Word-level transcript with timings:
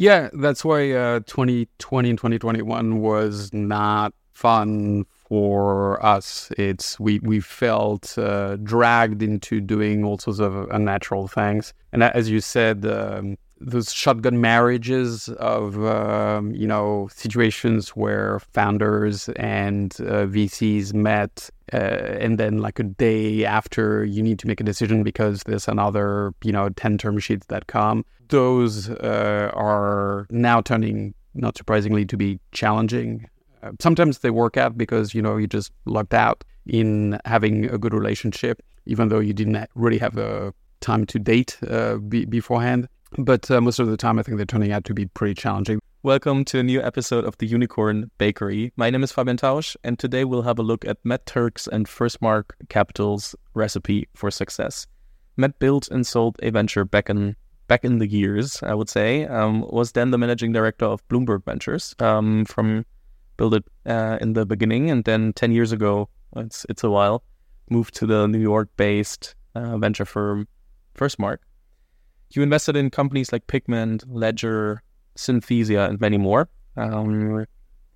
Yeah, 0.00 0.30
that's 0.32 0.64
why 0.64 0.92
uh, 0.92 1.20
2020 1.26 2.08
and 2.08 2.18
2021 2.18 3.00
was 3.02 3.52
not 3.52 4.14
fun 4.32 5.04
for 5.04 6.02
us. 6.02 6.50
It's 6.56 6.98
we 6.98 7.18
we 7.18 7.40
felt 7.40 8.16
uh, 8.16 8.56
dragged 8.56 9.22
into 9.22 9.60
doing 9.60 10.02
all 10.02 10.16
sorts 10.16 10.40
of 10.40 10.70
unnatural 10.70 11.28
things, 11.28 11.74
and 11.92 12.02
as 12.02 12.30
you 12.30 12.40
said, 12.40 12.86
um, 12.86 13.36
those 13.60 13.92
shotgun 13.92 14.40
marriages 14.40 15.28
of 15.28 15.84
um, 15.84 16.54
you 16.54 16.66
know 16.66 17.08
situations 17.12 17.90
where 17.90 18.40
founders 18.52 19.28
and 19.30 19.96
uh, 20.00 20.26
VCs 20.26 20.94
met, 20.94 21.50
uh, 21.72 21.76
and 21.76 22.38
then 22.38 22.58
like 22.58 22.78
a 22.78 22.84
day 22.84 23.44
after 23.44 24.04
you 24.04 24.22
need 24.22 24.38
to 24.38 24.46
make 24.46 24.60
a 24.60 24.64
decision 24.64 25.02
because 25.02 25.42
there's 25.44 25.68
another 25.68 26.32
you 26.42 26.52
know 26.52 26.70
ten 26.70 26.96
term 26.96 27.18
sheets 27.18 27.46
that 27.46 27.66
come. 27.66 28.04
Those 28.28 28.90
uh, 28.90 29.50
are 29.54 30.26
now 30.30 30.60
turning, 30.62 31.14
not 31.34 31.56
surprisingly, 31.58 32.04
to 32.06 32.16
be 32.16 32.38
challenging. 32.52 33.28
Uh, 33.62 33.72
sometimes 33.80 34.18
they 34.18 34.30
work 34.30 34.56
out 34.56 34.78
because 34.78 35.14
you 35.14 35.20
know 35.20 35.36
you 35.36 35.46
just 35.46 35.70
lucked 35.84 36.14
out 36.14 36.44
in 36.66 37.18
having 37.26 37.66
a 37.66 37.76
good 37.76 37.92
relationship, 37.92 38.62
even 38.86 39.08
though 39.08 39.20
you 39.20 39.34
didn't 39.34 39.68
really 39.74 39.98
have 39.98 40.16
a 40.16 40.54
time 40.80 41.04
to 41.04 41.18
date 41.18 41.58
uh, 41.68 41.96
be- 41.96 42.24
beforehand 42.24 42.88
but 43.18 43.50
uh, 43.50 43.60
most 43.60 43.78
of 43.78 43.88
the 43.88 43.96
time, 43.96 44.18
I 44.18 44.22
think 44.22 44.36
they're 44.36 44.46
turning 44.46 44.72
out 44.72 44.84
to 44.84 44.94
be 44.94 45.06
pretty 45.06 45.34
challenging. 45.34 45.80
Welcome 46.02 46.44
to 46.46 46.58
a 46.60 46.62
new 46.62 46.80
episode 46.80 47.24
of 47.24 47.36
the 47.38 47.46
Unicorn 47.46 48.10
Bakery. 48.16 48.72
My 48.76 48.88
name 48.88 49.02
is 49.02 49.12
Fabian 49.12 49.36
Tausch, 49.36 49.76
and 49.84 49.98
today 49.98 50.24
we'll 50.24 50.42
have 50.42 50.58
a 50.58 50.62
look 50.62 50.84
at 50.86 50.96
Matt 51.04 51.26
Turck's 51.26 51.66
and 51.66 51.86
Firstmark 51.86 52.52
Capital's 52.68 53.34
recipe 53.54 54.08
for 54.14 54.30
success. 54.30 54.86
Matt 55.36 55.58
built 55.58 55.88
and 55.88 56.06
sold 56.06 56.36
a 56.42 56.50
venture 56.50 56.84
back 56.84 57.10
in 57.10 57.36
back 57.66 57.84
in 57.84 57.98
the 57.98 58.06
years, 58.08 58.62
I 58.62 58.74
would 58.74 58.88
say. 58.88 59.26
Um, 59.26 59.62
was 59.68 59.92
then 59.92 60.10
the 60.10 60.18
managing 60.18 60.52
director 60.52 60.86
of 60.86 61.06
Bloomberg 61.08 61.44
Ventures 61.44 61.94
um, 61.98 62.44
from 62.46 62.86
built 63.36 63.54
it 63.54 63.64
uh, 63.86 64.18
in 64.20 64.32
the 64.32 64.46
beginning, 64.46 64.90
and 64.90 65.04
then 65.04 65.32
ten 65.34 65.52
years 65.52 65.72
ago, 65.72 66.08
it's 66.36 66.64
it's 66.68 66.84
a 66.84 66.90
while, 66.90 67.22
moved 67.68 67.94
to 67.96 68.06
the 68.06 68.26
New 68.26 68.40
York-based 68.40 69.34
uh, 69.54 69.76
venture 69.78 70.04
firm 70.04 70.48
Firstmark 70.94 71.38
you 72.30 72.42
invested 72.42 72.76
in 72.76 72.90
companies 72.90 73.32
like 73.32 73.46
Pigment, 73.46 74.04
Ledger, 74.08 74.82
Synthesia, 75.16 75.88
and 75.88 76.00
many 76.00 76.18
more. 76.18 76.48
Um, 76.76 77.46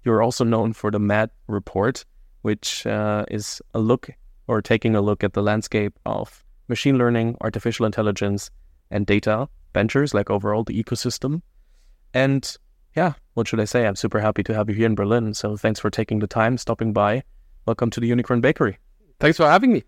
you're 0.05 0.23
also 0.23 0.45
known 0.45 0.73
for 0.73 0.91
the 0.91 0.99
MAD 0.99 1.31
report, 1.47 2.05
which 2.43 2.87
uh, 2.87 3.25
is 3.31 3.63
a 3.73 3.79
look 3.79 4.11
or 4.47 4.61
taking 4.61 4.95
a 4.95 5.01
look 5.01 5.25
at 5.25 5.33
the 5.33 5.43
landscape 5.43 5.99
of 6.05 6.45
machine 6.69 6.99
learning, 6.99 7.37
artificial 7.41 7.87
intelligence, 7.87 8.51
and 8.91 9.07
data 9.07 9.49
ventures, 9.73 10.13
like 10.13 10.31
overall 10.31 10.65
the 10.65 10.83
ecosystem. 10.83 11.43
And 12.13 12.57
yeah, 12.95 13.15
what 13.35 13.49
should 13.49 13.61
I 13.61 13.65
say? 13.65 13.87
I'm 13.87 13.97
super 13.97 14.21
happy 14.21 14.43
to 14.45 14.55
have 14.55 14.69
you 14.69 14.75
here 14.75 14.87
in 14.87 14.95
Berlin. 14.95 15.35
So 15.35 15.57
thanks 15.57 15.81
for 15.81 15.91
taking 15.91 16.19
the 16.19 16.27
time, 16.27 16.59
stopping 16.59 16.93
by. 16.93 17.23
Welcome 17.67 17.91
to 17.91 18.01
the 18.01 18.07
Unicorn 18.07 18.41
Bakery. 18.41 18.79
Thanks 19.21 19.39
for 19.39 19.47
having 19.47 19.73
me. 19.73 19.85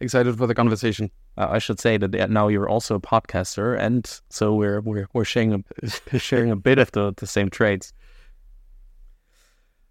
Excited 0.00 0.38
for 0.38 0.46
the 0.46 0.54
conversation 0.54 1.10
uh, 1.38 1.46
I 1.50 1.58
should 1.58 1.78
say 1.78 1.96
that 1.96 2.30
now 2.30 2.48
you're 2.48 2.68
also 2.68 2.96
a 2.96 3.00
podcaster, 3.00 3.78
and 3.78 4.20
so 4.28 4.54
we're 4.54 4.80
we're 4.80 5.06
we're 5.12 5.24
sharing 5.24 5.64
a 5.82 6.18
sharing 6.18 6.50
a 6.50 6.56
bit 6.56 6.78
of 6.78 6.90
the, 6.92 7.14
the 7.16 7.28
same 7.28 7.48
traits. 7.48 7.92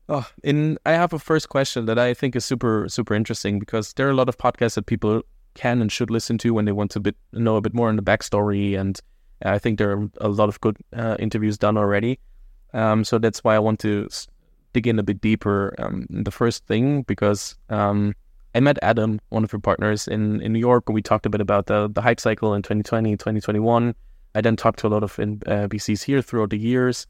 Oh, 0.09 0.27
in 0.43 0.77
I 0.85 0.91
have 0.91 1.13
a 1.13 1.19
first 1.19 1.47
question 1.47 1.85
that 1.85 1.97
I 1.97 2.13
think 2.13 2.35
is 2.35 2.43
super 2.43 2.89
super 2.89 3.13
interesting 3.13 3.59
because 3.59 3.93
there 3.93 4.07
are 4.07 4.11
a 4.11 4.15
lot 4.15 4.27
of 4.27 4.37
podcasts 4.37 4.75
that 4.75 4.87
people 4.87 5.21
can 5.53 5.81
and 5.81 5.89
should 5.89 6.11
listen 6.11 6.37
to 6.39 6.53
when 6.53 6.65
they 6.65 6.73
want 6.73 6.91
to 6.91 6.99
bit, 6.99 7.15
know 7.31 7.55
a 7.55 7.61
bit 7.61 7.73
more 7.73 7.87
on 7.87 7.95
the 7.95 8.03
backstory, 8.03 8.77
and 8.77 8.99
I 9.41 9.57
think 9.57 9.79
there 9.79 9.91
are 9.93 10.09
a 10.19 10.27
lot 10.27 10.49
of 10.49 10.59
good 10.59 10.75
uh, 10.93 11.15
interviews 11.17 11.57
done 11.57 11.77
already. 11.77 12.19
Um, 12.73 13.05
so 13.05 13.19
that's 13.19 13.41
why 13.41 13.55
I 13.55 13.59
want 13.59 13.79
to 13.79 14.09
dig 14.73 14.85
in 14.85 14.99
a 14.99 15.03
bit 15.03 15.21
deeper. 15.21 15.73
Um, 15.79 16.07
the 16.09 16.31
first 16.31 16.65
thing 16.65 17.03
because 17.03 17.55
um, 17.69 18.15
I 18.55 18.59
met 18.59 18.79
Adam, 18.81 19.19
one 19.29 19.43
of 19.43 19.51
your 19.51 19.59
partners 19.59 20.07
in, 20.07 20.41
in 20.41 20.53
New 20.53 20.59
York, 20.59 20.85
and 20.87 20.95
we 20.95 21.01
talked 21.01 21.25
a 21.25 21.29
bit 21.29 21.41
about 21.41 21.67
the, 21.67 21.89
the 21.89 22.01
hype 22.01 22.19
cycle 22.19 22.53
in 22.53 22.61
2020, 22.61 23.11
2021. 23.11 23.93
I 24.35 24.41
then 24.41 24.55
talked 24.55 24.79
to 24.79 24.87
a 24.87 24.89
lot 24.89 25.03
of 25.03 25.17
in, 25.19 25.41
uh, 25.45 25.67
VCs 25.67 26.03
here 26.03 26.21
throughout 26.21 26.49
the 26.49 26.57
years 26.57 27.07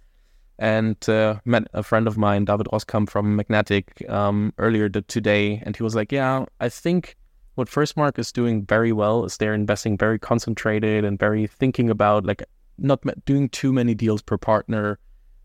and 0.60 0.98
uh, 1.08 1.36
met 1.46 1.68
a 1.74 1.84
friend 1.84 2.08
of 2.08 2.18
mine, 2.18 2.46
David 2.46 2.68
Roskam 2.74 3.08
from 3.08 3.36
Magnetic, 3.36 4.04
um, 4.10 4.54
earlier 4.58 4.90
today. 4.90 5.62
And 5.66 5.76
he 5.76 5.84
was 5.84 5.96
like, 5.96 6.12
Yeah, 6.12 6.46
I 6.60 6.70
think 6.70 7.16
what 7.56 7.68
Firstmark 7.68 8.20
is 8.20 8.32
doing 8.32 8.66
very 8.66 8.92
well 8.92 9.26
is 9.26 9.38
they're 9.38 9.54
investing 9.54 9.98
very 9.98 10.20
concentrated 10.20 11.04
and 11.04 11.18
very 11.18 11.48
thinking 11.48 11.90
about 11.90 12.26
like 12.26 12.44
not 12.78 13.04
doing 13.26 13.50
too 13.50 13.74
many 13.74 13.96
deals 13.96 14.22
per 14.22 14.38
partner, 14.38 15.00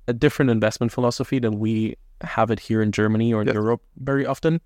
a 0.09 0.13
different 0.13 0.51
investment 0.51 0.93
philosophy 0.93 1.39
than 1.39 1.59
we 1.59 1.97
have 2.21 2.51
it 2.51 2.61
here 2.61 2.83
in 2.83 2.93
Germany 2.93 3.33
or 3.33 3.41
in 3.43 3.49
yes. 3.49 3.55
Europe 3.55 3.83
very 3.97 4.27
often. 4.27 4.61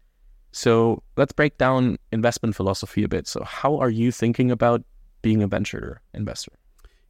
So 0.56 1.02
let's 1.18 1.34
break 1.34 1.58
down 1.58 1.98
investment 2.12 2.56
philosophy 2.56 3.04
a 3.04 3.08
bit. 3.08 3.28
So, 3.28 3.44
how 3.44 3.76
are 3.76 3.90
you 3.90 4.10
thinking 4.10 4.50
about 4.50 4.82
being 5.20 5.42
a 5.42 5.46
venture 5.46 6.00
investor? 6.14 6.52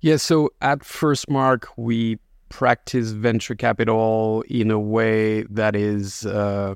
Yeah, 0.00 0.16
so 0.16 0.50
at 0.62 0.80
Firstmark, 0.80 1.66
we 1.76 2.18
practice 2.48 3.12
venture 3.12 3.54
capital 3.54 4.42
in 4.48 4.72
a 4.72 4.80
way 4.80 5.44
that 5.44 5.76
is 5.76 6.26
uh, 6.26 6.74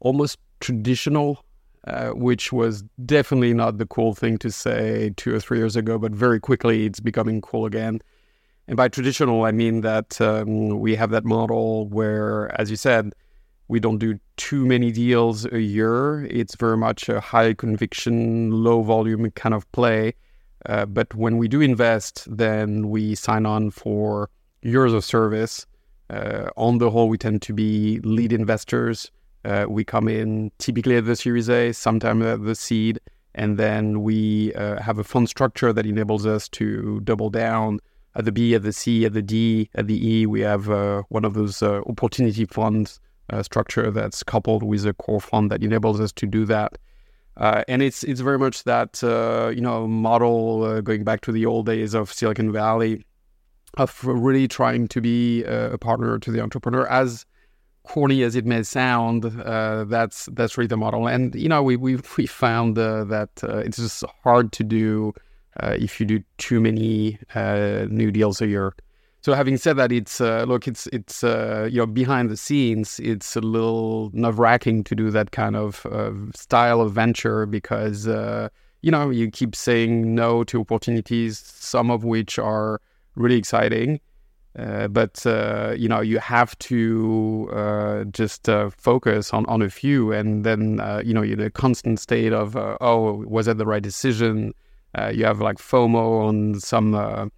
almost 0.00 0.38
traditional, 0.60 1.46
uh, 1.86 2.10
which 2.10 2.52
was 2.52 2.84
definitely 3.06 3.54
not 3.54 3.78
the 3.78 3.86
cool 3.86 4.14
thing 4.14 4.36
to 4.36 4.50
say 4.50 5.14
two 5.16 5.34
or 5.34 5.40
three 5.40 5.56
years 5.56 5.76
ago, 5.76 5.98
but 5.98 6.12
very 6.12 6.38
quickly 6.38 6.84
it's 6.84 7.00
becoming 7.00 7.40
cool 7.40 7.64
again. 7.64 8.02
And 8.68 8.76
by 8.76 8.88
traditional, 8.88 9.44
I 9.44 9.52
mean 9.52 9.80
that 9.80 10.20
um, 10.20 10.78
we 10.78 10.94
have 10.94 11.08
that 11.10 11.24
model 11.24 11.88
where, 11.88 12.54
as 12.60 12.70
you 12.70 12.76
said, 12.76 13.14
we 13.72 13.80
don't 13.80 13.96
do 13.96 14.20
too 14.36 14.66
many 14.66 14.92
deals 14.92 15.46
a 15.46 15.62
year. 15.62 16.26
It's 16.26 16.56
very 16.56 16.76
much 16.76 17.08
a 17.08 17.20
high 17.20 17.54
conviction, 17.54 18.50
low 18.50 18.82
volume 18.82 19.30
kind 19.30 19.54
of 19.54 19.62
play. 19.72 20.12
Uh, 20.66 20.84
but 20.84 21.14
when 21.14 21.38
we 21.38 21.48
do 21.48 21.62
invest, 21.62 22.14
then 22.30 22.90
we 22.90 23.14
sign 23.14 23.46
on 23.46 23.70
for 23.70 24.28
years 24.60 24.92
of 24.92 25.06
service. 25.06 25.66
Uh, 26.10 26.50
on 26.58 26.76
the 26.76 26.90
whole, 26.90 27.08
we 27.08 27.16
tend 27.16 27.40
to 27.40 27.54
be 27.54 27.98
lead 28.00 28.30
investors. 28.30 29.10
Uh, 29.46 29.64
we 29.66 29.84
come 29.84 30.06
in 30.06 30.52
typically 30.58 30.98
at 30.98 31.06
the 31.06 31.16
Series 31.16 31.48
A, 31.48 31.72
sometimes 31.72 32.22
at 32.26 32.44
the 32.44 32.54
seed, 32.54 33.00
and 33.34 33.56
then 33.56 34.02
we 34.02 34.52
uh, 34.52 34.82
have 34.82 34.98
a 34.98 35.04
fund 35.04 35.30
structure 35.30 35.72
that 35.72 35.86
enables 35.86 36.26
us 36.26 36.46
to 36.50 37.00
double 37.00 37.30
down 37.30 37.80
at 38.16 38.26
the 38.26 38.32
B, 38.32 38.54
at 38.54 38.64
the 38.64 38.72
C, 38.74 39.06
at 39.06 39.14
the 39.14 39.22
D, 39.22 39.70
at 39.74 39.86
the 39.86 39.98
E. 40.06 40.26
We 40.26 40.40
have 40.40 40.68
uh, 40.68 41.04
one 41.08 41.24
of 41.24 41.32
those 41.32 41.62
uh, 41.62 41.80
opportunity 41.86 42.44
funds 42.44 43.00
uh, 43.30 43.42
structure 43.42 43.90
that's 43.90 44.22
coupled 44.22 44.62
with 44.62 44.86
a 44.86 44.94
core 44.94 45.20
fund 45.20 45.50
that 45.50 45.62
enables 45.62 46.00
us 46.00 46.12
to 46.12 46.26
do 46.26 46.44
that. 46.46 46.78
Uh, 47.36 47.64
and 47.66 47.82
it's 47.82 48.04
it's 48.04 48.20
very 48.20 48.38
much 48.38 48.64
that 48.64 49.02
uh, 49.02 49.50
you 49.54 49.60
know 49.60 49.86
model 49.86 50.64
uh, 50.64 50.80
going 50.80 51.02
back 51.02 51.22
to 51.22 51.32
the 51.32 51.46
old 51.46 51.66
days 51.66 51.94
of 51.94 52.12
Silicon 52.12 52.52
Valley, 52.52 53.04
of 53.78 54.04
really 54.04 54.46
trying 54.46 54.86
to 54.88 55.00
be 55.00 55.44
uh, 55.46 55.70
a 55.70 55.78
partner 55.78 56.18
to 56.18 56.30
the 56.30 56.40
entrepreneur. 56.40 56.86
As 56.88 57.24
corny 57.84 58.22
as 58.22 58.36
it 58.36 58.44
may 58.44 58.62
sound, 58.62 59.24
uh, 59.24 59.84
that's 59.84 60.28
that's 60.32 60.58
really 60.58 60.68
the 60.68 60.76
model. 60.76 61.06
And 61.08 61.34
you 61.34 61.48
know 61.48 61.62
we 61.62 61.76
we 61.76 61.98
we 62.18 62.26
found 62.26 62.76
that 62.76 63.30
it's 63.42 63.78
just 63.78 64.04
hard 64.22 64.52
to 64.52 64.64
do 64.64 65.14
if 65.62 66.00
you 66.00 66.06
do 66.06 66.22
too 66.36 66.60
many 66.60 67.18
new 67.34 68.10
deals 68.10 68.42
a 68.42 68.46
year. 68.46 68.74
So 69.22 69.34
having 69.34 69.56
said 69.56 69.76
that, 69.76 69.92
it's 69.92 70.20
uh, 70.20 70.44
look, 70.48 70.66
it's 70.66 70.88
it's 70.88 71.22
uh, 71.22 71.68
you 71.70 71.78
know 71.78 71.86
behind 71.86 72.28
the 72.28 72.36
scenes, 72.36 72.98
it's 72.98 73.36
a 73.36 73.40
little 73.40 74.10
nerve 74.12 74.40
wracking 74.40 74.82
to 74.84 74.96
do 74.96 75.10
that 75.12 75.30
kind 75.30 75.54
of 75.54 75.86
uh, 75.86 76.10
style 76.34 76.80
of 76.80 76.92
venture 76.92 77.46
because 77.46 78.08
uh, 78.08 78.48
you 78.80 78.90
know 78.90 79.10
you 79.10 79.30
keep 79.30 79.54
saying 79.54 80.16
no 80.16 80.42
to 80.44 80.60
opportunities, 80.60 81.38
some 81.38 81.88
of 81.88 82.02
which 82.02 82.36
are 82.36 82.80
really 83.14 83.36
exciting, 83.36 84.00
uh, 84.58 84.88
but 84.88 85.24
uh, 85.24 85.72
you 85.78 85.88
know 85.88 86.00
you 86.00 86.18
have 86.18 86.58
to 86.58 88.08
just 88.10 88.48
focus 88.76 89.32
on 89.32 89.46
on 89.46 89.62
a 89.62 89.70
few, 89.70 90.10
and 90.10 90.42
then 90.42 90.80
you 91.04 91.14
know 91.14 91.22
you're 91.22 91.38
in 91.38 91.46
a 91.46 91.50
constant 91.50 92.00
state 92.00 92.32
of 92.32 92.56
oh, 92.56 93.24
was 93.28 93.46
that 93.46 93.56
the 93.56 93.66
right 93.66 93.84
decision? 93.84 94.52
you 95.12 95.24
have 95.24 95.40
like 95.40 95.58
FOMO 95.58 96.26
on 96.26 96.58
some 96.58 97.30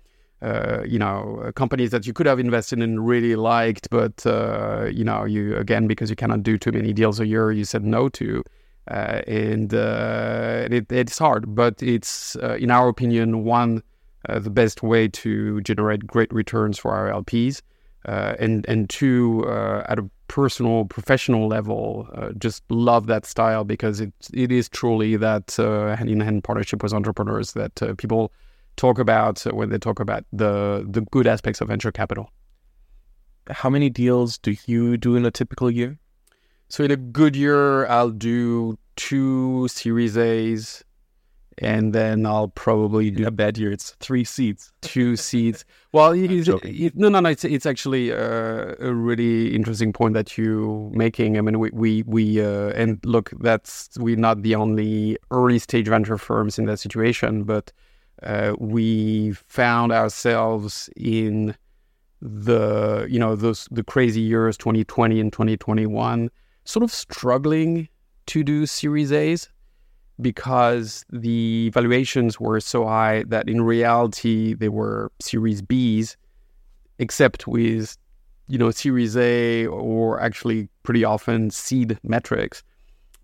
uh, 0.42 0.82
you 0.86 0.98
know, 0.98 1.42
uh, 1.42 1.52
companies 1.52 1.90
that 1.90 2.06
you 2.06 2.12
could 2.12 2.26
have 2.26 2.38
invested 2.38 2.80
in 2.82 3.00
really 3.00 3.34
liked, 3.34 3.88
but 3.90 4.26
uh, 4.26 4.90
you 4.92 5.04
know, 5.04 5.24
you 5.24 5.56
again 5.56 5.86
because 5.86 6.10
you 6.10 6.16
cannot 6.16 6.42
do 6.42 6.58
too 6.58 6.72
many 6.72 6.92
deals 6.92 7.18
a 7.18 7.26
year, 7.26 7.50
you 7.50 7.64
said 7.64 7.84
no 7.84 8.08
to, 8.10 8.42
uh, 8.90 9.22
and 9.26 9.72
uh, 9.72 10.68
it, 10.70 10.90
it's 10.92 11.18
hard. 11.18 11.54
But 11.54 11.82
it's, 11.82 12.36
in 12.36 12.70
our 12.70 12.88
opinion, 12.88 13.44
one 13.44 13.82
the 14.28 14.50
best 14.50 14.82
way 14.82 15.08
to 15.08 15.60
generate 15.62 16.06
great 16.06 16.32
returns 16.32 16.78
for 16.78 16.92
our 16.92 17.10
LPs, 17.22 17.62
and 18.04 18.66
and 18.68 18.90
two 18.90 19.48
at 19.48 19.98
a 19.98 20.10
personal, 20.28 20.84
professional 20.86 21.48
level, 21.48 22.06
just 22.36 22.64
love 22.68 23.06
that 23.06 23.24
style 23.24 23.64
because 23.64 24.00
it 24.00 24.12
it 24.34 24.52
is 24.52 24.68
truly 24.68 25.16
that 25.16 25.54
hand 25.56 26.10
in 26.10 26.20
hand 26.20 26.44
partnership 26.44 26.82
with 26.82 26.92
entrepreneurs 26.92 27.52
that 27.52 27.96
people 27.96 28.30
talk 28.76 28.98
about 28.98 29.40
when 29.52 29.68
they 29.70 29.78
talk 29.78 30.00
about 30.00 30.24
the 30.32 30.84
the 30.88 31.02
good 31.12 31.26
aspects 31.26 31.60
of 31.60 31.68
venture 31.68 31.92
capital. 31.92 32.30
how 33.50 33.68
many 33.70 33.90
deals 33.90 34.38
do 34.38 34.56
you 34.66 34.96
do 34.96 35.16
in 35.16 35.24
a 35.26 35.30
typical 35.30 35.70
year? 35.70 35.98
So 36.68 36.82
in 36.84 36.90
a 36.90 36.96
good 36.96 37.36
year, 37.36 37.86
I'll 37.86 38.10
do 38.10 38.78
two 38.96 39.68
Series 39.68 40.16
A's, 40.16 40.82
and 41.58 41.92
then 41.92 42.24
I'll 42.26 42.48
probably 42.48 43.10
do 43.10 43.22
In 43.22 43.28
a 43.28 43.30
bad 43.30 43.58
year, 43.58 43.70
it's 43.70 43.90
three 44.00 44.24
seats. 44.24 44.72
two 44.80 45.14
seats. 45.16 45.64
Well, 45.92 46.12
it, 46.16 46.96
no, 46.96 47.08
no, 47.10 47.20
no. 47.20 47.28
It's 47.28 47.44
it's 47.44 47.66
actually 47.66 48.12
uh, 48.12 48.74
a 48.80 48.92
really 48.94 49.54
interesting 49.54 49.92
point 49.92 50.14
that 50.14 50.36
you're 50.38 50.90
making. 50.90 51.36
I 51.38 51.42
mean, 51.42 51.58
we 51.58 51.70
we 51.72 52.02
we 52.06 52.40
uh, 52.40 52.70
and 52.70 52.98
look, 53.04 53.30
that's 53.40 53.90
we're 53.98 54.16
not 54.16 54.42
the 54.42 54.54
only 54.56 55.18
early 55.30 55.58
stage 55.58 55.86
venture 55.88 56.18
firms 56.18 56.58
in 56.58 56.64
that 56.66 56.78
situation, 56.80 57.44
but 57.44 57.72
uh, 58.22 58.54
we 58.58 59.32
found 59.46 59.92
ourselves 59.92 60.88
in 60.96 61.54
the 62.20 63.06
you 63.10 63.18
know 63.18 63.36
those 63.36 63.68
the 63.70 63.84
crazy 63.84 64.20
years 64.20 64.56
2020 64.56 65.20
and 65.20 65.30
2021 65.30 66.30
sort 66.64 66.82
of 66.82 66.90
struggling 66.90 67.86
to 68.24 68.42
do 68.42 68.64
series 68.64 69.12
a's 69.12 69.50
because 70.20 71.04
the 71.10 71.68
valuations 71.70 72.40
were 72.40 72.60
so 72.60 72.86
high 72.86 73.24
that 73.24 73.46
in 73.48 73.60
reality 73.60 74.54
they 74.54 74.70
were 74.70 75.12
series 75.20 75.60
b's 75.60 76.16
except 76.98 77.46
with 77.46 77.98
you 78.48 78.58
know 78.58 78.70
series 78.70 79.16
a 79.16 79.66
or 79.66 80.20
actually 80.20 80.68
pretty 80.82 81.04
often 81.04 81.50
seed 81.50 81.98
metrics. 82.02 82.62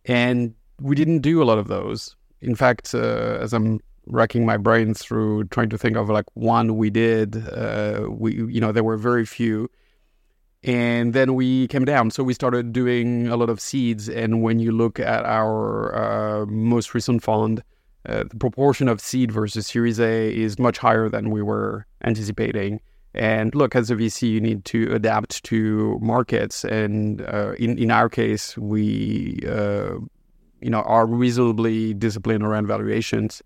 And 0.06 0.54
we 0.80 0.96
didn't 0.96 1.20
do 1.20 1.42
a 1.42 1.44
lot 1.44 1.58
of 1.58 1.68
those. 1.68 2.16
In 2.40 2.54
fact 2.54 2.94
uh, 2.94 3.38
as 3.40 3.52
i'm 3.52 3.80
racking 4.10 4.44
my 4.44 4.56
brain 4.56 4.94
through 4.94 5.44
trying 5.44 5.70
to 5.70 5.78
think 5.78 5.96
of 5.96 6.08
like 6.08 6.26
one 6.34 6.76
we 6.76 6.90
did 6.90 7.36
uh, 7.48 8.06
we 8.08 8.34
you 8.34 8.60
know 8.60 8.72
there 8.72 8.84
were 8.84 8.96
very 8.96 9.26
few. 9.26 9.68
And 10.62 11.14
then 11.14 11.34
we 11.36 11.68
came 11.68 11.86
down. 11.86 12.10
So 12.10 12.22
we 12.22 12.34
started 12.34 12.74
doing 12.74 13.28
a 13.28 13.36
lot 13.38 13.48
of 13.48 13.60
seeds. 13.60 14.10
And 14.10 14.42
when 14.42 14.58
you 14.58 14.72
look 14.72 15.00
at 15.00 15.24
our 15.24 16.42
uh, 16.42 16.44
most 16.44 16.92
recent 16.92 17.22
fund 17.22 17.62
uh, 18.06 18.24
the 18.24 18.36
proportion 18.36 18.88
of 18.88 19.00
seed 19.00 19.30
versus 19.30 19.66
series 19.66 20.00
a 20.00 20.34
is 20.34 20.58
much 20.58 20.78
higher 20.78 21.08
than 21.08 21.30
we 21.30 21.42
were 21.42 21.86
anticipating. 22.02 22.80
And 23.12 23.54
look 23.54 23.74
as 23.74 23.90
a 23.90 23.96
vc 23.96 24.22
you 24.28 24.40
need 24.40 24.64
to 24.66 24.94
adapt 24.94 25.42
to 25.44 25.98
markets. 26.00 26.64
And 26.64 27.20
uh, 27.22 27.52
in, 27.58 27.76
in 27.78 27.90
our 27.90 28.08
case 28.08 28.56
we 28.56 29.40
uh, 29.46 29.96
you 30.60 30.70
know 30.70 30.80
are 30.82 31.06
reasonably 31.06 31.92
disciplined 31.92 32.44
around 32.44 32.66
valuations 32.68 33.42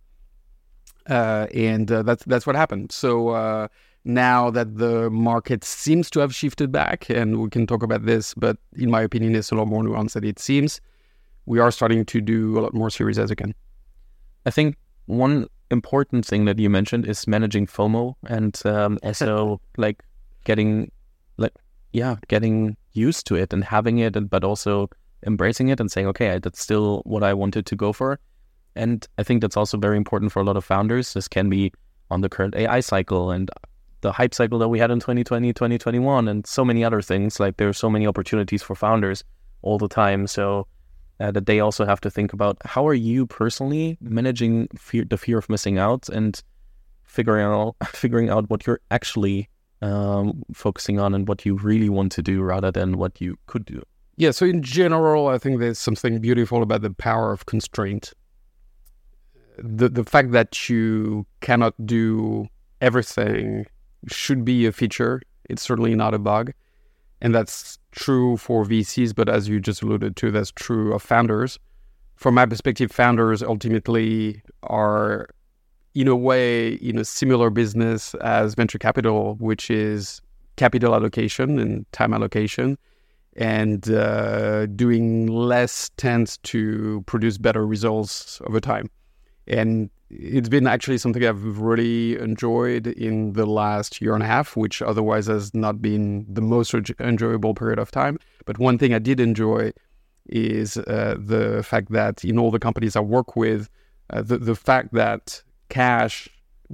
uh, 1.08 1.46
and 1.54 1.90
uh, 1.90 2.02
that's 2.02 2.24
that's 2.24 2.46
what 2.46 2.56
happened. 2.56 2.92
So 2.92 3.30
uh, 3.30 3.68
now 4.04 4.50
that 4.50 4.76
the 4.76 5.10
market 5.10 5.64
seems 5.64 6.10
to 6.10 6.20
have 6.20 6.34
shifted 6.34 6.70
back, 6.72 7.08
and 7.10 7.40
we 7.40 7.48
can 7.50 7.66
talk 7.66 7.82
about 7.82 8.04
this, 8.04 8.34
but 8.34 8.56
in 8.76 8.90
my 8.90 9.02
opinion, 9.02 9.34
it's 9.34 9.50
a 9.50 9.54
lot 9.54 9.66
more 9.66 9.82
nuanced 9.82 10.12
than 10.12 10.24
it 10.24 10.38
seems. 10.38 10.80
We 11.46 11.58
are 11.58 11.70
starting 11.70 12.04
to 12.06 12.20
do 12.20 12.58
a 12.58 12.60
lot 12.60 12.74
more 12.74 12.90
series 12.90 13.18
as 13.18 13.30
again. 13.30 13.54
I 14.46 14.50
think 14.50 14.76
one 15.06 15.46
important 15.70 16.24
thing 16.26 16.44
that 16.44 16.58
you 16.58 16.70
mentioned 16.70 17.06
is 17.06 17.26
managing 17.26 17.66
FOMO 17.66 18.14
and 18.26 18.60
um, 18.66 18.98
also 19.02 19.60
like 19.76 20.02
getting 20.44 20.90
like 21.36 21.52
yeah 21.92 22.16
getting 22.28 22.76
used 22.92 23.26
to 23.26 23.34
it 23.34 23.52
and 23.52 23.64
having 23.64 23.98
it, 23.98 24.16
and 24.16 24.28
but 24.30 24.44
also 24.44 24.88
embracing 25.26 25.68
it 25.68 25.80
and 25.80 25.90
saying 25.90 26.06
okay 26.06 26.38
that's 26.38 26.60
still 26.60 27.00
what 27.06 27.22
I 27.22 27.34
wanted 27.34 27.66
to 27.66 27.76
go 27.76 27.92
for. 27.92 28.18
And 28.76 29.06
I 29.18 29.22
think 29.22 29.40
that's 29.40 29.56
also 29.56 29.76
very 29.78 29.96
important 29.96 30.32
for 30.32 30.40
a 30.40 30.44
lot 30.44 30.56
of 30.56 30.64
founders. 30.64 31.14
This 31.14 31.28
can 31.28 31.48
be 31.48 31.72
on 32.10 32.20
the 32.20 32.28
current 32.28 32.54
AI 32.56 32.80
cycle 32.80 33.30
and 33.30 33.50
the 34.00 34.12
hype 34.12 34.34
cycle 34.34 34.58
that 34.58 34.68
we 34.68 34.78
had 34.78 34.90
in 34.90 35.00
2020, 35.00 35.52
2021, 35.52 36.28
and 36.28 36.46
so 36.46 36.64
many 36.64 36.84
other 36.84 37.00
things. 37.00 37.40
Like 37.40 37.56
there 37.56 37.68
are 37.68 37.74
so 37.74 37.88
many 37.88 38.06
opportunities 38.06 38.62
for 38.62 38.74
founders 38.74 39.24
all 39.62 39.78
the 39.78 39.88
time. 39.88 40.26
So 40.26 40.66
uh, 41.20 41.30
that 41.30 41.46
they 41.46 41.60
also 41.60 41.86
have 41.86 42.00
to 42.00 42.10
think 42.10 42.32
about 42.32 42.58
how 42.64 42.86
are 42.86 42.94
you 42.94 43.26
personally 43.26 43.96
managing 44.00 44.68
fear, 44.76 45.04
the 45.04 45.16
fear 45.16 45.38
of 45.38 45.48
missing 45.48 45.78
out 45.78 46.08
and 46.08 46.42
figuring 47.04 47.46
out 47.46 47.76
figuring 47.86 48.30
out 48.30 48.50
what 48.50 48.66
you're 48.66 48.80
actually 48.90 49.48
um, 49.82 50.42
focusing 50.52 50.98
on 50.98 51.14
and 51.14 51.28
what 51.28 51.44
you 51.44 51.54
really 51.56 51.88
want 51.88 52.12
to 52.12 52.22
do 52.22 52.42
rather 52.42 52.70
than 52.70 52.98
what 52.98 53.20
you 53.20 53.38
could 53.46 53.64
do. 53.64 53.82
Yeah, 54.16 54.30
so 54.30 54.46
in 54.46 54.62
general, 54.62 55.28
I 55.28 55.38
think 55.38 55.58
there's 55.58 55.78
something 55.78 56.20
beautiful 56.20 56.62
about 56.62 56.82
the 56.82 56.90
power 56.90 57.32
of 57.32 57.46
constraint. 57.46 58.12
The 59.58 59.88
the 59.88 60.04
fact 60.04 60.32
that 60.32 60.68
you 60.68 61.26
cannot 61.40 61.74
do 61.86 62.48
everything 62.80 63.66
should 64.08 64.44
be 64.44 64.66
a 64.66 64.72
feature. 64.72 65.22
It's 65.48 65.62
certainly 65.62 65.94
not 65.94 66.14
a 66.14 66.18
bug. 66.18 66.52
And 67.20 67.34
that's 67.34 67.78
true 67.92 68.36
for 68.36 68.64
VCs, 68.64 69.14
but 69.14 69.28
as 69.28 69.48
you 69.48 69.60
just 69.60 69.82
alluded 69.82 70.16
to, 70.16 70.30
that's 70.30 70.50
true 70.50 70.92
of 70.92 71.02
founders. 71.02 71.58
From 72.16 72.34
my 72.34 72.44
perspective, 72.46 72.92
founders 72.92 73.42
ultimately 73.42 74.42
are 74.64 75.28
in 75.94 76.08
a 76.08 76.16
way 76.16 76.74
in 76.74 76.98
a 76.98 77.04
similar 77.04 77.50
business 77.50 78.14
as 78.16 78.54
venture 78.54 78.78
capital, 78.78 79.36
which 79.36 79.70
is 79.70 80.20
capital 80.56 80.94
allocation 80.94 81.58
and 81.58 81.90
time 81.92 82.12
allocation 82.12 82.76
and 83.36 83.90
uh, 83.90 84.66
doing 84.66 85.26
less 85.26 85.90
tends 85.96 86.38
to 86.38 87.02
produce 87.06 87.38
better 87.38 87.66
results 87.66 88.40
over 88.46 88.60
time. 88.60 88.88
And 89.46 89.90
it's 90.10 90.48
been 90.48 90.66
actually 90.66 90.98
something 90.98 91.24
I've 91.24 91.58
really 91.58 92.18
enjoyed 92.18 92.86
in 92.86 93.32
the 93.32 93.46
last 93.46 94.00
year 94.00 94.14
and 94.14 94.22
a 94.22 94.26
half, 94.26 94.56
which 94.56 94.80
otherwise 94.80 95.26
has 95.26 95.54
not 95.54 95.82
been 95.82 96.26
the 96.28 96.40
most 96.40 96.74
enjoyable 97.00 97.54
period 97.54 97.78
of 97.78 97.90
time. 97.90 98.18
But 98.46 98.58
one 98.58 98.78
thing 98.78 98.94
I 98.94 98.98
did 98.98 99.20
enjoy 99.20 99.72
is 100.26 100.76
uh, 100.76 101.16
the 101.18 101.62
fact 101.62 101.92
that 101.92 102.24
in 102.24 102.38
all 102.38 102.50
the 102.50 102.58
companies 102.58 102.96
I 102.96 103.00
work 103.00 103.36
with, 103.36 103.68
uh, 104.10 104.22
the, 104.22 104.38
the 104.38 104.54
fact 104.54 104.94
that 104.94 105.42
cash 105.68 106.28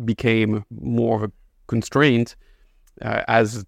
became 0.04 0.64
more 0.70 1.16
of 1.16 1.22
a 1.24 1.32
constraint 1.66 2.36
uh, 3.02 3.22
as 3.28 3.64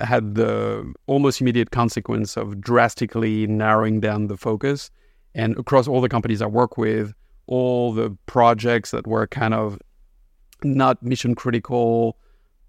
had 0.00 0.34
the 0.34 0.92
almost 1.06 1.40
immediate 1.40 1.70
consequence 1.70 2.36
of 2.36 2.60
drastically 2.60 3.46
narrowing 3.46 4.00
down 4.00 4.26
the 4.26 4.36
focus. 4.36 4.90
And 5.34 5.56
across 5.58 5.88
all 5.88 6.00
the 6.00 6.08
companies 6.08 6.42
I 6.42 6.46
work 6.46 6.76
with, 6.78 7.14
all 7.48 7.92
the 7.92 8.16
projects 8.26 8.92
that 8.92 9.06
were 9.06 9.26
kind 9.26 9.54
of 9.54 9.78
not 10.62 11.02
mission 11.02 11.34
critical, 11.34 12.16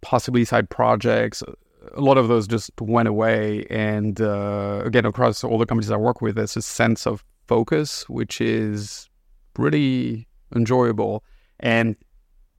possibly 0.02 0.46
side 0.46 0.70
projects, 0.70 1.44
a 1.94 2.02
lot 2.02 2.18
of 2.18 2.28
those 2.28 2.48
just 2.48 2.72
went 2.82 3.08
away. 3.08 3.66
And 3.70 4.20
uh, 4.22 4.82
again, 4.86 5.06
across 5.06 5.44
all 5.44 5.58
the 5.58 5.66
companies 5.66 5.92
I 5.92 5.98
work 5.98 6.22
with, 6.22 6.36
there's 6.36 6.58
a 6.58 6.62
sense 6.62 7.06
of 7.06 7.24
focus, 7.48 8.08
which 8.10 8.42
is 8.42 9.10
pretty 9.54 10.28
enjoyable. 10.56 11.24
And 11.60 11.96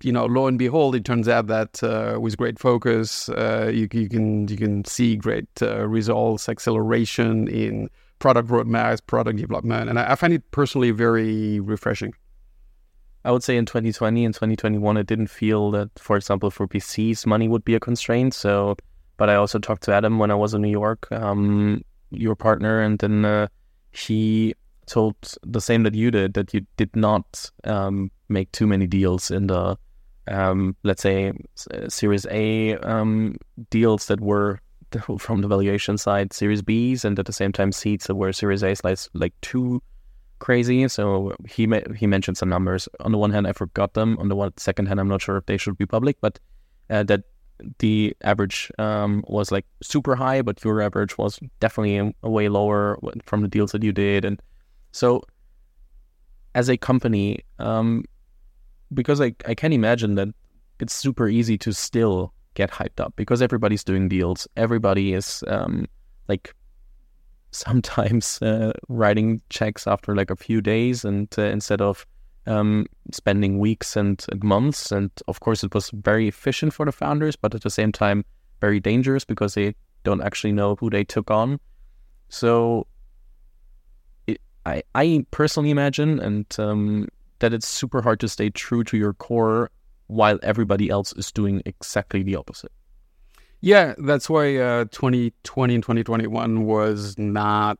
you 0.02 0.12
know, 0.12 0.24
lo 0.26 0.46
and 0.46 0.58
behold, 0.58 0.94
it 0.94 1.04
turns 1.04 1.28
out 1.28 1.46
that 1.48 1.82
uh, 1.82 2.18
with 2.18 2.36
great 2.36 2.58
focus, 2.58 3.28
uh, 3.30 3.70
you, 3.72 3.86
you 3.92 4.08
can 4.08 4.48
you 4.48 4.56
can 4.56 4.84
see 4.84 5.16
great 5.16 5.48
uh, 5.60 5.86
results, 5.86 6.48
acceleration 6.48 7.48
in 7.48 7.90
product 8.20 8.48
roadmaps, 8.48 9.04
product 9.04 9.38
development, 9.38 9.90
and 9.90 9.98
I, 9.98 10.12
I 10.12 10.14
find 10.14 10.32
it 10.32 10.48
personally 10.52 10.92
very 10.92 11.58
refreshing. 11.58 12.14
I 13.24 13.32
would 13.32 13.42
say 13.42 13.56
in 13.56 13.66
2020 13.66 14.24
and 14.24 14.34
2021, 14.34 14.96
it 14.96 15.06
didn't 15.06 15.26
feel 15.26 15.70
that, 15.72 15.90
for 15.98 16.16
example, 16.16 16.50
for 16.50 16.66
VCs, 16.68 17.26
money 17.26 17.48
would 17.48 17.64
be 17.64 17.74
a 17.74 17.80
constraint. 17.80 18.32
So, 18.32 18.76
but 19.18 19.28
I 19.28 19.34
also 19.34 19.58
talked 19.58 19.82
to 19.84 19.92
Adam 19.92 20.18
when 20.18 20.30
I 20.30 20.34
was 20.34 20.54
in 20.54 20.62
New 20.62 20.70
York, 20.70 21.06
um, 21.12 21.82
your 22.10 22.34
partner, 22.34 22.80
and 22.80 22.98
then 22.98 23.24
uh, 23.24 23.48
he 23.92 24.54
told 24.86 25.16
the 25.42 25.60
same 25.60 25.82
that 25.82 25.94
you 25.94 26.10
did 26.10 26.34
that 26.34 26.54
you 26.54 26.66
did 26.76 26.94
not 26.96 27.50
um, 27.64 28.10
make 28.28 28.50
too 28.52 28.66
many 28.66 28.86
deals 28.86 29.30
in 29.30 29.48
the, 29.48 29.76
um, 30.28 30.74
let's 30.82 31.02
say, 31.02 31.32
Series 31.88 32.26
A 32.30 32.76
um, 32.78 33.36
deals 33.68 34.06
that 34.06 34.20
were 34.20 34.60
from 35.18 35.40
the 35.40 35.48
valuation 35.48 35.98
side, 35.98 36.32
Series 36.32 36.62
Bs, 36.62 37.04
and 37.04 37.18
at 37.18 37.26
the 37.26 37.32
same 37.32 37.52
time 37.52 37.72
seeds 37.72 38.06
that 38.06 38.14
were 38.14 38.32
Series 38.32 38.62
A's 38.62 38.82
like 38.84 38.98
like 39.14 39.34
too 39.40 39.82
crazy. 40.38 40.88
So 40.88 41.34
he 41.48 41.68
he 41.96 42.06
mentioned 42.06 42.36
some 42.36 42.48
numbers. 42.48 42.88
On 43.00 43.12
the 43.12 43.18
one 43.18 43.30
hand, 43.30 43.46
I 43.46 43.52
forgot 43.52 43.94
them. 43.94 44.18
On 44.18 44.28
the 44.28 44.36
one 44.36 44.52
second 44.56 44.86
hand, 44.86 45.00
I'm 45.00 45.08
not 45.08 45.22
sure 45.22 45.36
if 45.36 45.46
they 45.46 45.56
should 45.56 45.78
be 45.78 45.86
public, 45.86 46.20
but 46.20 46.38
uh, 46.88 47.04
that 47.04 47.22
the 47.78 48.16
average 48.22 48.72
um, 48.78 49.22
was 49.28 49.52
like 49.52 49.66
super 49.82 50.16
high, 50.16 50.42
but 50.42 50.64
your 50.64 50.80
average 50.80 51.18
was 51.18 51.38
definitely 51.60 51.98
a, 51.98 52.12
a 52.22 52.30
way 52.30 52.48
lower 52.48 52.98
from 53.24 53.42
the 53.42 53.48
deals 53.48 53.72
that 53.72 53.82
you 53.82 53.92
did. 53.92 54.24
And 54.24 54.40
so, 54.92 55.22
as 56.54 56.68
a 56.68 56.76
company, 56.76 57.44
um, 57.58 58.04
because 58.92 59.20
I 59.20 59.34
I 59.46 59.54
can 59.54 59.72
imagine 59.72 60.16
that 60.16 60.28
it's 60.80 60.94
super 60.94 61.28
easy 61.28 61.58
to 61.58 61.72
still 61.72 62.32
get 62.60 62.70
hyped 62.70 63.00
up 63.00 63.14
because 63.16 63.40
everybody's 63.40 63.84
doing 63.84 64.08
deals. 64.08 64.46
Everybody 64.56 65.14
is 65.14 65.42
um, 65.46 65.86
like 66.28 66.54
sometimes 67.50 68.40
uh, 68.42 68.72
writing 68.88 69.40
checks 69.48 69.86
after 69.86 70.14
like 70.14 70.30
a 70.30 70.36
few 70.36 70.60
days 70.60 71.04
and 71.04 71.28
uh, 71.38 71.42
instead 71.42 71.80
of 71.80 72.06
um, 72.46 72.86
spending 73.12 73.58
weeks 73.58 73.96
and, 73.96 74.24
months. 74.42 74.92
And 74.92 75.10
of 75.26 75.40
course, 75.40 75.64
it 75.64 75.74
was 75.74 75.90
very 75.90 76.28
efficient 76.28 76.72
for 76.74 76.86
the 76.86 76.92
founders, 76.92 77.36
but 77.36 77.54
at 77.54 77.62
the 77.62 77.70
same 77.70 77.92
time, 77.92 78.24
very 78.60 78.80
dangerous 78.80 79.24
because 79.24 79.54
they 79.54 79.74
don't 80.04 80.22
actually 80.22 80.52
know 80.52 80.76
who 80.76 80.90
they 80.90 81.04
took 81.04 81.30
on. 81.30 81.58
So 82.28 82.86
it, 84.26 84.40
I, 84.66 84.82
I 84.94 85.24
personally 85.30 85.70
imagine 85.70 86.20
and 86.20 86.46
um, 86.58 87.08
that 87.40 87.52
it's 87.52 87.68
super 87.68 88.02
hard 88.02 88.20
to 88.20 88.28
stay 88.28 88.50
true 88.50 88.84
to 88.84 88.96
your 88.96 89.14
core 89.14 89.70
while 90.10 90.38
everybody 90.42 90.90
else 90.90 91.12
is 91.14 91.30
doing 91.32 91.62
exactly 91.64 92.22
the 92.22 92.36
opposite. 92.36 92.72
Yeah, 93.60 93.94
that's 93.98 94.30
why 94.30 94.56
uh, 94.56 94.84
2020 94.90 95.74
and 95.74 95.82
2021 95.82 96.64
was 96.64 97.18
not 97.18 97.78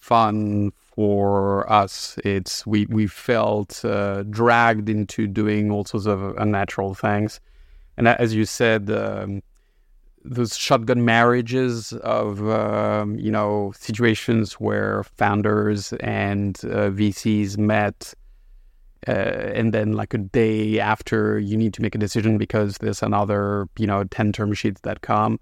fun 0.00 0.72
for 0.94 1.70
us. 1.72 2.18
It's 2.24 2.66
we 2.66 2.86
we 2.86 3.06
felt 3.06 3.82
uh, 3.84 4.24
dragged 4.24 4.88
into 4.88 5.26
doing 5.26 5.70
all 5.70 5.84
sorts 5.84 6.06
of 6.06 6.36
unnatural 6.36 6.94
things, 6.94 7.40
and 7.96 8.08
as 8.08 8.34
you 8.34 8.44
said, 8.44 8.90
um, 8.90 9.42
those 10.24 10.56
shotgun 10.56 11.04
marriages 11.04 11.92
of 11.94 12.46
um, 12.50 13.18
you 13.18 13.30
know 13.30 13.72
situations 13.76 14.54
where 14.54 15.04
founders 15.16 15.92
and 16.00 16.60
uh, 16.64 16.90
VCs 16.90 17.56
met. 17.56 18.12
Uh, 19.08 19.12
and 19.54 19.72
then, 19.72 19.92
like 19.92 20.12
a 20.12 20.18
day 20.18 20.78
after, 20.78 21.38
you 21.38 21.56
need 21.56 21.72
to 21.74 21.82
make 21.82 21.94
a 21.94 21.98
decision 21.98 22.36
because 22.36 22.78
there's 22.78 23.02
another, 23.02 23.66
you 23.78 23.86
know, 23.86 24.04
ten 24.04 24.32
term 24.32 24.52
sheets 24.52 24.80
that 24.82 25.00
come. 25.00 25.40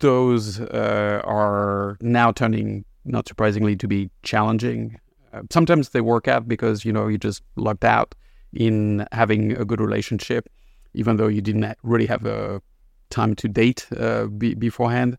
Those 0.00 0.60
uh, 0.60 1.20
are 1.24 1.96
now 2.00 2.32
turning 2.32 2.84
not 3.08 3.26
surprisingly, 3.26 3.74
to 3.76 3.88
be 3.88 4.10
challenging. 4.22 5.00
Uh, 5.32 5.42
sometimes 5.50 5.90
they 5.90 6.00
work 6.00 6.28
out 6.28 6.46
because 6.46 6.84
you 6.84 6.92
know 6.92 7.08
you 7.08 7.18
just 7.18 7.42
lucked 7.56 7.84
out 7.84 8.14
in 8.52 9.06
having 9.12 9.52
a 9.52 9.64
good 9.64 9.80
relationship, 9.80 10.48
even 10.94 11.16
though 11.16 11.26
you 11.26 11.40
didn't 11.40 11.76
really 11.82 12.06
have 12.06 12.24
a 12.24 12.62
time 13.10 13.34
to 13.34 13.48
date 13.48 13.86
uh, 13.98 14.26
be- 14.26 14.54
beforehand. 14.54 15.18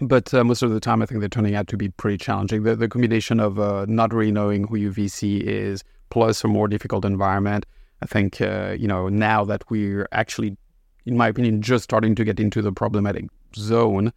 But 0.00 0.32
uh, 0.32 0.42
most 0.42 0.62
of 0.62 0.70
the 0.70 0.80
time, 0.80 1.02
I 1.02 1.06
think 1.06 1.20
they're 1.20 1.28
turning 1.28 1.54
out 1.54 1.68
to 1.68 1.76
be 1.76 1.90
pretty 1.90 2.16
challenging. 2.16 2.62
The, 2.62 2.74
the 2.74 2.88
combination 2.88 3.40
of 3.40 3.60
uh, 3.60 3.84
not 3.86 4.14
really 4.14 4.32
knowing 4.32 4.66
who 4.66 4.76
your 4.76 4.92
VC 4.92 5.40
is, 5.42 5.84
plus 6.12 6.44
a 6.44 6.48
more 6.48 6.68
difficult 6.68 7.04
environment. 7.04 7.64
I 8.02 8.06
think 8.06 8.40
uh, 8.40 8.76
you 8.78 8.86
know 8.86 9.08
now 9.08 9.44
that 9.46 9.62
we're 9.70 10.06
actually, 10.12 10.56
in 11.06 11.16
my 11.16 11.28
opinion, 11.28 11.62
just 11.62 11.84
starting 11.84 12.14
to 12.16 12.24
get 12.24 12.38
into 12.38 12.62
the 12.62 12.72
problematic 12.72 13.24
zone 13.56 14.12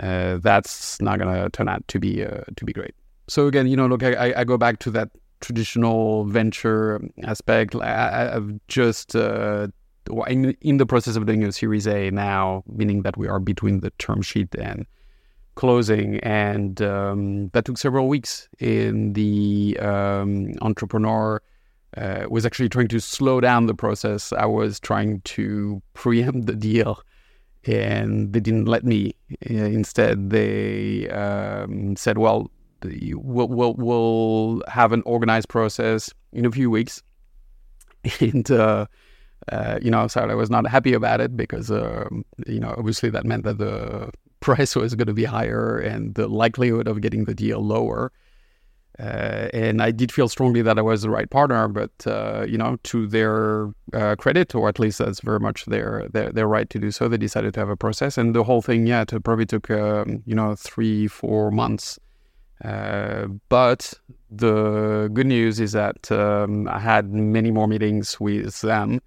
uh, 0.00 0.38
that's 0.42 1.00
not 1.00 1.18
going 1.18 1.34
to 1.34 1.48
turn 1.50 1.68
out 1.68 1.86
to 1.88 1.98
be 1.98 2.24
uh, 2.24 2.42
to 2.56 2.64
be 2.64 2.72
great. 2.72 2.94
So 3.28 3.46
again, 3.46 3.66
you 3.66 3.76
know, 3.76 3.86
look, 3.86 4.02
I, 4.02 4.34
I 4.36 4.44
go 4.44 4.56
back 4.56 4.78
to 4.80 4.90
that 4.92 5.10
traditional 5.40 6.24
venture 6.24 7.00
aspect. 7.24 7.74
I, 7.74 8.30
have 8.32 8.50
just 8.68 9.16
uh, 9.16 9.68
in, 10.28 10.56
in 10.60 10.76
the 10.76 10.86
process 10.86 11.16
of 11.16 11.26
doing 11.26 11.42
a 11.44 11.52
Series 11.52 11.86
A 11.86 12.10
now, 12.10 12.62
meaning 12.66 13.02
that 13.02 13.16
we 13.16 13.26
are 13.26 13.40
between 13.40 13.80
the 13.80 13.90
term 13.98 14.22
sheet 14.22 14.54
and 14.54 14.86
closing, 15.56 16.20
and 16.20 16.80
um, 16.80 17.48
that 17.48 17.64
took 17.64 17.78
several 17.78 18.08
weeks. 18.08 18.48
In 18.58 19.12
the 19.14 19.76
um, 19.80 20.52
entrepreneur 20.62 21.42
uh, 21.96 22.26
was 22.30 22.46
actually 22.46 22.68
trying 22.68 22.88
to 22.88 23.00
slow 23.00 23.40
down 23.40 23.66
the 23.66 23.74
process. 23.74 24.32
I 24.32 24.46
was 24.46 24.78
trying 24.78 25.20
to 25.22 25.82
preempt 25.94 26.46
the 26.46 26.54
deal 26.54 27.00
and 27.66 28.32
they 28.32 28.40
didn't 28.40 28.66
let 28.66 28.84
me. 28.84 29.14
Uh, 29.50 29.54
instead, 29.54 30.30
they 30.30 31.08
um, 31.10 31.96
said, 31.96 32.18
"Well, 32.18 32.50
we'll, 32.82 33.74
we'll, 33.74 34.62
have 34.68 34.92
an 34.92 35.02
organized 35.04 35.48
process 35.48 36.12
in 36.32 36.46
a 36.46 36.50
few 36.50 36.70
weeks." 36.70 37.02
and 38.20 38.48
uh, 38.50 38.86
uh, 39.50 39.78
you 39.82 39.90
know, 39.90 40.06
so 40.06 40.20
I 40.20 40.34
was 40.34 40.50
not 40.50 40.66
happy 40.66 40.92
about 40.92 41.20
it 41.20 41.36
because 41.36 41.70
um, 41.70 42.24
you 42.46 42.60
know, 42.60 42.74
obviously 42.76 43.10
that 43.10 43.24
meant 43.24 43.44
that 43.44 43.58
the 43.58 44.10
price 44.46 44.76
was 44.76 44.94
going 44.94 45.08
to 45.08 45.18
be 45.22 45.24
higher 45.24 45.78
and 45.78 46.14
the 46.14 46.28
likelihood 46.28 46.86
of 46.86 47.00
getting 47.00 47.24
the 47.24 47.34
deal 47.34 47.60
lower. 47.60 48.12
Uh, 48.98 49.48
and 49.52 49.82
I 49.82 49.90
did 49.90 50.10
feel 50.10 50.28
strongly 50.28 50.62
that 50.62 50.78
I 50.78 50.82
was 50.82 51.02
the 51.02 51.10
right 51.10 51.28
partner, 51.28 51.68
but 51.68 51.90
uh, 52.06 52.46
you 52.48 52.56
know, 52.56 52.78
to 52.84 53.06
their 53.06 53.68
uh, 53.92 54.14
credit, 54.16 54.54
or 54.54 54.68
at 54.68 54.78
least 54.78 54.98
that's 55.00 55.20
very 55.20 55.40
much 55.40 55.66
their, 55.66 56.08
their, 56.14 56.30
their 56.32 56.46
right 56.46 56.70
to 56.70 56.78
do 56.78 56.90
so, 56.90 57.06
they 57.06 57.18
decided 57.18 57.52
to 57.54 57.60
have 57.60 57.68
a 57.68 57.76
process, 57.76 58.16
and 58.16 58.34
the 58.34 58.44
whole 58.44 58.62
thing, 58.62 58.86
yeah, 58.86 59.02
it 59.02 59.24
probably 59.24 59.44
took 59.44 59.70
um, 59.70 60.22
you 60.24 60.34
know 60.34 60.54
three 60.54 61.08
four 61.08 61.50
months. 61.50 61.98
Uh, 62.64 63.26
but 63.50 63.92
the 64.30 65.10
good 65.12 65.26
news 65.26 65.60
is 65.60 65.72
that 65.72 66.10
um, 66.10 66.66
I 66.68 66.78
had 66.78 67.12
many 67.12 67.50
more 67.50 67.68
meetings 67.68 68.18
with 68.18 68.62
them 68.62 69.00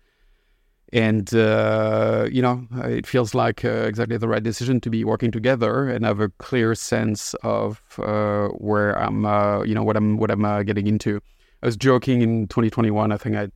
and 0.91 1.33
uh, 1.35 2.27
you 2.31 2.41
know 2.41 2.65
it 2.85 3.05
feels 3.05 3.35
like 3.35 3.63
uh, 3.63 3.85
exactly 3.87 4.17
the 4.17 4.27
right 4.27 4.43
decision 4.43 4.81
to 4.81 4.89
be 4.89 5.03
working 5.03 5.31
together 5.31 5.87
and 5.87 6.05
have 6.05 6.19
a 6.19 6.29
clear 6.29 6.73
sense 6.75 7.33
of 7.43 7.81
uh, 7.99 8.47
where 8.49 8.97
I'm 8.97 9.25
uh, 9.25 9.63
you 9.63 9.75
know 9.75 9.83
what 9.83 9.95
I'm 9.97 10.17
what 10.17 10.31
I'm 10.31 10.45
uh, 10.45 10.63
getting 10.63 10.87
into. 10.87 11.21
I 11.61 11.65
was 11.65 11.75
joking 11.75 12.21
in 12.21 12.47
2021. 12.47 13.11
I 13.11 13.17
think 13.17 13.35
I 13.35 13.49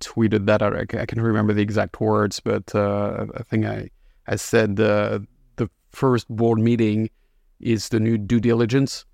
tweeted 0.00 0.46
that. 0.46 0.62
I, 0.62 0.80
I 0.80 0.84
can't 0.84 1.16
remember 1.16 1.52
the 1.52 1.62
exact 1.62 2.00
words, 2.00 2.40
but 2.40 2.74
uh, 2.74 3.26
I 3.34 3.42
think 3.42 3.66
I 3.66 3.90
I 4.26 4.36
said 4.36 4.76
the 4.76 5.26
first 5.90 6.28
board 6.28 6.58
meeting 6.58 7.10
is 7.60 7.88
the 7.88 8.00
new 8.00 8.18
due 8.18 8.40
diligence, 8.40 9.04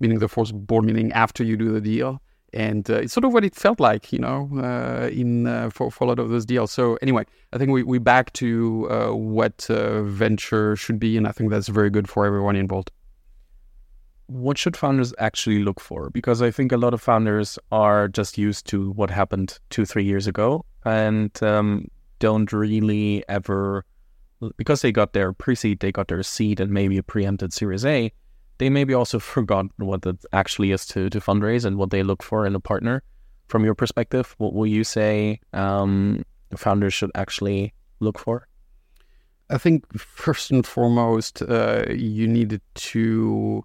meaning 0.00 0.18
the 0.18 0.28
first 0.28 0.54
board 0.54 0.84
meeting 0.84 1.12
after 1.12 1.44
you 1.44 1.56
do 1.56 1.72
the 1.72 1.80
deal 1.80 2.20
and 2.52 2.88
uh, 2.90 2.94
it's 2.94 3.12
sort 3.12 3.24
of 3.24 3.32
what 3.32 3.44
it 3.44 3.54
felt 3.54 3.80
like, 3.80 4.12
you 4.12 4.18
know, 4.18 4.48
uh, 4.56 5.08
in 5.08 5.46
uh, 5.46 5.70
for, 5.70 5.90
for 5.90 6.04
a 6.04 6.06
lot 6.06 6.18
of 6.18 6.28
those 6.28 6.44
deals. 6.44 6.70
So 6.70 6.98
anyway, 7.02 7.24
I 7.52 7.58
think 7.58 7.70
we 7.70 7.82
we 7.82 7.98
back 7.98 8.32
to 8.34 8.88
uh, 8.90 9.14
what 9.14 9.68
uh, 9.70 10.02
venture 10.02 10.76
should 10.76 10.98
be, 10.98 11.16
and 11.16 11.26
I 11.26 11.32
think 11.32 11.50
that's 11.50 11.68
very 11.68 11.90
good 11.90 12.08
for 12.08 12.26
everyone 12.26 12.56
involved. 12.56 12.90
What 14.26 14.56
should 14.56 14.76
founders 14.76 15.12
actually 15.18 15.62
look 15.62 15.80
for? 15.80 16.10
Because 16.10 16.40
I 16.40 16.50
think 16.50 16.72
a 16.72 16.76
lot 16.76 16.94
of 16.94 17.02
founders 17.02 17.58
are 17.70 18.08
just 18.08 18.38
used 18.38 18.66
to 18.68 18.92
what 18.92 19.10
happened 19.10 19.58
two 19.70 19.84
three 19.84 20.04
years 20.04 20.26
ago 20.26 20.64
and 20.84 21.42
um, 21.42 21.88
don't 22.18 22.52
really 22.52 23.24
ever 23.28 23.84
because 24.56 24.82
they 24.82 24.90
got 24.90 25.12
their 25.12 25.32
pre-seed, 25.32 25.80
they 25.80 25.92
got 25.92 26.08
their 26.08 26.22
seed, 26.22 26.58
and 26.58 26.72
maybe 26.72 26.98
a 26.98 27.02
preempted 27.02 27.52
Series 27.52 27.84
A 27.84 28.12
they 28.58 28.70
maybe 28.70 28.94
also 28.94 29.18
forgot 29.34 29.66
what 29.76 30.06
it 30.06 30.24
actually 30.32 30.72
is 30.72 30.86
to, 30.86 31.10
to 31.10 31.20
fundraise 31.20 31.64
and 31.64 31.76
what 31.76 31.90
they 31.90 32.02
look 32.02 32.22
for 32.22 32.46
in 32.46 32.54
a 32.54 32.60
partner. 32.60 33.02
From 33.48 33.64
your 33.64 33.74
perspective, 33.74 34.34
what 34.38 34.54
will 34.54 34.66
you 34.66 34.84
say 34.84 35.40
um, 35.52 36.24
founders 36.56 36.94
should 36.94 37.10
actually 37.14 37.74
look 38.00 38.18
for? 38.18 38.48
I 39.50 39.58
think 39.58 39.84
first 39.98 40.50
and 40.50 40.66
foremost, 40.66 41.42
uh, 41.42 41.84
you 41.90 42.26
need 42.26 42.60
to 42.74 43.64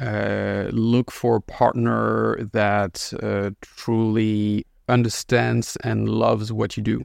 uh, 0.00 0.68
look 0.70 1.10
for 1.10 1.36
a 1.36 1.40
partner 1.42 2.38
that 2.52 3.12
uh, 3.22 3.50
truly 3.60 4.64
understands 4.88 5.76
and 5.84 6.08
loves 6.08 6.52
what 6.52 6.76
you 6.76 6.82
do 6.82 7.04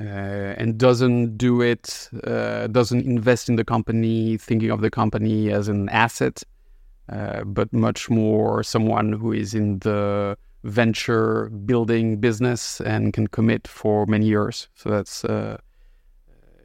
uh, 0.00 0.04
and 0.04 0.78
doesn't 0.78 1.36
do 1.36 1.60
it, 1.60 2.08
uh, 2.24 2.66
doesn't 2.68 3.04
invest 3.04 3.48
in 3.48 3.56
the 3.56 3.64
company, 3.64 4.36
thinking 4.36 4.70
of 4.70 4.80
the 4.80 4.90
company 4.90 5.50
as 5.50 5.68
an 5.68 5.88
asset, 5.88 6.42
uh, 7.08 7.42
but 7.44 7.72
much 7.72 8.08
more 8.08 8.62
someone 8.62 9.12
who 9.12 9.32
is 9.32 9.54
in 9.54 9.78
the 9.80 10.36
venture 10.62 11.48
building 11.64 12.18
business 12.18 12.80
and 12.82 13.12
can 13.12 13.26
commit 13.26 13.66
for 13.66 14.06
many 14.06 14.26
years. 14.26 14.68
So 14.74 14.90
that's, 14.90 15.24
uh, 15.24 15.56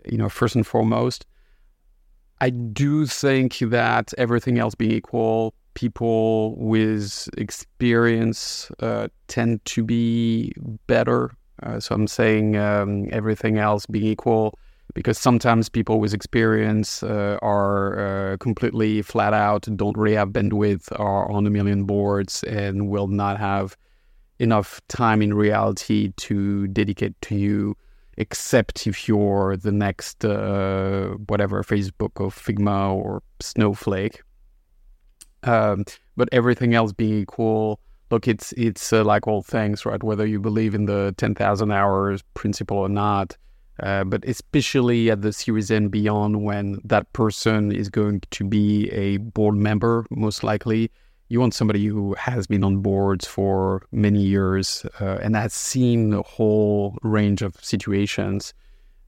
you 0.05 0.17
know, 0.17 0.29
first 0.29 0.55
and 0.55 0.67
foremost. 0.67 1.25
I 2.41 2.49
do 2.49 3.05
think 3.05 3.57
that 3.59 4.13
everything 4.17 4.59
else 4.59 4.75
being 4.75 4.91
equal, 4.91 5.55
people 5.73 6.55
with 6.57 7.29
experience 7.37 8.69
uh, 8.81 9.07
tend 9.27 9.63
to 9.65 9.83
be 9.83 10.51
better 10.87 11.31
uh, 11.63 11.79
so 11.79 11.95
I'm 11.95 12.07
saying 12.07 12.57
um, 12.57 13.07
everything 13.11 13.57
else 13.57 13.85
being 13.85 14.05
equal, 14.05 14.57
because 14.93 15.17
sometimes 15.17 15.69
people 15.69 15.99
with 15.99 16.13
experience 16.13 17.03
uh, 17.03 17.37
are 17.41 18.33
uh, 18.33 18.37
completely 18.37 19.01
flat 19.01 19.33
out, 19.33 19.67
don't 19.75 19.97
really 19.97 20.15
have 20.15 20.29
bandwidth, 20.29 20.97
are 20.99 21.29
on 21.31 21.45
a 21.45 21.49
million 21.49 21.85
boards, 21.85 22.43
and 22.43 22.89
will 22.89 23.07
not 23.07 23.37
have 23.37 23.75
enough 24.39 24.81
time 24.87 25.21
in 25.21 25.33
reality 25.33 26.11
to 26.17 26.67
dedicate 26.67 27.19
to 27.21 27.35
you, 27.35 27.75
except 28.17 28.85
if 28.87 29.07
you're 29.07 29.57
the 29.57 29.71
next 29.71 30.23
uh, 30.23 31.07
whatever 31.27 31.63
Facebook 31.63 32.11
or 32.21 32.29
Figma 32.29 32.93
or 32.93 33.21
Snowflake. 33.41 34.21
Um, 35.43 35.85
but 36.17 36.27
everything 36.31 36.73
else 36.73 36.91
being 36.91 37.19
equal, 37.19 37.79
look, 38.11 38.27
it's 38.27 38.53
it's 38.53 38.93
uh, 38.93 39.03
like 39.03 39.27
all 39.27 39.41
things, 39.41 39.85
right? 39.85 40.01
Whether 40.03 40.25
you 40.25 40.39
believe 40.39 40.75
in 40.75 40.85
the 40.85 41.13
ten 41.17 41.35
thousand 41.35 41.71
hours 41.71 42.23
principle 42.33 42.77
or 42.77 42.89
not, 42.89 43.37
uh, 43.81 44.03
but 44.03 44.23
especially 44.25 45.11
at 45.11 45.21
the 45.21 45.33
Series 45.33 45.71
N 45.71 45.89
beyond, 45.89 46.43
when 46.43 46.79
that 46.85 47.11
person 47.13 47.71
is 47.71 47.89
going 47.89 48.21
to 48.31 48.43
be 48.43 48.89
a 48.91 49.17
board 49.17 49.55
member, 49.55 50.05
most 50.09 50.43
likely, 50.43 50.91
you 51.29 51.39
want 51.39 51.53
somebody 51.53 51.85
who 51.85 52.13
has 52.15 52.47
been 52.47 52.63
on 52.63 52.77
boards 52.77 53.27
for 53.27 53.85
many 53.91 54.21
years 54.21 54.85
uh, 55.01 55.17
and 55.21 55.35
has 55.35 55.53
seen 55.53 56.13
a 56.13 56.21
whole 56.21 56.97
range 57.01 57.41
of 57.41 57.55
situations. 57.63 58.53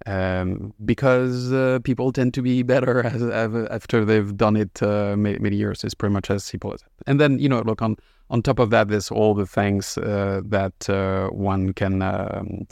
Um, 0.08 0.74
because 0.86 1.52
uh, 1.52 1.80
people 1.84 2.12
tend 2.12 2.34
to 2.34 2.42
be 2.42 2.64
better 2.64 3.06
as, 3.06 3.22
as, 3.22 3.54
after 3.70 4.06
they've 4.06 4.36
done 4.36 4.56
it 4.56 4.82
uh, 4.82 5.16
many, 5.18 5.38
many, 5.40 5.58
years. 5.58 5.84
It's 5.84 5.94
pretty 5.94 6.14
much 6.14 6.32
as 6.32 6.46
simple 6.46 6.74
as 6.74 6.82
that. 6.82 6.90
And 7.06 7.20
then 7.20 7.38
you 7.40 7.50
know, 7.50 7.62
look 7.62 7.82
on 7.82 7.98
on 8.30 8.42
top 8.42 8.60
of 8.60 8.70
that, 8.72 8.88
there's 8.88 9.12
all 9.12 9.34
the 9.34 9.46
things 9.46 9.98
uh, 9.98 10.42
that 10.46 10.90
uh, 10.90 11.28
one 11.30 11.74
can 11.74 12.02
um, 12.02 12.68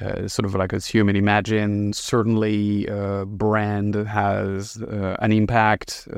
uh, 0.00 0.28
sort 0.28 0.46
of 0.46 0.54
like 0.54 0.72
assume 0.72 1.08
and 1.08 1.16
imagine. 1.16 1.92
Certainly, 1.92 2.88
uh, 2.88 3.24
brand 3.24 3.94
has 3.94 4.76
an 4.76 5.32
impact. 5.32 6.08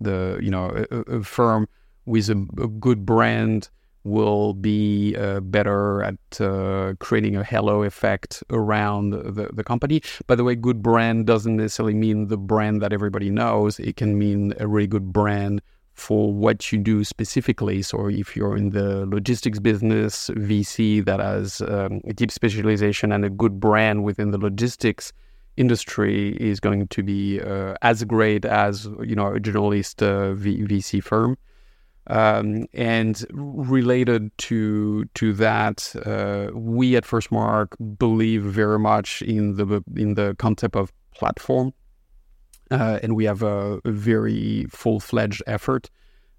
the 0.00 0.38
you 0.42 0.50
know 0.50 0.86
a, 0.90 0.96
a 1.16 1.22
firm 1.22 1.68
with 2.06 2.30
a, 2.30 2.46
a 2.60 2.68
good 2.68 3.04
brand 3.04 3.68
will 4.04 4.54
be 4.54 5.14
uh, 5.16 5.40
better 5.40 6.02
at 6.02 6.40
uh, 6.40 6.94
creating 6.98 7.36
a 7.36 7.44
halo 7.44 7.82
effect 7.82 8.42
around 8.50 9.10
the, 9.10 9.50
the 9.52 9.64
company. 9.64 10.02
By 10.26 10.34
the 10.34 10.44
way, 10.44 10.54
good 10.54 10.82
brand 10.82 11.26
doesn't 11.26 11.56
necessarily 11.56 11.94
mean 11.94 12.28
the 12.28 12.36
brand 12.36 12.82
that 12.82 12.92
everybody 12.92 13.30
knows. 13.30 13.78
It 13.78 13.96
can 13.96 14.18
mean 14.18 14.54
a 14.58 14.66
really 14.66 14.86
good 14.86 15.12
brand 15.12 15.62
for 15.94 16.32
what 16.32 16.72
you 16.72 16.78
do 16.78 17.04
specifically. 17.04 17.82
So 17.82 18.08
if 18.08 18.34
you're 18.34 18.56
in 18.56 18.70
the 18.70 19.06
logistics 19.06 19.58
business, 19.58 20.30
VC 20.30 21.04
that 21.04 21.20
has 21.20 21.60
um, 21.60 22.00
a 22.06 22.12
deep 22.12 22.30
specialization 22.30 23.12
and 23.12 23.24
a 23.24 23.30
good 23.30 23.60
brand 23.60 24.02
within 24.04 24.30
the 24.30 24.38
logistics 24.38 25.12
industry 25.56 26.34
is 26.40 26.60
going 26.60 26.88
to 26.88 27.02
be 27.02 27.40
uh, 27.40 27.74
as 27.82 28.04
great 28.04 28.44
as 28.44 28.86
you 29.02 29.14
know 29.14 29.34
a 29.34 29.40
generalist 29.40 30.02
uh, 30.02 30.34
VC 30.34 31.02
firm. 31.02 31.36
Um, 32.08 32.66
and 32.74 33.24
related 33.30 34.36
to 34.38 35.04
to 35.14 35.32
that, 35.34 35.94
uh, 36.04 36.50
we 36.52 36.96
at 36.96 37.04
Firstmark 37.04 37.98
believe 37.98 38.42
very 38.42 38.78
much 38.78 39.22
in 39.22 39.54
the 39.54 39.84
in 39.94 40.14
the 40.14 40.34
concept 40.38 40.74
of 40.74 40.92
platform, 41.14 41.72
uh, 42.72 42.98
and 43.02 43.14
we 43.14 43.24
have 43.24 43.42
a, 43.42 43.80
a 43.84 43.92
very 43.92 44.66
full 44.68 44.98
fledged 44.98 45.42
effort 45.46 45.90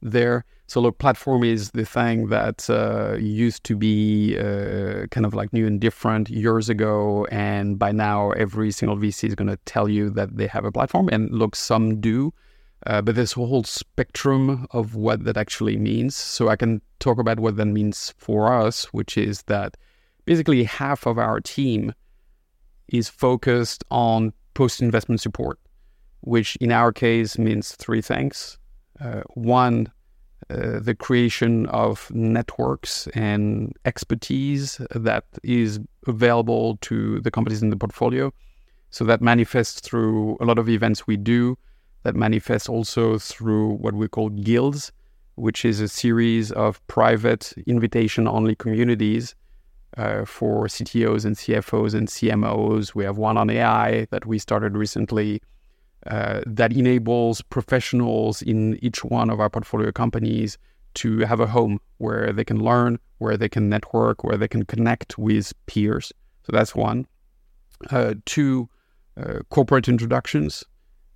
there. 0.01 0.43
So, 0.67 0.81
look, 0.81 0.97
platform 0.97 1.43
is 1.43 1.71
the 1.71 1.85
thing 1.85 2.27
that 2.27 2.69
uh, 2.69 3.17
used 3.17 3.63
to 3.65 3.75
be 3.75 4.37
uh, 4.37 5.07
kind 5.11 5.25
of 5.25 5.33
like 5.33 5.53
new 5.53 5.67
and 5.67 5.79
different 5.79 6.29
years 6.29 6.69
ago, 6.69 7.25
and 7.31 7.77
by 7.77 7.91
now 7.91 8.31
every 8.31 8.71
single 8.71 8.97
VC 8.97 9.25
is 9.25 9.35
going 9.35 9.49
to 9.49 9.57
tell 9.65 9.87
you 9.87 10.09
that 10.11 10.35
they 10.37 10.47
have 10.47 10.65
a 10.65 10.71
platform. 10.71 11.09
And 11.11 11.31
look, 11.31 11.55
some 11.55 12.01
do. 12.01 12.33
Uh, 12.85 13.01
but 13.01 13.17
a 13.17 13.35
whole 13.35 13.63
spectrum 13.63 14.67
of 14.71 14.95
what 14.95 15.23
that 15.23 15.37
actually 15.37 15.77
means. 15.77 16.15
So 16.15 16.49
I 16.49 16.55
can 16.55 16.81
talk 16.99 17.17
about 17.17 17.39
what 17.39 17.55
that 17.57 17.65
means 17.65 18.13
for 18.17 18.51
us, 18.51 18.85
which 18.85 19.17
is 19.17 19.43
that 19.43 19.77
basically 20.25 20.63
half 20.63 21.05
of 21.05 21.17
our 21.17 21.39
team 21.39 21.93
is 22.89 23.07
focused 23.07 23.83
on 23.89 24.33
post 24.53 24.81
investment 24.81 25.21
support, 25.21 25.59
which 26.21 26.57
in 26.57 26.71
our 26.71 26.91
case 26.91 27.37
means 27.37 27.75
three 27.75 28.01
things. 28.01 28.57
Uh, 28.99 29.21
one, 29.33 29.91
uh, 30.49 30.79
the 30.79 30.93
creation 30.93 31.65
of 31.67 32.11
networks 32.13 33.07
and 33.13 33.73
expertise 33.85 34.79
that 34.91 35.23
is 35.41 35.79
available 36.05 36.77
to 36.81 37.21
the 37.21 37.31
companies 37.31 37.63
in 37.63 37.69
the 37.69 37.77
portfolio. 37.77 38.31
So 38.89 39.05
that 39.05 39.21
manifests 39.21 39.79
through 39.79 40.37
a 40.39 40.45
lot 40.45 40.59
of 40.59 40.69
events 40.69 41.07
we 41.07 41.17
do 41.17 41.57
that 42.03 42.15
manifests 42.15 42.69
also 42.69 43.17
through 43.17 43.69
what 43.75 43.93
we 43.93 44.07
call 44.07 44.29
guilds, 44.29 44.91
which 45.35 45.65
is 45.65 45.79
a 45.79 45.87
series 45.87 46.51
of 46.51 46.85
private 46.87 47.53
invitation 47.65 48.27
only 48.27 48.55
communities 48.55 49.35
uh, 49.97 50.25
for 50.25 50.67
CTOs 50.67 51.25
and 51.25 51.35
CFOs 51.35 51.93
and 51.93 52.07
CMOs. 52.07 52.93
We 52.93 53.03
have 53.05 53.17
one 53.17 53.37
on 53.37 53.49
AI 53.49 54.05
that 54.11 54.25
we 54.25 54.37
started 54.37 54.75
recently 54.75 55.41
uh, 56.07 56.41
that 56.45 56.73
enables 56.73 57.41
professionals 57.41 58.41
in 58.41 58.77
each 58.83 59.03
one 59.03 59.29
of 59.29 59.39
our 59.39 59.49
portfolio 59.49 59.91
companies 59.91 60.57
to 60.95 61.19
have 61.19 61.39
a 61.39 61.47
home 61.47 61.79
where 61.97 62.33
they 62.33 62.43
can 62.43 62.61
learn, 62.61 62.99
where 63.17 63.37
they 63.37 63.49
can 63.49 63.69
network, 63.69 64.23
where 64.23 64.37
they 64.37 64.47
can 64.47 64.65
connect 64.65 65.17
with 65.17 65.53
peers. 65.65 66.11
So 66.43 66.51
that's 66.51 66.75
one. 66.75 67.07
Uh, 67.89 68.15
two, 68.25 68.69
uh, 69.17 69.39
corporate 69.49 69.87
introductions 69.87 70.63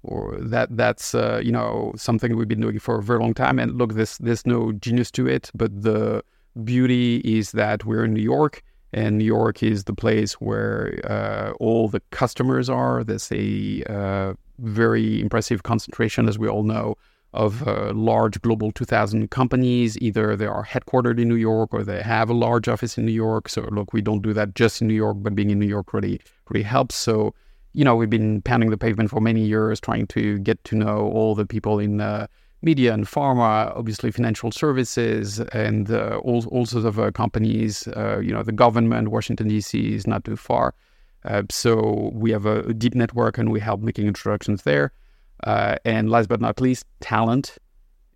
or 0.04 0.38
that 0.40 0.76
that's 0.76 1.16
uh, 1.16 1.42
you 1.44 1.52
know 1.52 1.94
something 1.96 2.36
we've 2.36 2.48
been 2.48 2.62
doing 2.62 2.80
for 2.80 3.00
a 3.00 3.04
very 3.04 3.20
long 3.20 3.34
time. 3.34 3.60
And 3.60 3.78
look, 3.78 3.94
there's 3.94 4.18
there's 4.20 4.46
no 4.46 4.72
genius 4.74 5.12
to 5.12 5.28
it, 5.28 5.52
but 5.54 5.82
the 5.82 6.24
beauty 6.64 7.18
is 7.18 7.52
that 7.52 7.86
we're 7.86 8.06
in 8.06 8.14
New 8.14 8.22
York, 8.22 8.64
and 8.94 9.18
New 9.18 9.26
York 9.26 9.64
is 9.64 9.84
the 9.84 9.94
place 9.94 10.34
where 10.34 11.00
uh, 11.06 11.52
all 11.60 11.88
the 11.88 12.02
customers 12.12 12.70
are. 12.70 13.04
There's 13.04 13.32
a 13.32 13.84
uh, 13.84 14.34
very 14.60 15.22
impressive 15.22 15.64
concentration, 15.64 16.28
as 16.28 16.40
we 16.40 16.48
all 16.48 16.64
know, 16.64 16.96
of 17.34 17.68
uh, 17.68 17.92
large 17.94 18.42
global 18.42 18.72
2000 18.72 19.30
companies. 19.30 19.98
Either 20.00 20.36
they 20.36 20.46
are 20.46 20.66
headquartered 20.66 21.20
in 21.20 21.28
New 21.28 21.36
York 21.36 21.74
or 21.74 21.84
they 21.84 22.02
have 22.02 22.30
a 22.30 22.34
large 22.34 22.68
office 22.68 22.98
in 22.98 23.06
New 23.06 23.12
York. 23.12 23.50
So 23.50 23.62
look, 23.72 23.94
we 23.94 24.02
don't 24.02 24.22
do 24.22 24.34
that 24.34 24.56
just 24.56 24.82
in 24.82 24.88
New 24.88 24.96
York, 24.96 25.18
but 25.20 25.36
being 25.36 25.50
in 25.50 25.60
New 25.60 25.68
York 25.68 25.94
really 25.94 26.22
really 26.50 26.64
helps. 26.64 26.96
So 26.96 27.34
you 27.74 27.84
know, 27.84 27.96
we've 27.96 28.10
been 28.10 28.42
pounding 28.42 28.70
the 28.70 28.78
pavement 28.78 29.10
for 29.10 29.22
many 29.22 29.46
years, 29.46 29.80
trying 29.80 30.08
to 30.08 30.40
get 30.40 30.64
to 30.66 30.76
know 30.76 31.12
all 31.12 31.36
the 31.36 31.46
people 31.46 31.80
in 31.80 32.02
uh, 32.02 32.28
media 32.62 32.94
and 32.94 33.06
pharma, 33.06 33.76
obviously 33.78 34.12
financial 34.12 34.52
services, 34.52 35.40
and 35.54 35.92
uh, 35.92 36.20
all, 36.24 36.46
all 36.48 36.66
sorts 36.66 36.86
of 36.86 37.00
uh, 37.00 37.12
companies. 37.12 37.88
Uh, 37.90 38.20
you 38.20 38.32
know, 38.32 38.44
the 38.44 38.52
government, 38.52 39.10
Washington 39.10 39.48
D.C. 39.48 39.94
is 39.94 40.08
not 40.08 40.24
too 40.24 40.36
far, 40.36 40.74
uh, 41.26 41.44
so 41.50 42.12
we 42.14 42.32
have 42.32 42.46
a, 42.46 42.74
deep 42.74 42.96
network, 42.96 43.38
and 43.38 43.52
we 43.52 43.60
help 43.60 43.82
making 43.82 44.08
introductions 44.08 44.64
there. 44.64 44.92
Uh, 45.44 45.76
and 45.86 46.10
last 46.10 46.30
but 46.30 46.42
not 46.42 46.60
least, 46.60 46.86
talent. 47.00 47.58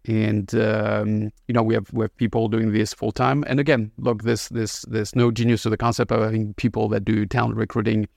And 0.06 0.56
um, 0.56 1.32
you 1.48 1.54
know 1.54 1.62
we 1.62 1.76
have 1.76 1.94
we 1.94 2.04
have 2.06 2.18
people 2.18 2.48
doing 2.48 2.72
this 2.74 2.92
full 2.92 3.12
time. 3.12 3.44
And 3.46 3.60
again, 3.60 3.92
look, 4.00 4.24
this 4.24 4.50
this 4.50 4.82
there's 4.88 5.16
no 5.16 5.30
genius 5.30 5.62
to 5.64 5.70
the 5.70 5.78
concept 5.78 6.12
of 6.12 6.22
having 6.22 6.56
people 6.56 6.90
that 6.90 7.06
do 7.06 7.28
talent 7.28 7.56
recruiting 7.56 8.08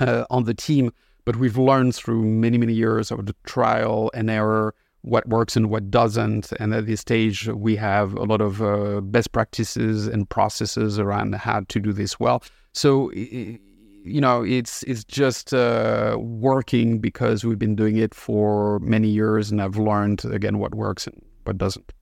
uh, 0.00 0.24
on 0.30 0.44
the 0.44 0.54
team, 0.54 0.92
but 1.24 1.36
we've 1.36 1.58
learned 1.58 1.94
through 1.94 2.22
many, 2.24 2.58
many 2.58 2.72
years 2.72 3.10
of 3.10 3.26
the 3.26 3.34
trial 3.44 4.10
and 4.14 4.30
error 4.30 4.74
what 5.02 5.28
works 5.28 5.56
and 5.56 5.70
what 5.70 5.90
doesn't. 5.90 6.52
And 6.52 6.74
at 6.74 6.86
this 6.86 7.00
stage, 7.00 7.48
we 7.48 7.76
have 7.76 8.14
a 8.14 8.24
lot 8.24 8.40
of 8.40 8.62
uh, 8.62 9.00
best 9.00 9.32
practices 9.32 10.06
and 10.06 10.28
processes 10.28 10.98
around 10.98 11.34
how 11.34 11.60
to 11.68 11.80
do 11.80 11.92
this 11.92 12.18
well. 12.18 12.42
So, 12.72 13.10
you 13.12 14.20
know, 14.20 14.42
it's 14.42 14.82
it's 14.84 15.04
just 15.04 15.52
uh, 15.52 16.16
working 16.18 16.98
because 16.98 17.44
we've 17.44 17.58
been 17.58 17.76
doing 17.76 17.96
it 17.96 18.14
for 18.14 18.78
many 18.80 19.08
years, 19.08 19.50
and 19.50 19.60
I've 19.60 19.76
learned 19.76 20.24
again 20.24 20.58
what 20.58 20.74
works 20.74 21.06
and 21.06 21.20
what 21.44 21.58
doesn't. 21.58 21.92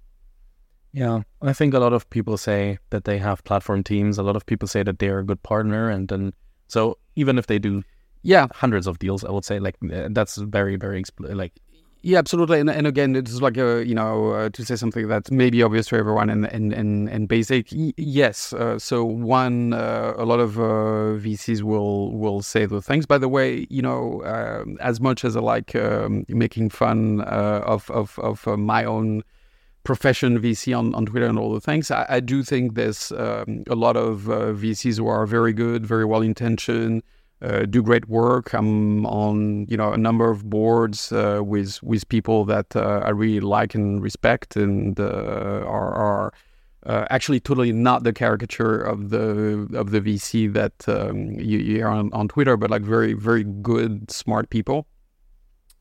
Yeah, 0.93 1.23
I 1.43 1.53
think 1.53 1.75
a 1.75 1.79
lot 1.79 1.93
of 1.93 2.09
people 2.09 2.39
say 2.39 2.79
that 2.91 3.05
they 3.05 3.19
have 3.19 3.45
platform 3.45 3.83
teams. 3.83 4.19
A 4.19 4.23
lot 4.23 4.37
of 4.37 4.47
people 4.47 4.67
say 4.67 4.83
that 4.83 4.99
they're 4.99 5.19
a 5.19 5.25
good 5.25 5.43
partner, 5.43 5.91
and 5.91 6.09
then 6.09 6.33
so 6.69 6.99
even 7.15 7.39
if 7.39 7.47
they 7.47 7.59
do, 7.59 7.83
yeah, 8.23 8.47
hundreds 8.53 8.87
of 8.87 8.99
deals, 8.99 9.25
I 9.25 9.31
would 9.31 9.45
say 9.45 9.59
like 9.59 9.77
uh, 9.93 10.09
that's 10.11 10.37
very 10.37 10.77
very 10.77 11.03
expl- 11.03 11.35
like. 11.35 11.53
Yeah, 12.03 12.19
absolutely, 12.19 12.61
and, 12.61 12.71
and 12.71 12.87
again, 12.87 13.17
it's 13.17 13.41
like 13.41 13.57
a 13.57 13.85
you 13.85 13.95
know 13.95 14.31
uh, 14.31 14.49
to 14.51 14.65
say 14.65 14.77
something 14.77 15.09
that's 15.09 15.31
maybe 15.31 15.61
obvious 15.63 15.89
to 15.89 15.97
everyone 15.97 16.31
and 16.31 16.47
and 16.47 16.73
and, 16.73 17.09
and 17.09 17.27
basic. 17.27 17.69
Y- 17.73 17.95
yes, 17.97 18.53
uh, 18.53 18.79
so 18.79 19.05
one, 19.05 19.73
uh, 19.73 20.15
a 20.17 20.25
lot 20.25 20.39
of 20.39 20.59
uh, 20.59 21.19
VCs 21.19 21.63
will 21.63 22.13
will 22.13 22.43
say 22.43 22.65
those 22.65 22.87
things. 22.87 23.07
By 23.07 23.19
the 23.19 23.29
way, 23.29 23.67
you 23.71 23.83
know, 23.83 24.23
um, 24.25 24.77
as 24.81 25.01
much 25.01 25.25
as 25.25 25.37
I 25.37 25.41
like 25.41 25.75
um, 25.75 26.25
making 26.29 26.71
fun 26.71 27.23
uh, 27.23 27.63
of 27.65 27.91
of 27.91 28.19
of 28.21 28.47
my 28.57 28.85
own 28.85 29.23
profession 29.87 30.39
VC 30.39 30.77
on, 30.77 30.95
on 30.95 31.07
Twitter 31.07 31.27
and 31.27 31.39
all 31.39 31.55
the 31.55 31.61
things. 31.61 31.91
I, 31.91 32.05
I 32.09 32.21
do 32.21 32.43
think 32.43 32.75
there's 32.75 33.13
um, 33.13 33.63
a 33.69 33.77
lot 33.77 33.97
of 33.97 34.29
uh, 34.29 34.53
VCs 34.53 34.99
who 34.99 35.07
are 35.07 35.25
very 35.27 35.53
good, 35.53 35.87
very 35.87 36.05
well 36.05 36.23
intentioned, 36.23 37.05
uh, 37.41 37.67
do 37.67 37.83
great 37.83 38.09
work. 38.09 38.53
I'm 38.53 39.07
on 39.07 39.67
you 39.69 39.77
know 39.77 39.93
a 39.93 39.97
number 39.97 40.31
of 40.31 40.51
boards 40.51 41.13
uh, 41.13 41.41
with 41.43 41.83
with 41.83 42.09
people 42.09 42.45
that 42.47 42.75
uh, 42.75 43.03
I 43.05 43.11
really 43.11 43.41
like 43.41 43.75
and 43.75 44.03
respect, 44.03 44.57
and 44.57 44.99
uh, 44.99 45.63
are, 45.67 45.95
are 45.95 46.33
uh, 46.87 47.07
actually 47.11 47.41
totally 47.41 47.73
not 47.73 48.03
the 48.03 48.13
caricature 48.13 48.81
of 48.81 49.11
the 49.11 49.69
of 49.75 49.91
the 49.93 50.01
VC 50.01 50.53
that 50.53 50.89
um, 50.89 51.39
you, 51.39 51.59
you, 51.59 51.77
hear 51.77 51.89
on, 51.89 52.13
on 52.13 52.27
Twitter, 52.27 52.57
but 52.57 52.71
like 52.71 52.83
very 52.83 53.13
very 53.13 53.45
good, 53.45 54.11
smart 54.11 54.51
people. 54.51 54.87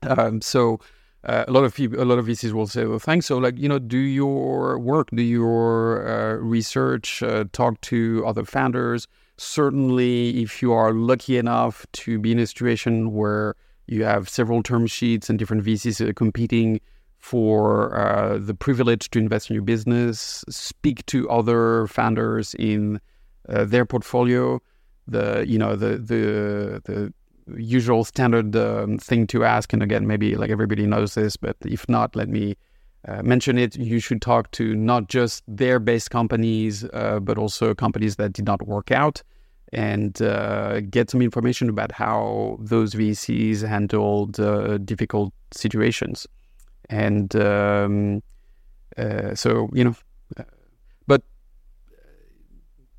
Um, 0.04 0.42
so 0.42 0.80
uh, 1.26 1.46
a 1.48 1.52
lot 1.52 1.64
of 1.64 1.74
people, 1.74 2.02
a 2.02 2.06
lot 2.06 2.20
of 2.20 2.26
VCs 2.26 2.52
will 2.52 2.68
say, 2.68 2.86
"Well, 2.86 3.00
thanks." 3.00 3.26
So, 3.26 3.38
like, 3.38 3.58
you 3.58 3.68
know, 3.68 3.80
do 3.80 3.98
your 3.98 4.78
work, 4.78 5.10
do 5.12 5.24
your 5.24 6.08
uh, 6.08 6.34
research, 6.36 7.24
uh, 7.24 7.46
talk 7.52 7.82
to 7.82 8.24
other 8.28 8.46
founders. 8.46 9.08
Certainly, 9.38 10.42
if 10.42 10.62
you 10.62 10.72
are 10.72 10.94
lucky 10.94 11.38
enough 11.38 11.86
to 11.94 12.20
be 12.20 12.32
in 12.32 12.40
a 12.40 12.48
situation 12.48 13.14
where 13.14 13.56
you 13.88 14.04
have 14.04 14.30
several 14.30 14.62
term 14.64 14.88
sheets 14.88 15.30
and 15.30 15.40
different 15.40 15.64
VCs 15.64 16.16
competing 16.16 16.80
for 17.18 17.98
uh, 17.98 18.38
the 18.38 18.54
privilege 18.54 19.10
to 19.10 19.18
invest 19.18 19.50
in 19.50 19.56
your 19.56 19.64
business, 19.64 20.46
speak 20.48 21.04
to 21.08 21.28
other 21.30 21.88
founders 21.88 22.54
in 22.60 23.02
uh, 23.50 23.66
their 23.66 23.86
portfolio. 23.86 24.62
The 25.08 25.44
you 25.48 25.58
know 25.58 25.76
the 25.76 25.98
the 25.98 26.82
the 26.86 27.14
usual 27.58 28.04
standard 28.04 28.56
um, 28.56 28.98
thing 28.98 29.28
to 29.28 29.44
ask, 29.44 29.74
and 29.74 29.84
again, 29.84 30.08
maybe 30.08 30.36
like 30.36 30.50
everybody 30.50 30.86
knows 30.86 31.16
this, 31.16 31.38
but 31.38 31.58
if 31.64 31.88
not, 31.88 32.16
let 32.16 32.30
me 32.30 32.56
uh, 33.08 33.22
mention 33.22 33.58
it. 33.58 33.76
You 33.76 34.00
should 34.00 34.22
talk 34.22 34.52
to 34.52 34.76
not 34.76 35.10
just 35.10 35.44
their 35.48 35.80
based 35.80 36.10
companies, 36.10 36.86
uh, 36.94 37.20
but 37.20 37.38
also 37.38 37.74
companies 37.76 38.16
that 38.16 38.34
did 38.34 38.46
not 38.46 38.68
work 38.68 38.92
out, 38.92 39.22
and 39.74 40.22
uh, 40.22 40.82
get 40.82 41.10
some 41.10 41.22
information 41.22 41.70
about 41.70 41.92
how 41.92 42.58
those 42.60 42.94
VCs 42.94 43.68
handled 43.68 44.40
uh, 44.40 44.78
difficult 44.80 45.34
situations. 45.52 46.28
And 46.90 47.36
um, 47.36 48.22
uh, 48.98 49.36
so, 49.36 49.70
you 49.74 49.84
know, 49.84 49.96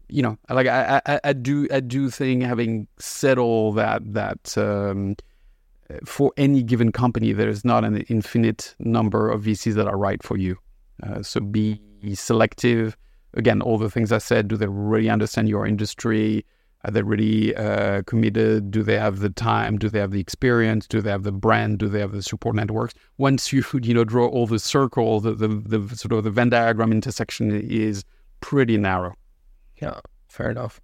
you 0.08 0.22
know, 0.22 0.38
like 0.48 0.66
I, 0.66 1.00
I, 1.06 1.20
I 1.24 1.32
do, 1.32 1.66
I 1.72 1.80
do 1.80 2.10
think 2.10 2.42
having 2.42 2.86
said 2.98 3.38
all 3.38 3.72
that, 3.72 4.02
that 4.14 4.56
um, 4.56 5.16
for 6.04 6.32
any 6.36 6.62
given 6.62 6.92
company, 6.92 7.32
there 7.32 7.48
is 7.48 7.64
not 7.64 7.84
an 7.84 7.98
infinite 8.02 8.74
number 8.78 9.30
of 9.30 9.42
VCs 9.42 9.74
that 9.74 9.86
are 9.86 9.98
right 9.98 10.22
for 10.22 10.36
you. 10.36 10.56
Uh, 11.02 11.22
so 11.22 11.40
be 11.40 11.80
selective. 12.14 12.96
Again, 13.34 13.60
all 13.60 13.78
the 13.78 13.90
things 13.90 14.12
I 14.12 14.18
said. 14.18 14.48
Do 14.48 14.56
they 14.56 14.66
really 14.66 15.10
understand 15.10 15.48
your 15.48 15.66
industry? 15.66 16.44
Are 16.84 16.90
they 16.90 17.02
really 17.02 17.54
uh, 17.56 18.02
committed? 18.02 18.70
Do 18.70 18.82
they 18.82 18.98
have 18.98 19.18
the 19.18 19.30
time? 19.30 19.76
Do 19.76 19.88
they 19.88 19.98
have 19.98 20.12
the 20.12 20.20
experience? 20.20 20.86
Do 20.86 21.00
they 21.00 21.10
have 21.10 21.24
the 21.24 21.32
brand? 21.32 21.78
Do 21.78 21.88
they 21.88 21.98
have 22.00 22.12
the 22.12 22.22
support 22.22 22.54
networks? 22.54 22.94
Once 23.18 23.52
you 23.52 23.64
you 23.82 23.92
know 23.92 24.04
draw 24.04 24.26
all 24.26 24.46
the 24.46 24.58
circle, 24.58 25.20
the, 25.20 25.34
the, 25.34 25.48
the 25.48 25.96
sort 25.96 26.12
of 26.12 26.24
the 26.24 26.30
Venn 26.30 26.50
diagram 26.50 26.92
intersection 26.92 27.50
is 27.60 28.04
pretty 28.40 28.76
narrow. 28.76 29.14
Yeah, 29.80 30.00
fair 30.28 30.50
enough. 30.50 30.80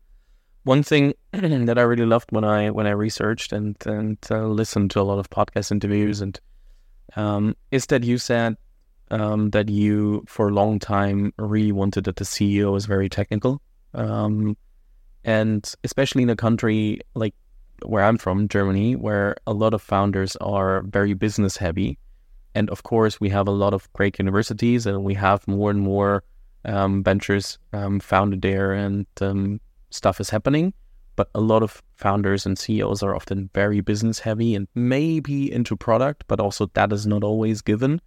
One 0.65 0.83
thing 0.83 1.15
that 1.33 1.79
I 1.79 1.83
really 1.83 2.07
loved 2.07 2.31
when 2.31 2.45
I 2.45 2.71
when 2.71 2.87
I 2.87 2.91
researched 2.91 3.53
and 3.53 3.77
and 3.87 4.19
uh, 4.31 4.47
listened 4.47 4.91
to 4.93 5.01
a 5.01 5.03
lot 5.03 5.19
of 5.19 5.31
podcast 5.31 5.73
interviews 5.73 6.21
and 6.21 6.39
um, 7.17 7.57
is 7.71 7.87
that 7.87 8.05
you 8.05 8.19
said 8.19 8.57
um, 9.11 9.51
that 9.51 9.69
you 9.69 10.25
for 10.27 10.49
a 10.49 10.53
long 10.53 10.79
time 10.79 11.33
really 11.39 11.73
wanted 11.73 12.05
that 12.05 12.17
the 12.17 12.25
CEO 12.25 12.77
is 12.77 12.87
very 12.87 13.09
technical. 13.09 13.61
Um, 13.95 14.57
and 15.25 15.73
especially 15.85 16.23
in 16.23 16.31
a 16.31 16.37
country 16.37 17.01
like 17.15 17.35
where 17.85 18.05
I'm 18.05 18.19
from, 18.19 18.49
Germany, 18.49 18.97
where 18.97 19.37
a 19.47 19.53
lot 19.53 19.75
of 19.75 19.83
founders 19.83 20.37
are 20.37 20.83
very 20.83 21.15
business 21.15 21.57
heavy. 21.57 21.99
And 22.55 22.71
of 22.71 22.83
course, 22.83 23.21
we 23.21 23.29
have 23.31 23.49
a 23.49 23.53
lot 23.53 23.75
of 23.75 23.93
great 23.93 24.19
universities 24.19 24.87
and 24.87 25.05
we 25.05 25.15
have 25.15 25.47
more 25.49 25.71
and 25.71 25.81
more 25.81 26.23
um, 26.65 27.03
ventures 27.03 27.59
um, 27.73 28.01
founded 28.01 28.43
there 28.43 28.73
and 28.73 29.07
um, 29.21 29.61
stuff 29.91 30.21
is 30.21 30.31
happening. 30.31 30.73
But 31.15 31.29
a 31.35 31.41
lot 31.41 31.63
of 31.63 31.83
founders 31.97 32.47
and 32.47 32.59
CEOs 32.59 33.03
are 33.03 33.15
often 33.15 33.51
very 33.55 33.81
business 33.81 34.19
heavy 34.21 34.55
and 34.55 34.67
maybe 34.75 35.53
into 35.53 35.77
product, 35.77 36.25
but 36.27 36.41
also 36.41 36.71
that 36.73 36.93
is 36.93 37.07
not 37.07 37.23
always 37.23 37.61
given. 37.61 38.01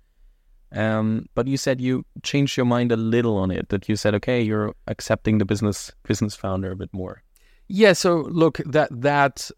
Um, 0.72 1.28
but 1.36 1.48
you 1.48 1.56
said 1.58 1.80
you 1.80 2.04
changed 2.24 2.58
your 2.58 2.66
mind 2.66 2.92
a 2.92 2.98
little 2.98 3.38
on 3.38 3.52
it. 3.52 3.70
That 3.70 3.88
you 3.88 3.96
said, 3.96 4.16
okay, 4.16 4.42
you're 4.42 4.74
accepting 4.88 5.38
the 5.38 5.46
business 5.46 5.92
business 6.04 6.36
founder 6.36 6.72
a 6.72 6.76
bit 6.76 6.90
more. 6.92 7.22
Yeah. 7.68 7.94
So 7.94 8.28
look, 8.30 8.58
that 8.66 8.90
that 8.92 9.52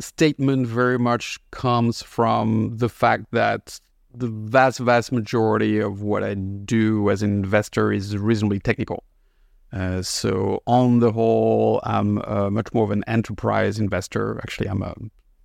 statement 0.00 0.66
very 0.66 0.98
much 0.98 1.38
comes 1.50 2.02
from 2.02 2.76
the 2.76 2.88
fact 2.88 3.26
that 3.32 3.80
the 4.16 4.28
vast 4.28 4.78
vast 4.78 5.12
majority 5.12 5.78
of 5.78 6.02
what 6.02 6.24
I 6.24 6.34
do 6.34 7.10
as 7.10 7.22
an 7.22 7.30
investor 7.30 7.92
is 7.92 8.16
reasonably 8.16 8.60
technical. 8.60 9.04
Uh, 9.72 10.00
so 10.00 10.62
on 10.66 11.00
the 11.00 11.12
whole, 11.12 11.80
I'm 11.84 12.18
uh, 12.24 12.50
much 12.50 12.72
more 12.72 12.84
of 12.84 12.90
an 12.90 13.04
enterprise 13.06 13.78
investor. 13.78 14.38
Actually, 14.42 14.68
I'm 14.68 14.82
a 14.82 14.94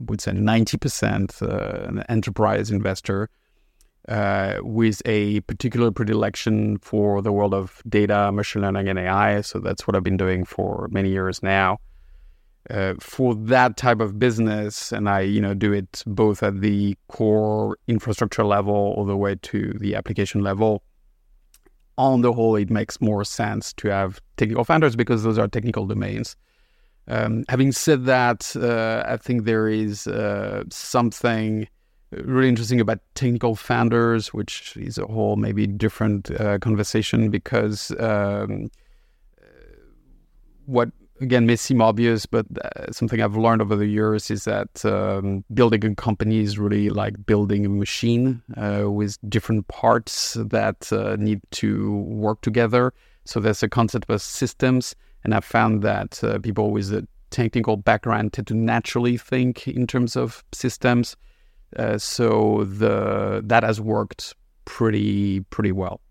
would 0.07 0.21
say 0.21 0.31
90% 0.31 1.41
uh, 1.41 1.87
an 1.87 2.03
enterprise 2.09 2.71
investor 2.71 3.29
uh, 4.07 4.55
with 4.61 5.01
a 5.05 5.41
particular 5.41 5.91
predilection 5.91 6.77
for 6.79 7.21
the 7.21 7.31
world 7.31 7.53
of 7.53 7.81
data, 7.87 8.31
machine 8.31 8.63
learning, 8.63 8.87
and 8.87 8.97
AI. 8.97 9.41
So 9.41 9.59
that's 9.59 9.85
what 9.87 9.95
I've 9.95 10.03
been 10.03 10.17
doing 10.17 10.45
for 10.45 10.87
many 10.91 11.09
years 11.09 11.43
now. 11.43 11.77
Uh, 12.69 12.93
for 12.99 13.33
that 13.33 13.75
type 13.75 13.99
of 13.99 14.19
business, 14.19 14.91
and 14.91 15.09
I, 15.09 15.21
you 15.21 15.41
know, 15.41 15.55
do 15.55 15.73
it 15.73 16.03
both 16.05 16.43
at 16.43 16.61
the 16.61 16.95
core 17.07 17.75
infrastructure 17.87 18.43
level 18.43 18.93
all 18.95 19.03
the 19.03 19.17
way 19.17 19.35
to 19.41 19.73
the 19.79 19.95
application 19.95 20.41
level. 20.41 20.83
On 21.97 22.21
the 22.21 22.31
whole, 22.31 22.55
it 22.55 22.69
makes 22.69 23.01
more 23.01 23.23
sense 23.23 23.73
to 23.73 23.87
have 23.89 24.21
technical 24.37 24.63
founders 24.63 24.95
because 24.95 25.23
those 25.23 25.39
are 25.39 25.47
technical 25.47 25.87
domains. 25.87 26.35
Um, 27.07 27.45
having 27.49 27.71
said 27.71 28.05
that, 28.05 28.55
uh, 28.55 29.03
I 29.07 29.17
think 29.17 29.45
there 29.45 29.67
is 29.67 30.05
uh, 30.05 30.63
something 30.69 31.67
really 32.11 32.49
interesting 32.49 32.79
about 32.79 32.99
technical 33.15 33.55
founders, 33.55 34.35
which 34.35 34.77
is 34.77 34.99
a 34.99 35.07
whole 35.07 35.35
maybe 35.35 35.65
different 35.65 36.29
uh, 36.39 36.59
conversation 36.59 37.31
because 37.31 37.91
um, 37.99 38.69
what 40.67 40.91
again 41.21 41.45
may 41.45 41.55
seem 41.55 41.81
obvious, 41.81 42.25
but 42.25 42.45
uh, 42.63 42.91
something 42.91 43.21
I've 43.21 43.35
learned 43.35 43.61
over 43.61 43.75
the 43.75 43.85
years 43.85 44.31
is 44.31 44.45
that 44.45 44.83
um, 44.85 45.43
building 45.53 45.85
a 45.85 45.95
company 45.95 46.39
is 46.39 46.57
really 46.57 46.89
like 46.89 47.25
building 47.25 47.65
a 47.65 47.69
machine 47.69 48.41
uh, 48.57 48.89
with 48.89 49.17
different 49.29 49.67
parts 49.67 50.33
that 50.39 50.91
uh, 50.91 51.15
need 51.17 51.41
to 51.51 51.97
work 51.97 52.41
together. 52.41 52.93
So 53.25 53.39
there's 53.39 53.63
a 53.63 53.69
concept 53.69 54.09
of 54.09 54.21
systems, 54.21 54.95
and 55.23 55.33
I've 55.33 55.45
found 55.45 55.83
that 55.83 56.23
uh, 56.23 56.39
people 56.39 56.71
with 56.71 56.91
a 56.93 57.07
technical 57.29 57.77
background 57.77 58.33
tend 58.33 58.47
to 58.47 58.55
naturally 58.55 59.17
think 59.17 59.67
in 59.67 59.87
terms 59.87 60.15
of 60.15 60.43
systems. 60.51 61.15
Uh, 61.77 61.97
so 61.97 62.65
the 62.65 63.41
that 63.45 63.63
has 63.63 63.79
worked 63.79 64.35
pretty 64.65 65.39
pretty 65.51 65.71
well. 65.71 66.01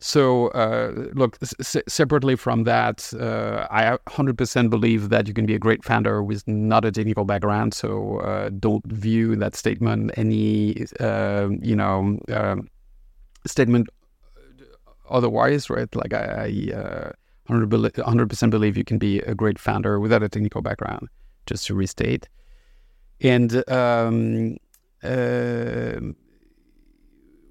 So 0.00 0.48
uh, 0.48 0.92
look, 1.14 1.38
separately 1.88 2.36
from 2.36 2.64
that, 2.64 3.12
uh, 3.14 3.66
I 3.70 3.98
100% 4.08 4.70
believe 4.70 5.08
that 5.08 5.26
you 5.26 5.34
can 5.34 5.44
be 5.44 5.54
a 5.54 5.58
great 5.58 5.84
founder 5.84 6.22
with 6.22 6.46
not 6.46 6.84
a 6.84 6.92
technical 6.92 7.24
background. 7.24 7.74
So 7.74 8.18
uh, 8.20 8.50
don't 8.50 8.86
view 8.86 9.34
that 9.36 9.56
statement 9.56 10.12
any 10.16 10.86
um, 11.00 11.58
you 11.62 11.74
know 11.74 12.18
um, 12.32 12.68
statement 13.44 13.88
otherwise, 15.10 15.68
right? 15.70 15.92
Like 15.94 16.12
I. 16.12 16.44
I 16.44 17.12
100% 17.48 18.42
uh, 18.42 18.46
believe 18.48 18.76
you 18.76 18.84
can 18.84 18.98
be 18.98 19.20
a 19.20 19.34
great 19.34 19.58
founder 19.58 19.98
without 19.98 20.22
a 20.22 20.28
technical 20.28 20.60
background, 20.60 21.08
just 21.46 21.66
to 21.66 21.74
restate. 21.74 22.28
And 23.22 23.64
um, 23.70 24.58
uh, 25.02 26.00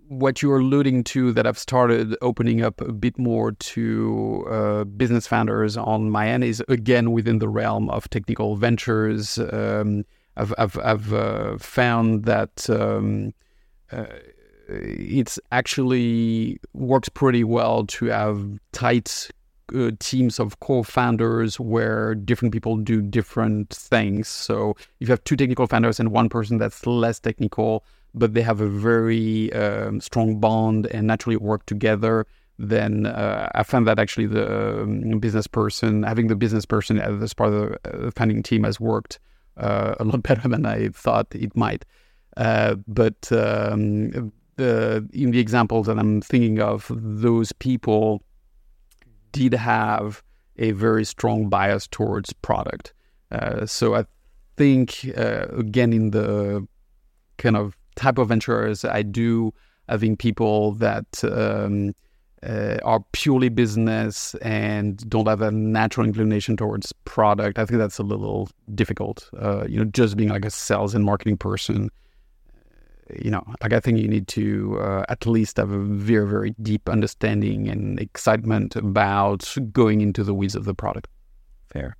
what 0.09 0.41
you're 0.41 0.59
alluding 0.59 1.03
to 1.03 1.33
that 1.33 1.45
I've 1.45 1.57
started 1.57 2.15
opening 2.21 2.61
up 2.61 2.81
a 2.81 2.91
bit 2.91 3.17
more 3.17 3.51
to 3.51 4.45
uh, 4.49 4.83
business 4.85 5.27
founders 5.27 5.75
on 5.77 6.09
my 6.09 6.27
end 6.29 6.43
is 6.43 6.63
again 6.67 7.11
within 7.11 7.39
the 7.39 7.49
realm 7.49 7.89
of 7.89 8.09
technical 8.09 8.55
ventures. 8.55 9.37
Um, 9.37 10.05
I've, 10.37 10.53
I've, 10.57 10.77
I've 10.79 11.13
uh, 11.13 11.57
found 11.57 12.25
that 12.25 12.69
um, 12.69 13.33
uh, 13.91 14.05
it's 14.69 15.39
actually 15.51 16.59
works 16.73 17.09
pretty 17.09 17.43
well 17.43 17.85
to 17.87 18.05
have 18.05 18.59
tight 18.71 19.29
uh, 19.75 19.91
teams 19.99 20.39
of 20.39 20.59
co-founders 20.59 21.59
where 21.59 22.15
different 22.15 22.53
people 22.53 22.77
do 22.77 23.01
different 23.01 23.69
things. 23.73 24.27
So 24.27 24.75
if 24.99 25.07
you 25.07 25.07
have 25.07 25.23
two 25.23 25.35
technical 25.35 25.67
founders 25.67 25.99
and 25.99 26.11
one 26.11 26.29
person 26.29 26.57
that's 26.57 26.85
less 26.85 27.19
technical, 27.19 27.83
but 28.17 28.33
they 28.33 28.41
have 28.41 28.61
a 28.61 28.67
very 28.67 29.51
um, 29.53 30.01
strong 30.01 30.39
bond 30.39 30.87
and 30.87 31.07
naturally 31.07 31.37
work 31.37 31.65
together, 31.65 32.25
then 32.59 33.05
uh, 33.05 33.49
I 33.53 33.63
found 33.63 33.87
that 33.87 33.99
actually 33.99 34.27
the 34.27 34.81
um, 34.81 35.19
business 35.19 35.47
person, 35.47 36.03
having 36.03 36.27
the 36.27 36.35
business 36.35 36.65
person 36.65 36.99
as 36.99 37.33
part 37.33 37.53
of 37.53 37.69
the 37.83 38.07
uh, 38.07 38.11
founding 38.11 38.41
team 38.41 38.63
has 38.63 38.79
worked 38.79 39.19
uh, 39.57 39.95
a 39.99 40.03
lot 40.03 40.23
better 40.29 40.47
than 40.47 40.65
I 40.65 40.89
thought 40.89 41.27
it 41.31 41.55
might. 41.55 41.85
Uh, 42.35 42.75
but 42.87 43.31
um, 43.31 44.31
the, 44.55 45.07
in 45.13 45.31
the 45.31 45.39
examples 45.39 45.87
that 45.87 45.97
I'm 45.97 46.21
thinking 46.21 46.59
of, 46.59 46.91
those 46.95 47.51
people 47.53 48.23
did 49.31 49.53
have 49.53 50.23
a 50.57 50.71
very 50.71 51.05
strong 51.05 51.49
bias 51.49 51.87
towards 51.87 52.33
product. 52.33 52.93
Uh, 53.31 53.65
so 53.65 53.95
I 53.95 54.05
think, 54.55 55.11
uh, 55.15 55.45
again, 55.55 55.93
in 55.93 56.11
the 56.11 56.67
kind 57.37 57.55
of 57.55 57.76
type 57.97 58.17
of 58.17 58.29
ventures 58.29 58.85
I 58.85 59.01
do, 59.01 59.53
having 59.89 60.15
people 60.15 60.71
that 60.73 61.23
um, 61.23 61.93
uh, 62.43 62.77
are 62.83 63.01
purely 63.11 63.49
business 63.49 64.35
and 64.35 64.97
don't 65.09 65.27
have 65.27 65.41
a 65.41 65.51
natural 65.51 66.05
inclination 66.05 66.55
towards 66.55 66.93
product, 67.03 67.59
I 67.59 67.65
think 67.65 67.79
that's 67.79 67.99
a 67.99 68.03
little 68.03 68.49
difficult. 68.73 69.29
Uh, 69.37 69.65
you 69.67 69.79
know, 69.79 69.85
just 69.85 70.15
being 70.15 70.29
like 70.29 70.45
a 70.45 70.49
sales 70.49 70.95
and 70.95 71.03
marketing 71.03 71.37
person 71.37 71.89
you 73.15 73.31
know, 73.31 73.43
like 73.61 73.73
I 73.73 73.79
think 73.79 73.99
you 73.99 74.07
need 74.07 74.27
to 74.29 74.79
uh, 74.79 75.05
at 75.09 75.25
least 75.25 75.57
have 75.57 75.71
a 75.71 75.79
very, 75.79 76.27
very 76.27 76.55
deep 76.61 76.89
understanding 76.89 77.67
and 77.67 77.99
excitement 77.99 78.75
about 78.75 79.55
going 79.71 80.01
into 80.01 80.23
the 80.23 80.33
weeds 80.33 80.55
of 80.55 80.65
the 80.65 80.73
product. 80.73 81.07
Fair. 81.71 81.95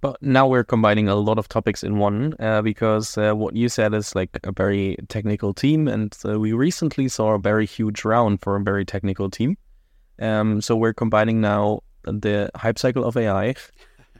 But 0.00 0.22
now 0.22 0.46
we're 0.46 0.64
combining 0.64 1.08
a 1.08 1.14
lot 1.14 1.38
of 1.38 1.48
topics 1.48 1.82
in 1.82 1.98
one 1.98 2.34
uh, 2.38 2.62
because 2.62 3.16
uh, 3.16 3.32
what 3.32 3.56
you 3.56 3.68
said 3.68 3.94
is 3.94 4.14
like 4.14 4.38
a 4.44 4.52
very 4.52 4.96
technical 5.08 5.54
team, 5.54 5.88
and 5.88 6.16
uh, 6.24 6.38
we 6.38 6.52
recently 6.52 7.08
saw 7.08 7.34
a 7.34 7.38
very 7.38 7.66
huge 7.66 8.04
round 8.04 8.42
for 8.42 8.56
a 8.56 8.62
very 8.62 8.84
technical 8.84 9.30
team. 9.30 9.56
Um, 10.20 10.60
so 10.60 10.76
we're 10.76 10.94
combining 10.94 11.40
now 11.40 11.80
the 12.04 12.50
hype 12.54 12.78
cycle 12.78 13.04
of 13.04 13.16
AI, 13.16 13.54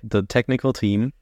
the 0.03 0.23
technical 0.23 0.73
team, 0.73 1.13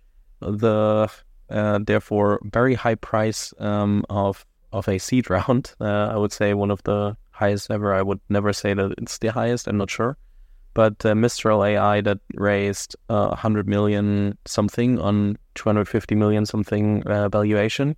the 0.40 1.10
uh, 1.50 1.78
therefore 1.84 2.40
very 2.44 2.74
high 2.74 2.94
price 2.94 3.52
um, 3.58 4.04
of 4.08 4.46
of 4.72 4.88
a 4.88 4.98
seed 4.98 5.30
round. 5.36 5.74
Uh, 5.80 6.10
I 6.12 6.16
would 6.16 6.32
say 6.32 6.54
one 6.54 6.70
of 6.70 6.82
the 6.84 7.16
highest 7.32 7.70
ever. 7.70 7.92
I 7.92 8.02
would 8.02 8.20
never 8.28 8.52
say 8.52 8.72
that 8.74 8.94
it's 8.98 9.18
the 9.18 9.28
highest. 9.28 9.66
I'm 9.66 9.78
not 9.78 9.90
sure 9.90 10.16
but 10.74 11.04
uh, 11.06 11.14
Mistral 11.14 11.64
AI 11.64 12.00
that 12.02 12.18
raised 12.34 12.96
uh, 13.08 13.28
100 13.28 13.68
million 13.68 14.36
something 14.44 14.98
on 14.98 15.38
250 15.54 16.14
million 16.14 16.44
something 16.44 17.02
uh, 17.04 17.28
valuation. 17.28 17.96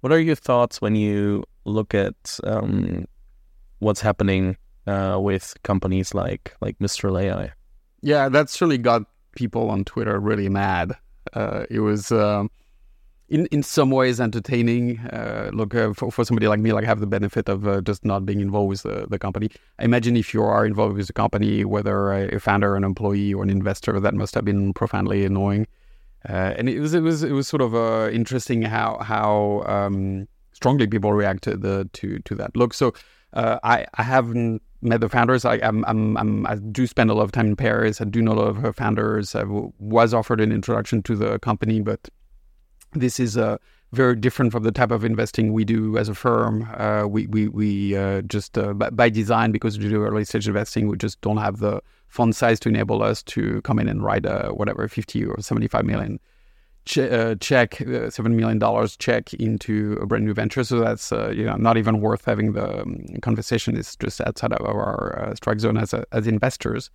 What 0.00 0.12
are 0.12 0.20
your 0.20 0.34
thoughts 0.34 0.80
when 0.80 0.94
you 0.94 1.44
look 1.64 1.94
at 1.94 2.38
um, 2.44 3.06
what's 3.78 4.00
happening 4.00 4.56
uh, 4.86 5.18
with 5.20 5.56
companies 5.62 6.14
like 6.14 6.54
like 6.60 6.80
Mistral 6.80 7.18
AI? 7.18 7.52
Yeah, 8.02 8.28
that's 8.28 8.60
really 8.60 8.78
got 8.78 9.02
people 9.34 9.70
on 9.70 9.84
Twitter 9.84 10.18
really 10.20 10.48
mad. 10.48 10.96
Uh, 11.32 11.64
it 11.70 11.80
was. 11.80 12.12
Um, 12.12 12.50
in 13.28 13.46
in 13.46 13.62
some 13.62 13.90
ways 13.90 14.20
entertaining. 14.20 14.98
Uh, 15.00 15.50
look, 15.52 15.74
uh, 15.74 15.92
for, 15.92 16.10
for 16.10 16.24
somebody 16.24 16.48
like 16.48 16.60
me, 16.60 16.72
like 16.72 16.84
I 16.84 16.86
have 16.86 17.00
the 17.00 17.06
benefit 17.06 17.48
of 17.48 17.66
uh, 17.66 17.80
just 17.80 18.04
not 18.04 18.24
being 18.24 18.40
involved 18.40 18.68
with 18.68 18.82
the, 18.82 19.06
the 19.08 19.18
company. 19.18 19.50
I 19.78 19.84
imagine 19.84 20.16
if 20.16 20.32
you 20.32 20.42
are 20.42 20.64
involved 20.64 20.96
with 20.96 21.06
the 21.06 21.12
company, 21.12 21.64
whether 21.64 22.12
a 22.12 22.40
founder, 22.40 22.76
an 22.76 22.84
employee, 22.84 23.34
or 23.34 23.42
an 23.42 23.50
investor, 23.50 24.00
that 24.00 24.14
must 24.14 24.34
have 24.34 24.44
been 24.44 24.72
profoundly 24.72 25.24
annoying. 25.24 25.66
Uh, 26.28 26.54
and 26.56 26.68
it 26.68 26.80
was 26.80 26.94
it 26.94 27.00
was 27.00 27.22
it 27.22 27.32
was 27.32 27.46
sort 27.46 27.60
of 27.60 27.74
uh, 27.74 28.10
interesting 28.10 28.62
how 28.62 28.98
how 28.98 29.62
um, 29.66 30.26
strongly 30.52 30.86
people 30.86 31.12
reacted 31.12 31.64
uh, 31.64 31.84
to 31.92 32.18
to 32.20 32.34
that. 32.34 32.56
Look, 32.56 32.74
so 32.74 32.94
I 33.34 33.86
I 33.94 34.02
haven't 34.02 34.62
met 34.80 35.00
the 35.00 35.08
founders. 35.08 35.44
I 35.44 35.54
I'm, 35.56 35.84
I'm, 35.86 36.16
I'm, 36.16 36.46
i 36.46 36.54
do 36.54 36.86
spend 36.86 37.10
a 37.10 37.14
lot 37.14 37.24
of 37.24 37.32
time 37.32 37.48
in 37.48 37.56
Paris. 37.56 38.00
I 38.00 38.04
do 38.04 38.22
know 38.22 38.32
a 38.32 38.34
lot 38.34 38.48
of 38.48 38.56
her 38.56 38.72
founders. 38.72 39.34
I 39.34 39.40
w- 39.40 39.72
was 39.78 40.14
offered 40.14 40.40
an 40.40 40.52
introduction 40.52 41.02
to 41.02 41.16
the 41.16 41.38
company, 41.40 41.80
but 41.80 42.08
this 42.92 43.20
is 43.20 43.36
uh, 43.36 43.58
very 43.92 44.16
different 44.16 44.52
from 44.52 44.62
the 44.62 44.72
type 44.72 44.90
of 44.90 45.04
investing 45.04 45.52
we 45.52 45.64
do 45.64 45.96
as 45.96 46.08
a 46.08 46.14
firm. 46.14 46.68
Uh, 46.76 47.06
we 47.06 47.26
we, 47.26 47.48
we 47.48 47.96
uh, 47.96 48.22
just 48.22 48.58
uh, 48.58 48.72
by 48.74 49.08
design 49.08 49.52
because 49.52 49.78
we 49.78 49.88
do 49.88 50.04
early 50.04 50.24
stage 50.24 50.46
investing, 50.46 50.88
we 50.88 50.96
just 50.96 51.20
don't 51.20 51.38
have 51.38 51.58
the 51.58 51.80
fund 52.08 52.34
size 52.34 52.58
to 52.60 52.68
enable 52.68 53.02
us 53.02 53.22
to 53.22 53.60
come 53.62 53.78
in 53.78 53.88
and 53.88 54.02
write 54.02 54.26
a 54.26 54.50
whatever 54.54 54.86
fifty 54.88 55.24
or 55.24 55.40
seventy 55.40 55.68
five 55.68 55.84
million 55.84 56.18
che- 56.84 57.10
uh, 57.10 57.34
check, 57.36 57.80
uh, 57.82 58.10
seven 58.10 58.36
million 58.36 58.58
dollars 58.58 58.96
check 58.96 59.32
into 59.34 59.98
a 60.02 60.06
brand 60.06 60.24
new 60.24 60.34
venture. 60.34 60.64
So 60.64 60.80
that's 60.80 61.10
you 61.10 61.44
know 61.44 61.56
not 61.56 61.76
even 61.76 62.00
worth 62.00 62.24
having 62.24 62.52
the 62.52 62.82
um, 62.82 63.06
conversation. 63.22 63.76
It's 63.76 63.96
just 63.96 64.20
outside 64.20 64.52
of 64.52 64.66
our 64.66 65.32
strike 65.36 65.60
zone 65.60 65.78
as 65.78 65.94
a, 65.94 66.04
as 66.12 66.26
investors. 66.26 66.90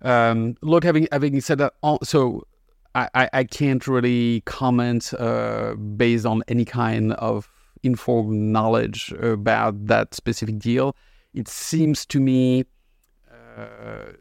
Um, 0.00 0.56
look, 0.62 0.84
having 0.84 1.08
having 1.12 1.40
said 1.40 1.58
that, 1.58 1.74
so 2.02 2.46
I, 2.94 3.28
I 3.32 3.44
can't 3.44 3.86
really 3.86 4.40
comment 4.42 5.12
uh, 5.14 5.74
based 5.74 6.26
on 6.26 6.42
any 6.48 6.64
kind 6.64 7.12
of 7.14 7.48
informed 7.82 8.52
knowledge 8.52 9.12
about 9.20 9.86
that 9.86 10.14
specific 10.14 10.58
deal. 10.58 10.96
It 11.34 11.48
seems 11.48 12.04
to 12.06 12.20
me 12.20 12.64
uh, 13.30 14.12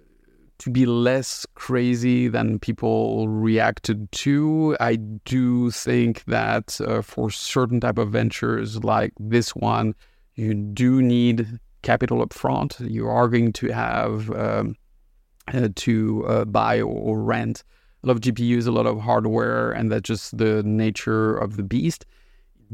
to 0.60 0.70
be 0.70 0.86
less 0.86 1.46
crazy 1.56 2.28
than 2.28 2.60
people 2.60 3.28
reacted 3.28 4.12
to. 4.12 4.76
I 4.80 4.96
do 4.96 5.72
think 5.72 6.24
that 6.26 6.80
uh, 6.82 7.02
for 7.02 7.30
certain 7.30 7.80
type 7.80 7.98
of 7.98 8.12
ventures 8.12 8.84
like 8.84 9.14
this 9.20 9.56
one, 9.56 9.96
you 10.36 10.54
do 10.54 11.02
need 11.02 11.60
capital 11.82 12.22
up 12.22 12.34
front. 12.34 12.80
You 12.80 13.08
are 13.08 13.28
going 13.28 13.54
to 13.54 13.72
have 13.72 14.30
um, 14.32 14.76
uh, 15.54 15.70
to 15.76 16.26
uh, 16.28 16.46
buy 16.46 16.82
or 16.82 17.22
rent 17.22 17.64
lot 18.08 18.16
of 18.16 18.22
GPUs, 18.22 18.68
a 18.68 18.72
lot 18.72 18.86
of 18.86 19.02
hardware, 19.02 19.72
and 19.72 19.92
that's 19.92 20.08
just 20.08 20.38
the 20.38 20.64
nature 20.64 21.38
of 21.38 21.58
the 21.58 21.64
beast. 21.64 22.06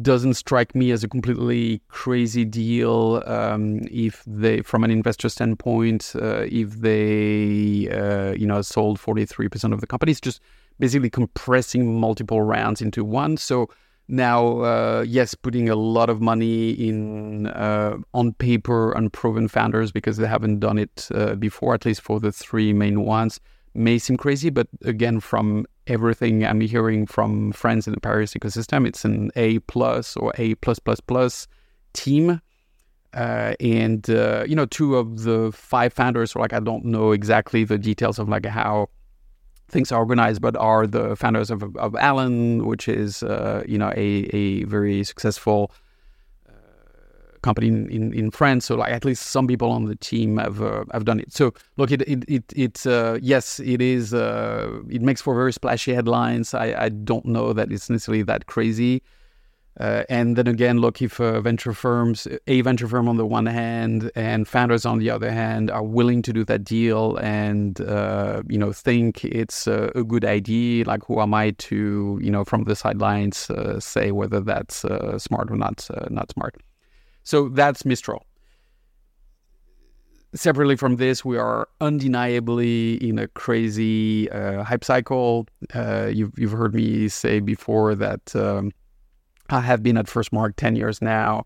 Doesn't 0.02 0.36
strike 0.36 0.74
me 0.74 0.92
as 0.92 1.04
a 1.04 1.08
completely 1.08 1.82
crazy 1.88 2.46
deal 2.46 3.22
um, 3.26 3.82
if 3.92 4.24
they, 4.26 4.62
from 4.62 4.84
an 4.84 4.92
investor 4.92 5.30
standpoint, 5.30 6.14
uh, 6.16 6.46
if 6.50 6.72
they, 6.80 7.90
uh, 7.90 8.34
you 8.34 8.48
know, 8.48 8.62
sold 8.62 9.00
43% 9.00 9.72
of 9.74 9.82
the 9.82 9.88
companies, 9.88 10.20
just 10.20 10.42
basically 10.80 11.10
compressing 11.10 12.00
multiple 12.00 12.42
rounds 12.42 12.82
into 12.82 13.04
one. 13.04 13.38
So 13.38 13.70
now, 14.08 14.62
uh, 14.62 15.06
yes, 15.08 15.36
putting 15.36 15.70
a 15.70 15.76
lot 15.76 16.10
of 16.10 16.22
money 16.22 16.72
in 16.72 17.48
uh, 17.48 17.98
on 18.16 18.34
paper 18.34 18.94
unproven 18.94 19.48
founders 19.48 19.92
because 19.92 20.18
they 20.18 20.28
haven't 20.28 20.60
done 20.60 20.80
it 20.80 21.08
uh, 21.14 21.36
before, 21.36 21.76
at 21.76 21.86
least 21.86 22.02
for 22.02 22.20
the 22.20 22.32
three 22.32 22.74
main 22.74 23.06
ones 23.06 23.40
may 23.74 23.98
seem 23.98 24.18
crazy, 24.18 24.50
but 24.50 24.68
again, 24.84 25.20
from 25.20 25.66
everything 25.88 26.46
I'm 26.46 26.62
hearing 26.62 27.06
from 27.06 27.52
friends 27.52 27.88
in 27.88 27.94
the 27.94 28.00
Paris 28.00 28.34
ecosystem, 28.34 28.88
it's 28.88 29.06
an 29.06 29.32
A 29.36 29.60
plus 29.60 30.16
or 30.18 30.34
A 30.38 30.56
plus 30.56 30.80
plus 30.80 31.00
plus 31.00 31.48
team. 31.94 32.42
Uh, 33.14 33.54
and 33.60 34.10
uh, 34.10 34.44
you 34.48 34.56
know, 34.56 34.66
two 34.66 34.96
of 34.96 35.24
the 35.24 35.52
five 35.52 35.94
founders, 35.94 36.36
like 36.36 36.54
I 36.54 36.60
don't 36.60 36.86
know 36.86 37.12
exactly 37.12 37.64
the 37.64 37.78
details 37.78 38.18
of 38.18 38.28
like 38.28 38.46
how 38.46 38.90
things 39.70 39.92
are 39.92 40.00
organized, 40.00 40.42
but 40.42 40.56
are 40.58 40.88
the 40.88 41.16
founders 41.16 41.52
of 41.52 41.64
of 41.78 41.96
Alan, 41.96 42.66
which 42.66 42.88
is 42.88 43.22
uh, 43.24 43.64
you 43.68 43.78
know 43.78 43.92
a 43.96 44.30
a 44.34 44.64
very 44.64 45.04
successful 45.04 45.72
company 47.44 47.68
in, 47.68 47.90
in, 47.90 48.14
in, 48.14 48.32
France. 48.32 48.66
So 48.66 48.76
like 48.76 48.92
at 48.92 49.06
least 49.06 49.28
some 49.28 49.46
people 49.46 49.70
on 49.70 49.86
the 49.86 49.96
team 49.96 50.38
have 50.38 50.62
uh, 50.62 50.86
have 50.92 51.06
done 51.06 51.20
it. 51.20 51.32
So 51.32 51.54
look, 51.78 51.92
it 51.92 52.02
it 52.04 52.24
it, 52.28 52.54
it 52.56 52.88
uh, 52.88 53.20
yes, 53.22 53.60
it 53.60 53.82
is. 53.82 54.14
Uh, 54.14 54.82
it 54.90 55.02
makes 55.02 55.22
for 55.22 55.36
very 55.36 55.54
splashy 55.54 55.94
headlines. 55.94 56.54
I, 56.54 56.86
I 56.86 56.90
don't 56.90 57.26
know 57.26 57.54
that 57.54 57.72
it's 57.72 57.90
necessarily 57.90 58.24
that 58.24 58.48
crazy. 58.48 59.04
Uh, 59.80 60.04
and 60.08 60.36
then 60.36 60.46
again, 60.46 60.78
look, 60.78 61.02
if 61.02 61.20
uh, 61.20 61.42
venture 61.42 61.74
firms, 61.74 62.28
a 62.46 62.62
venture 62.62 62.88
firm 62.88 63.10
on 63.10 63.18
the 63.18 63.26
one 63.26 63.48
hand 63.48 64.12
and 64.14 64.48
founders 64.48 64.86
on 64.86 65.00
the 65.00 65.10
other 65.10 65.32
hand 65.32 65.72
are 65.72 65.82
willing 65.82 66.22
to 66.22 66.32
do 66.32 66.46
that 66.46 66.64
deal 66.64 67.18
and, 67.18 67.82
uh, 67.82 68.44
you 68.48 68.60
know, 68.60 68.72
think 68.72 69.26
it's 69.26 69.66
a, 69.66 69.92
a, 69.96 70.04
good 70.04 70.26
idea, 70.26 70.86
like 70.86 71.04
who 71.08 71.20
am 71.20 71.34
I 71.34 71.52
to, 71.52 72.20
you 72.22 72.30
know, 72.30 72.44
from 72.44 72.66
the 72.66 72.76
sidelines 72.76 73.50
say 73.80 74.12
whether 74.12 74.42
that's 74.42 74.86
smart 75.18 75.50
or 75.50 75.58
not, 75.58 75.90
not 76.12 76.30
smart. 76.32 76.56
So 77.24 77.50
that's 77.50 77.86
Mistral. 77.86 78.26
Separately 80.36 80.76
from 80.76 80.96
this, 80.96 81.24
we 81.24 81.38
are 81.38 81.68
undeniably 81.80 82.96
in 82.96 83.20
a 83.20 83.28
crazy 83.28 84.30
uh, 84.32 84.64
hype 84.64 84.84
cycle. 84.84 85.48
Uh, 85.74 86.10
you've, 86.12 86.32
you've 86.38 86.52
heard 86.52 86.74
me 86.74 87.08
say 87.08 87.40
before 87.40 87.94
that 87.96 88.36
um, 88.36 88.72
I 89.50 89.62
have 89.62 89.84
been 89.84 89.96
at 89.96 90.08
Firstmark 90.08 90.56
10 90.56 90.76
years 90.76 91.02
now, 91.02 91.46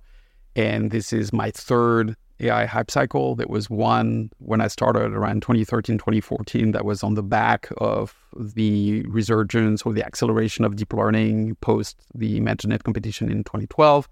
and 0.55 0.91
this 0.91 1.11
is 1.11 1.33
my 1.33 1.51
third 1.51 2.15
AI 2.39 2.65
hype 2.65 2.89
cycle. 2.89 3.35
There 3.35 3.47
was 3.49 3.69
one 3.69 4.29
when 4.37 4.61
I 4.61 4.67
started 4.67 5.11
around 5.11 5.41
2013, 5.41 5.97
2014 5.97 6.71
that 6.71 6.85
was 6.85 7.03
on 7.03 7.15
the 7.15 7.23
back 7.23 7.69
of 7.79 8.15
the 8.35 9.01
resurgence 9.07 9.81
or 9.81 9.91
the 9.91 10.05
acceleration 10.05 10.63
of 10.63 10.75
deep 10.75 10.93
learning 10.93 11.55
post 11.55 11.97
the 12.13 12.39
ImageNet 12.39 12.83
competition 12.83 13.29
in 13.29 13.43
2012. 13.43 14.07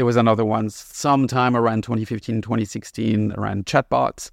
There 0.00 0.06
was 0.06 0.16
another 0.16 0.46
one 0.46 0.70
sometime 0.70 1.54
around 1.54 1.82
2015, 1.82 2.40
2016 2.40 3.32
around 3.32 3.66
chatbots. 3.66 4.30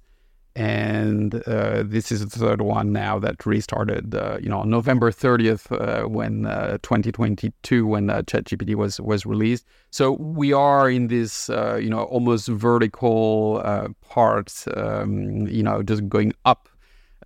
And 0.56 1.42
uh, 1.46 1.82
this 1.84 2.10
is 2.10 2.26
the 2.26 2.38
third 2.38 2.62
one 2.62 2.90
now 2.90 3.18
that 3.18 3.44
restarted, 3.44 4.14
uh, 4.14 4.38
you 4.40 4.48
know, 4.48 4.60
on 4.60 4.70
November 4.70 5.10
30th 5.10 5.70
uh, 5.70 6.08
when 6.08 6.46
uh, 6.46 6.78
2022 6.80 7.86
when 7.86 8.08
uh, 8.08 8.22
ChatGPT 8.22 8.76
was 8.76 8.98
was 8.98 9.26
released. 9.26 9.66
So 9.90 10.12
we 10.12 10.54
are 10.54 10.88
in 10.88 11.08
this, 11.08 11.50
uh, 11.50 11.76
you 11.76 11.90
know, 11.90 12.04
almost 12.04 12.48
vertical 12.48 13.62
part, 14.08 14.64
um, 14.74 15.46
you 15.48 15.62
know, 15.62 15.82
just 15.82 16.08
going 16.08 16.32
up 16.46 16.70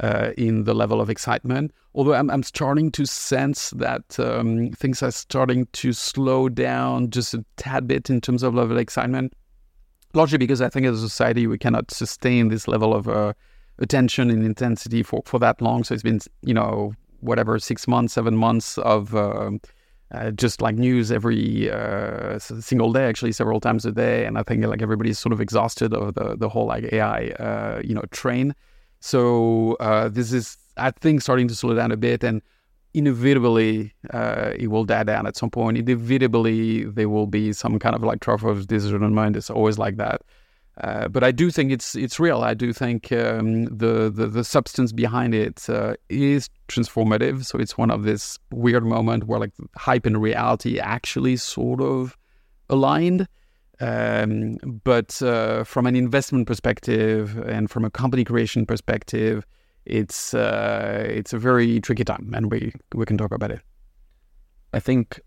uh, 0.00 0.30
in 0.36 0.64
the 0.64 0.74
level 0.74 1.00
of 1.00 1.10
excitement. 1.10 1.72
Although 1.94 2.14
I'm, 2.14 2.30
I'm 2.30 2.42
starting 2.42 2.90
to 2.92 3.06
sense 3.06 3.70
that 3.70 4.18
um, 4.18 4.70
things 4.72 5.02
are 5.02 5.10
starting 5.10 5.66
to 5.72 5.92
slow 5.92 6.48
down 6.48 7.10
just 7.10 7.34
a 7.34 7.44
tad 7.56 7.86
bit 7.86 8.08
in 8.08 8.20
terms 8.20 8.42
of 8.42 8.54
level 8.54 8.72
of 8.72 8.78
excitement. 8.78 9.34
Largely 10.14 10.38
because 10.38 10.60
I 10.60 10.68
think 10.68 10.86
as 10.86 11.02
a 11.02 11.08
society 11.08 11.46
we 11.46 11.58
cannot 11.58 11.90
sustain 11.90 12.48
this 12.48 12.68
level 12.68 12.94
of 12.94 13.08
uh, 13.08 13.32
attention 13.78 14.30
and 14.30 14.44
intensity 14.44 15.02
for, 15.02 15.22
for 15.24 15.38
that 15.40 15.60
long. 15.60 15.84
So 15.84 15.94
it's 15.94 16.02
been, 16.02 16.20
you 16.42 16.54
know, 16.54 16.94
whatever, 17.20 17.58
six 17.58 17.86
months, 17.86 18.14
seven 18.14 18.36
months 18.36 18.78
of 18.78 19.14
uh, 19.14 19.50
uh, 20.12 20.30
just 20.32 20.60
like 20.60 20.74
news 20.74 21.10
every 21.10 21.70
uh, 21.70 22.38
single 22.38 22.92
day, 22.92 23.06
actually 23.06 23.32
several 23.32 23.60
times 23.60 23.86
a 23.86 23.92
day. 23.92 24.26
And 24.26 24.38
I 24.38 24.42
think 24.42 24.64
like 24.64 24.82
everybody's 24.82 25.18
sort 25.18 25.32
of 25.32 25.40
exhausted 25.40 25.94
of 25.94 26.14
the, 26.14 26.36
the 26.36 26.48
whole 26.48 26.66
like 26.66 26.92
AI, 26.92 27.28
uh, 27.28 27.80
you 27.82 27.94
know, 27.94 28.02
train. 28.10 28.54
So 29.02 29.76
uh, 29.80 30.08
this 30.08 30.32
is, 30.32 30.56
I 30.76 30.92
think, 30.92 31.22
starting 31.22 31.48
to 31.48 31.54
slow 31.54 31.74
down 31.74 31.92
a 31.92 31.96
bit. 31.96 32.22
And 32.24 32.40
inevitably 32.94 33.92
uh, 34.10 34.52
it 34.56 34.68
will 34.68 34.84
die 34.84 35.02
down 35.02 35.26
at 35.26 35.36
some 35.36 35.50
point. 35.50 35.78
Inevitably, 35.78 36.84
there 36.84 37.08
will 37.08 37.26
be 37.26 37.52
some 37.52 37.78
kind 37.78 37.94
of 37.94 38.02
like 38.02 38.20
trough 38.20 38.44
of 38.44 38.66
disillusionment. 38.66 39.36
It's 39.36 39.50
always 39.50 39.78
like 39.78 39.96
that. 39.96 40.22
Uh, 40.80 41.08
but 41.08 41.22
I 41.22 41.32
do 41.32 41.50
think 41.50 41.70
it's 41.70 41.94
it's 41.94 42.18
real. 42.18 42.42
I 42.42 42.54
do 42.54 42.72
think 42.72 43.12
um, 43.12 43.64
the, 43.66 44.10
the, 44.10 44.26
the 44.26 44.42
substance 44.42 44.90
behind 44.90 45.34
it 45.34 45.68
uh, 45.68 45.94
is 46.08 46.48
transformative. 46.68 47.44
So 47.44 47.58
it's 47.58 47.76
one 47.76 47.90
of 47.90 48.04
this 48.04 48.38
weird 48.50 48.84
moment 48.84 49.24
where 49.24 49.38
like 49.38 49.52
hype 49.76 50.06
and 50.06 50.20
reality 50.20 50.78
actually 50.78 51.36
sort 51.36 51.82
of 51.82 52.16
aligned. 52.70 53.28
Um, 53.82 54.58
but 54.84 55.20
uh, 55.22 55.64
from 55.64 55.86
an 55.86 55.96
investment 55.96 56.46
perspective 56.46 57.36
and 57.36 57.68
from 57.68 57.84
a 57.84 57.90
company 57.90 58.22
creation 58.22 58.64
perspective, 58.64 59.44
it's 59.84 60.34
uh, 60.34 61.04
it's 61.08 61.32
a 61.32 61.38
very 61.38 61.80
tricky 61.80 62.04
time, 62.04 62.32
and 62.32 62.48
we 62.52 62.72
we 62.94 63.04
can 63.04 63.18
talk 63.18 63.32
about 63.32 63.50
it. 63.50 63.60
I 64.72 64.78
think 64.78 65.20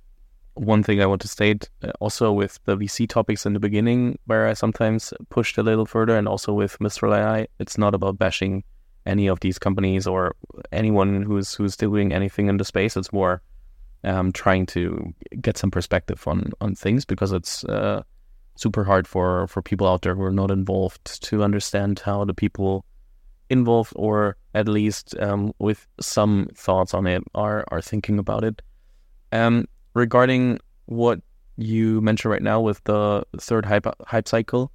one 0.54 0.84
thing 0.84 1.02
I 1.02 1.06
want 1.06 1.22
to 1.24 1.28
state 1.28 1.70
uh, 1.84 1.92
also 2.00 2.32
with 2.32 2.60
the 2.64 2.78
VC 2.78 3.10
topics 3.10 3.46
in 3.46 3.52
the 3.52 3.60
beginning, 3.60 4.18
where 4.26 4.48
I 4.48 4.54
sometimes 4.54 5.14
pushed 5.30 5.58
a 5.58 5.64
little 5.64 5.86
further, 5.86 6.18
and 6.18 6.26
also 6.26 6.54
with 6.54 6.80
Mistral 6.80 7.14
AI, 7.14 7.48
it's 7.60 7.78
not 7.78 7.94
about 7.94 8.18
bashing 8.18 8.64
any 9.06 9.28
of 9.28 9.42
these 9.42 9.60
companies 9.60 10.08
or 10.08 10.34
anyone 10.72 11.24
who's 11.24 11.54
who's 11.56 11.76
doing 11.76 12.14
anything 12.14 12.48
in 12.48 12.56
the 12.56 12.64
space. 12.64 12.96
It's 12.96 13.12
more 13.12 13.42
um, 14.06 14.32
trying 14.32 14.66
to 14.68 15.14
get 15.42 15.58
some 15.58 15.72
perspective 15.72 16.26
on 16.26 16.54
on 16.62 16.74
things 16.74 17.04
because 17.04 17.34
it's 17.34 17.66
uh, 17.66 18.04
super 18.56 18.84
hard 18.84 19.08
for 19.08 19.48
for 19.48 19.62
people 19.62 19.88
out 19.88 20.02
there 20.02 20.16
who 20.16 20.24
are 20.24 20.32
not 20.32 20.52
involved 20.52 21.22
to 21.24 21.44
understand 21.44 22.00
how 22.00 22.26
the 22.26 22.34
people 22.34 22.86
involved 23.50 23.94
or 23.96 24.38
at 24.54 24.68
least 24.68 25.16
um, 25.20 25.54
with 25.60 25.88
some 26.00 26.50
thoughts 26.56 26.94
on 26.94 27.06
it 27.08 27.24
are 27.36 27.64
are 27.70 27.82
thinking 27.82 28.20
about 28.20 28.44
it. 28.44 28.62
Um, 29.32 29.66
regarding 29.94 30.60
what 30.86 31.20
you 31.58 32.02
mentioned 32.02 32.32
right 32.32 32.44
now 32.44 32.60
with 32.60 32.84
the 32.86 33.24
third 33.40 33.66
hype 33.66 33.88
hype 34.08 34.28
cycle, 34.28 34.72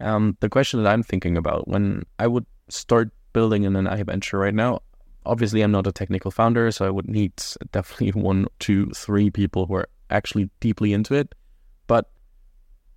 um, 0.00 0.36
the 0.40 0.48
question 0.48 0.82
that 0.82 0.90
I'm 0.90 1.02
thinking 1.02 1.36
about 1.36 1.68
when 1.68 2.02
I 2.18 2.26
would 2.26 2.46
start 2.68 3.10
building 3.32 3.64
in 3.64 3.76
an 3.76 4.04
venture 4.04 4.38
right 4.38 4.54
now, 4.54 4.80
obviously 5.24 5.62
I'm 5.62 5.72
not 5.72 5.86
a 5.86 5.92
technical 5.92 6.30
founder, 6.30 6.70
so 6.70 6.86
I 6.86 6.90
would 6.90 7.08
need 7.08 7.32
definitely 7.70 8.10
one, 8.20 8.46
two, 8.58 8.90
three 8.90 9.30
people 9.30 9.66
who 9.66 9.74
are 9.74 9.88
actually 10.10 10.50
deeply 10.60 10.92
into 10.92 11.14
it. 11.14 11.34
But 11.86 12.10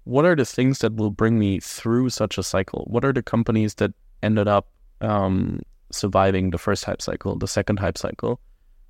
what 0.06 0.26
are 0.26 0.36
the 0.36 0.46
things 0.46 0.80
that 0.80 0.96
will 0.96 1.12
bring 1.12 1.38
me 1.38 1.60
through 1.60 2.10
such 2.10 2.38
a 2.38 2.44
cycle? 2.44 2.86
What 2.88 3.04
are 3.04 3.14
the 3.14 3.24
companies 3.24 3.76
that 3.76 3.92
ended 4.24 4.48
up 4.48 4.70
um, 5.02 5.62
surviving 5.92 6.52
the 6.52 6.58
first 6.58 6.86
hype 6.86 7.02
cycle, 7.02 7.38
the 7.38 7.48
second 7.48 7.80
hype 7.80 7.98
cycle, 7.98 8.40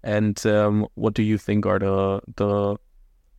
and 0.03 0.45
um, 0.45 0.87
what 0.95 1.13
do 1.13 1.23
you 1.23 1.37
think 1.37 1.65
are 1.65 1.79
the 1.79 2.21
the 2.35 2.77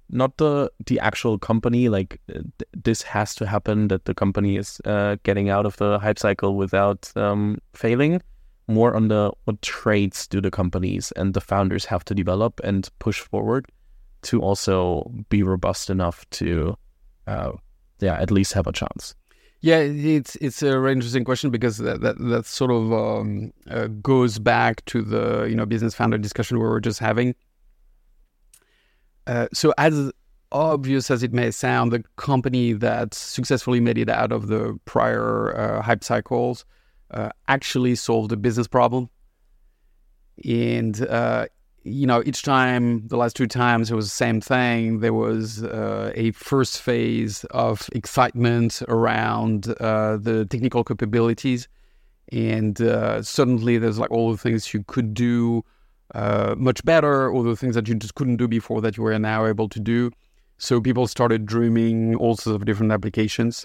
not 0.09 0.37
the 0.37 0.71
the 0.87 1.01
actual 1.01 1.39
company 1.39 1.89
like 1.89 2.21
th- 2.29 2.45
this 2.73 3.03
has 3.03 3.35
to 3.35 3.47
happen 3.47 3.89
that 3.89 4.05
the 4.05 4.15
company 4.15 4.57
is 4.57 4.81
uh, 4.85 5.17
getting 5.23 5.49
out 5.51 5.67
of 5.67 5.77
the 5.77 5.99
hype 5.99 6.19
cycle 6.19 6.57
without 6.57 7.11
um, 7.17 7.59
failing 7.75 8.21
more 8.69 8.95
on 8.95 9.09
the 9.09 9.31
what 9.45 9.61
traits 9.63 10.27
do 10.27 10.41
the 10.41 10.51
companies 10.51 11.13
and 11.13 11.35
the 11.35 11.41
founders 11.41 11.85
have 11.85 12.05
to 12.05 12.15
develop 12.15 12.61
and 12.65 12.89
push 12.99 13.21
forward 13.21 13.67
to 14.23 14.41
also 14.41 15.11
be 15.29 15.43
robust 15.43 15.91
enough 15.91 16.29
to 16.31 16.77
uh, 17.27 17.53
yeah 18.01 18.21
at 18.21 18.31
least 18.31 18.53
have 18.53 18.67
a 18.67 18.73
chance 18.73 19.15
yeah, 19.67 19.79
it's 19.79 20.37
it's 20.37 20.63
a 20.63 20.71
very 20.71 20.93
interesting 20.93 21.25
question 21.25 21.51
because 21.51 21.79
that 21.79 22.01
that, 22.03 22.19
that 22.19 22.47
sort 22.47 22.71
of 22.71 22.93
um, 22.93 23.53
uh, 23.69 23.87
goes 23.87 24.39
back 24.39 24.85
to 24.87 25.03
the 25.03 25.47
you 25.49 25.57
know 25.57 25.67
business 25.67 25.95
founder 25.95 26.19
discussion 26.19 26.59
we 26.59 26.65
were 26.65 26.81
just 26.81 27.01
having. 27.01 27.35
Uh, 29.27 29.49
so 29.53 29.73
as 29.79 30.13
obvious 30.53 31.11
as 31.11 31.23
it 31.23 31.33
may 31.33 31.51
sound, 31.51 31.91
the 31.91 32.05
company 32.15 32.75
that 32.75 33.13
successfully 33.15 33.81
made 33.81 33.99
it 33.99 34.09
out 34.09 34.31
of 34.31 34.47
the 34.47 34.79
prior 34.85 35.57
uh, 35.57 35.83
hype 35.83 36.05
cycles 36.05 36.65
uh, 37.11 37.31
actually 37.49 37.97
solved 37.97 38.31
a 38.31 38.37
business 38.37 38.69
problem, 38.69 39.09
and 40.45 41.05
uh, 41.09 41.47
you 41.87 42.07
know, 42.07 42.23
each 42.27 42.43
time, 42.43 43.07
the 43.07 43.17
last 43.17 43.37
two 43.37 43.47
times, 43.47 43.91
it 43.91 43.95
was 43.95 44.07
the 44.07 44.11
same 44.11 44.41
thing. 44.41 44.99
There 45.01 45.15
was 45.15 45.63
uh, 45.63 46.11
a 46.15 46.33
first 46.33 46.83
phase 46.83 47.45
of 47.53 47.89
excitement 47.93 48.83
around 48.89 49.69
uh, 49.81 50.17
the 50.17 50.47
technical 50.47 50.83
capabilities. 50.83 51.69
And 52.33 52.81
uh, 52.81 53.23
suddenly 53.23 53.79
there's 53.79 54.01
like 54.01 54.11
all 54.11 54.33
the 54.33 54.37
things 54.37 54.75
you 54.75 54.85
could 54.89 55.15
do 55.15 55.65
uh, 56.15 56.57
much 56.59 56.85
better, 56.85 57.33
all 57.33 57.45
the 57.45 57.55
things 57.55 57.77
that 57.77 57.87
you 57.87 57.95
just 57.95 58.17
couldn't 58.17 58.37
do 58.37 58.49
before 58.49 58.81
that 58.81 58.97
you 58.97 59.05
were 59.05 59.17
now 59.19 59.47
able 59.47 59.69
to 59.69 59.79
do. 59.79 60.11
So 60.59 60.81
people 60.81 61.07
started 61.07 61.47
dreaming 61.47 62.17
all 62.17 62.37
sorts 62.37 62.57
of 62.57 62.65
different 62.65 62.91
applications. 62.91 63.65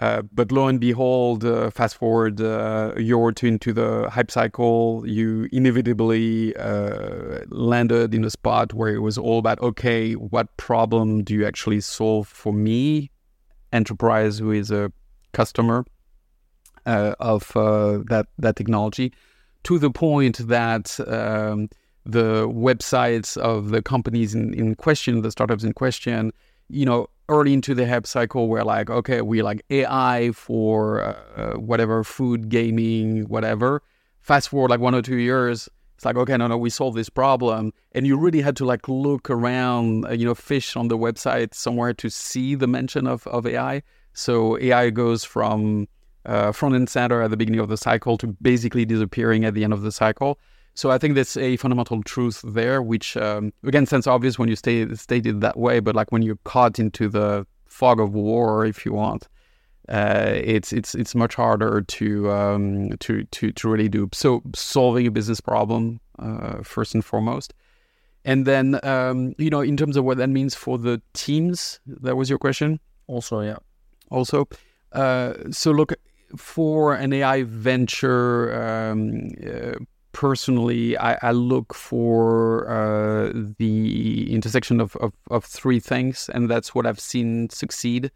Uh, 0.00 0.22
but 0.32 0.52
lo 0.52 0.68
and 0.68 0.78
behold, 0.78 1.44
uh, 1.44 1.70
fast 1.70 1.96
forward 1.96 2.40
uh, 2.40 2.92
a 2.96 3.00
year 3.00 3.16
or 3.16 3.32
two 3.32 3.48
into 3.48 3.72
the 3.72 4.08
hype 4.08 4.30
cycle, 4.30 5.02
you 5.04 5.48
inevitably 5.50 6.54
uh, 6.56 7.40
landed 7.48 8.14
in 8.14 8.24
a 8.24 8.30
spot 8.30 8.72
where 8.72 8.94
it 8.94 9.00
was 9.00 9.18
all 9.18 9.40
about 9.40 9.60
okay, 9.60 10.12
what 10.12 10.56
problem 10.56 11.24
do 11.24 11.34
you 11.34 11.44
actually 11.44 11.80
solve 11.80 12.28
for 12.28 12.52
me, 12.52 13.10
enterprise 13.72 14.38
who 14.38 14.52
is 14.52 14.70
a 14.70 14.92
customer 15.32 15.84
uh, 16.86 17.14
of 17.18 17.48
that 17.54 18.26
that 18.38 18.54
technology, 18.54 19.12
to 19.64 19.80
the 19.80 19.90
point 19.90 20.38
that 20.46 20.98
um, 21.08 21.68
the 22.06 22.48
websites 22.48 23.36
of 23.36 23.70
the 23.70 23.82
companies 23.82 24.34
in, 24.34 24.54
in 24.54 24.74
question, 24.76 25.22
the 25.22 25.30
startups 25.30 25.64
in 25.64 25.72
question, 25.72 26.32
you 26.68 26.86
know, 26.86 27.08
early 27.28 27.52
into 27.52 27.74
the 27.74 27.86
hype 27.86 28.06
cycle 28.06 28.48
we're 28.48 28.62
like 28.62 28.88
okay 28.90 29.20
we 29.20 29.42
like 29.42 29.62
ai 29.70 30.30
for 30.32 31.02
uh, 31.02 31.54
whatever 31.54 32.04
food 32.04 32.48
gaming 32.48 33.24
whatever. 33.28 33.82
Fast 34.20 34.48
forward 34.50 34.70
like 34.70 34.80
one 34.80 34.94
or 34.94 35.02
two 35.02 35.16
years 35.16 35.68
it's 35.96 36.04
like 36.04 36.16
okay 36.16 36.36
no 36.36 36.46
no 36.46 36.56
we 36.56 36.70
solved 36.70 36.96
this 36.96 37.08
problem. 37.08 37.72
And 37.92 38.06
you 38.06 38.16
really 38.16 38.40
had 38.40 38.56
to 38.56 38.64
like 38.64 38.88
look 38.88 39.30
around 39.30 40.06
uh, 40.06 40.12
you 40.12 40.24
know 40.24 40.34
fish 40.34 40.76
on 40.76 40.88
the 40.88 40.98
website 40.98 41.54
somewhere 41.54 41.92
to 41.94 42.08
see 42.08 42.54
the 42.54 42.66
mention 42.66 43.06
of, 43.06 43.26
of 43.26 43.46
ai 43.46 43.82
so 44.12 44.58
ai 44.58 44.90
goes 44.90 45.24
from 45.24 45.88
uh, 46.26 46.52
front 46.52 46.74
and 46.74 46.88
center 46.88 47.22
at 47.22 47.30
the 47.30 47.36
beginning 47.36 47.60
of 47.60 47.68
the 47.68 47.76
cycle 47.76 48.18
to 48.18 48.26
basically 48.42 48.84
disappearing 48.84 49.44
at 49.44 49.54
the 49.54 49.64
end 49.64 49.72
of 49.72 49.82
the 49.82 49.92
cycle 49.92 50.38
so 50.74 50.90
I 50.90 50.98
think 50.98 51.14
there's 51.14 51.36
a 51.36 51.56
fundamental 51.56 52.02
truth 52.02 52.40
there, 52.44 52.82
which 52.82 53.16
um, 53.16 53.52
again 53.64 53.86
sounds 53.86 54.06
obvious 54.06 54.38
when 54.38 54.48
you 54.48 54.56
stay, 54.56 54.92
state 54.94 55.26
it 55.26 55.40
that 55.40 55.56
way, 55.58 55.80
but 55.80 55.94
like 55.94 56.12
when 56.12 56.22
you're 56.22 56.38
caught 56.44 56.78
into 56.78 57.08
the 57.08 57.46
fog 57.66 58.00
of 58.00 58.14
war, 58.14 58.64
if 58.64 58.84
you 58.84 58.92
want, 58.92 59.28
uh, 59.88 60.32
it's 60.34 60.72
it's 60.72 60.94
it's 60.94 61.14
much 61.14 61.34
harder 61.34 61.80
to 61.80 62.30
um, 62.30 62.90
to 62.98 63.24
to 63.24 63.52
to 63.52 63.68
really 63.68 63.88
do. 63.88 64.08
So 64.12 64.42
solving 64.54 65.06
a 65.06 65.10
business 65.10 65.40
problem 65.40 66.00
uh, 66.18 66.62
first 66.62 66.94
and 66.94 67.04
foremost, 67.04 67.54
and 68.24 68.46
then 68.46 68.78
um, 68.82 69.34
you 69.38 69.50
know 69.50 69.60
in 69.60 69.76
terms 69.76 69.96
of 69.96 70.04
what 70.04 70.18
that 70.18 70.28
means 70.28 70.54
for 70.54 70.78
the 70.78 71.00
teams. 71.14 71.80
That 71.86 72.16
was 72.16 72.28
your 72.28 72.38
question. 72.38 72.80
Also, 73.06 73.40
yeah. 73.40 73.56
Also, 74.10 74.48
uh, 74.92 75.34
so 75.50 75.70
look 75.70 75.94
for 76.36 76.94
an 76.94 77.12
AI 77.12 77.42
venture 77.44 78.52
um, 78.62 79.30
uh, 79.46 79.78
personally, 80.18 80.98
I, 80.98 81.16
I 81.22 81.30
look 81.30 81.72
for 81.72 82.68
uh, 82.68 83.30
the 83.58 84.34
intersection 84.34 84.80
of, 84.80 84.96
of, 84.96 85.12
of, 85.30 85.44
three 85.44 85.78
things, 85.78 86.28
and 86.34 86.50
that's 86.50 86.74
what 86.74 86.86
I've 86.86 86.98
seen 86.98 87.48
succeed, 87.50 88.10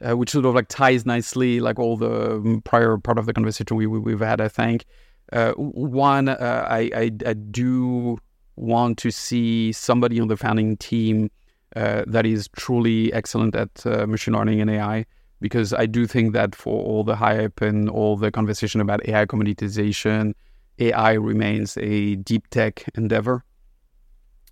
uh, 0.00 0.16
which 0.16 0.30
sort 0.30 0.46
of 0.46 0.54
like 0.54 0.68
ties 0.68 1.04
nicely 1.04 1.60
like 1.60 1.78
all 1.78 1.98
the 1.98 2.36
um, 2.36 2.62
prior 2.64 2.96
part 2.96 3.18
of 3.18 3.26
the 3.26 3.34
conversation 3.34 3.76
we, 3.76 3.86
we 3.86 4.12
have 4.12 4.22
had. 4.22 4.40
I 4.40 4.48
think 4.48 4.86
uh, 5.34 5.52
one, 5.52 6.30
uh, 6.30 6.66
I, 6.66 6.90
I, 6.96 7.10
I 7.26 7.34
do 7.34 8.16
want 8.56 8.96
to 9.00 9.10
see 9.10 9.70
somebody 9.72 10.18
on 10.20 10.28
the 10.28 10.38
founding 10.38 10.78
team 10.78 11.30
uh, 11.76 12.04
that 12.06 12.24
is 12.24 12.48
truly 12.56 13.12
excellent 13.12 13.54
at 13.54 13.84
uh, 13.84 14.06
machine 14.06 14.32
learning 14.32 14.62
and 14.62 14.70
AI. 14.70 15.04
Because 15.42 15.74
I 15.74 15.84
do 15.84 16.06
think 16.06 16.32
that 16.32 16.54
for 16.54 16.82
all 16.82 17.04
the 17.04 17.16
hype 17.16 17.60
and 17.60 17.90
all 17.90 18.16
the 18.16 18.30
conversation 18.30 18.80
about 18.80 19.06
AI 19.06 19.26
commoditization, 19.26 20.32
AI 20.78 21.12
remains 21.12 21.76
a 21.78 22.16
deep 22.16 22.48
tech 22.48 22.84
endeavor. 22.94 23.44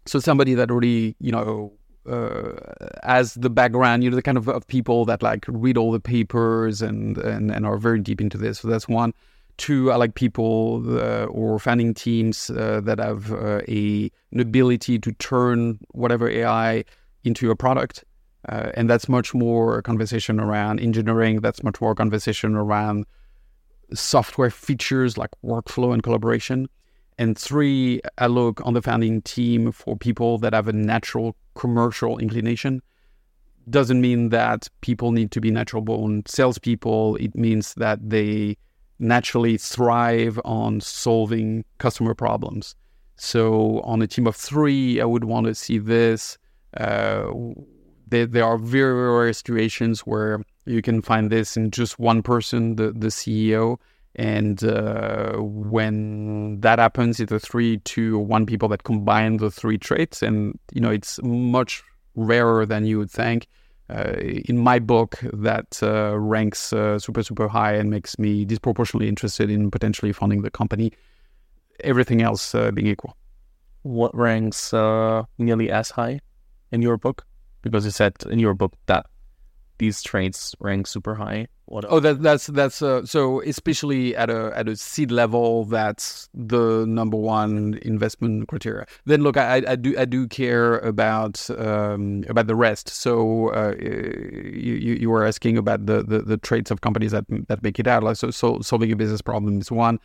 So 0.06 0.18
somebody 0.18 0.54
that 0.54 0.70
really, 0.70 1.16
you 1.20 1.32
know, 1.32 1.72
uh, 2.08 2.52
as 3.04 3.34
the 3.34 3.50
background, 3.50 4.02
you 4.02 4.10
know, 4.10 4.16
the 4.16 4.22
kind 4.22 4.38
of, 4.38 4.48
of 4.48 4.66
people 4.66 5.04
that 5.04 5.22
like 5.22 5.44
read 5.48 5.76
all 5.76 5.92
the 5.92 6.00
papers 6.00 6.82
and, 6.82 7.18
and, 7.18 7.50
and 7.50 7.64
are 7.64 7.76
very 7.76 8.00
deep 8.00 8.20
into 8.20 8.36
this. 8.36 8.60
So 8.60 8.68
that's 8.68 8.88
one. 8.88 9.12
Two, 9.58 9.92
I 9.92 9.96
like 9.96 10.14
people 10.14 10.82
uh, 10.98 11.26
or 11.26 11.58
founding 11.58 11.94
teams 11.94 12.50
uh, 12.50 12.80
that 12.84 12.98
have 12.98 13.32
uh, 13.32 13.60
a 13.68 14.10
an 14.32 14.40
ability 14.40 14.98
to 14.98 15.12
turn 15.12 15.78
whatever 15.90 16.28
AI 16.28 16.84
into 17.22 17.50
a 17.50 17.56
product. 17.56 18.04
Uh, 18.48 18.72
and 18.74 18.90
that's 18.90 19.08
much 19.08 19.34
more 19.34 19.78
a 19.78 19.82
conversation 19.82 20.40
around 20.40 20.80
engineering. 20.80 21.40
That's 21.40 21.62
much 21.62 21.80
more 21.80 21.92
a 21.92 21.94
conversation 21.94 22.56
around 22.56 23.06
software 23.94 24.50
features 24.50 25.18
like 25.18 25.30
workflow 25.44 25.92
and 25.92 26.02
collaboration. 26.02 26.68
And 27.18 27.36
three, 27.36 28.00
I 28.18 28.26
look 28.26 28.64
on 28.64 28.74
the 28.74 28.82
founding 28.82 29.22
team 29.22 29.72
for 29.72 29.96
people 29.96 30.38
that 30.38 30.54
have 30.54 30.68
a 30.68 30.72
natural 30.72 31.36
commercial 31.54 32.18
inclination. 32.18 32.82
Doesn't 33.70 34.00
mean 34.00 34.30
that 34.30 34.68
people 34.80 35.12
need 35.12 35.30
to 35.32 35.40
be 35.40 35.50
natural 35.50 35.82
born 35.82 36.22
salespeople. 36.26 37.16
It 37.16 37.34
means 37.36 37.74
that 37.74 37.98
they 38.02 38.56
naturally 38.98 39.56
thrive 39.56 40.40
on 40.44 40.80
solving 40.80 41.64
customer 41.78 42.14
problems. 42.14 42.74
So 43.16 43.80
on 43.80 44.02
a 44.02 44.06
team 44.06 44.26
of 44.26 44.34
three, 44.34 45.00
I 45.00 45.04
would 45.04 45.24
want 45.24 45.46
to 45.46 45.54
see 45.54 45.78
this. 45.78 46.38
Uh, 46.76 47.26
there, 48.08 48.26
there 48.26 48.44
are 48.44 48.58
very 48.58 48.94
rare 48.94 49.32
situations 49.32 50.00
where 50.00 50.40
you 50.64 50.82
can 50.82 51.02
find 51.02 51.30
this 51.30 51.56
in 51.56 51.70
just 51.70 51.98
one 51.98 52.22
person, 52.22 52.76
the, 52.76 52.92
the 52.92 53.08
CEO. 53.08 53.78
And 54.14 54.62
uh, 54.62 55.36
when 55.38 56.60
that 56.60 56.78
happens, 56.78 57.18
it's 57.18 57.32
a 57.32 57.40
three, 57.40 57.78
two, 57.78 58.18
or 58.18 58.24
one 58.24 58.44
people 58.46 58.68
that 58.68 58.84
combine 58.84 59.38
the 59.38 59.50
three 59.50 59.78
traits. 59.78 60.22
And, 60.22 60.58
you 60.72 60.80
know, 60.80 60.90
it's 60.90 61.18
much 61.22 61.82
rarer 62.14 62.66
than 62.66 62.84
you 62.84 62.98
would 62.98 63.10
think. 63.10 63.48
Uh, 63.90 64.14
in 64.20 64.58
my 64.58 64.78
book, 64.78 65.18
that 65.32 65.78
uh, 65.82 66.18
ranks 66.18 66.72
uh, 66.72 66.98
super, 66.98 67.22
super 67.22 67.48
high 67.48 67.74
and 67.74 67.90
makes 67.90 68.18
me 68.18 68.44
disproportionately 68.44 69.08
interested 69.08 69.50
in 69.50 69.70
potentially 69.70 70.12
funding 70.12 70.42
the 70.42 70.50
company, 70.50 70.92
everything 71.80 72.22
else 72.22 72.54
uh, 72.54 72.70
being 72.70 72.86
equal. 72.86 73.16
What 73.82 74.14
ranks 74.16 74.72
uh, 74.72 75.24
nearly 75.38 75.70
as 75.70 75.90
high 75.90 76.20
in 76.70 76.80
your 76.80 76.96
book? 76.96 77.26
Because 77.62 77.84
you 77.84 77.90
said 77.90 78.14
in 78.30 78.38
your 78.38 78.54
book 78.54 78.74
that 78.86 79.06
these 79.82 80.00
traits 80.00 80.54
rank 80.60 80.86
super 80.86 81.16
high. 81.16 81.48
What 81.66 81.84
oh, 81.88 81.98
that, 82.00 82.22
that's 82.22 82.46
that's 82.46 82.82
uh, 82.82 83.04
so 83.04 83.42
especially 83.42 84.14
at 84.14 84.30
a 84.30 84.52
at 84.54 84.68
a 84.68 84.76
seed 84.76 85.10
level, 85.10 85.64
that's 85.64 86.28
the 86.32 86.84
number 86.86 87.16
one 87.16 87.80
investment 87.82 88.46
criteria. 88.46 88.86
Then 89.06 89.22
look, 89.22 89.36
I, 89.36 89.62
I 89.66 89.74
do 89.74 89.98
I 89.98 90.04
do 90.04 90.28
care 90.28 90.78
about 90.78 91.50
um, 91.58 92.24
about 92.28 92.46
the 92.46 92.54
rest. 92.54 92.90
So 92.90 93.48
uh, 93.48 93.74
you 93.80 94.94
you 95.02 95.10
were 95.10 95.24
asking 95.26 95.58
about 95.58 95.86
the, 95.86 96.04
the, 96.04 96.20
the 96.20 96.36
traits 96.36 96.70
of 96.70 96.80
companies 96.80 97.10
that 97.10 97.24
that 97.48 97.62
make 97.62 97.80
it 97.80 97.88
out. 97.88 98.04
Like 98.04 98.16
so, 98.16 98.30
so 98.30 98.60
solving 98.60 98.92
a 98.92 98.96
business 98.96 99.20
problem 99.20 99.60
is 99.60 99.70
one. 99.70 99.98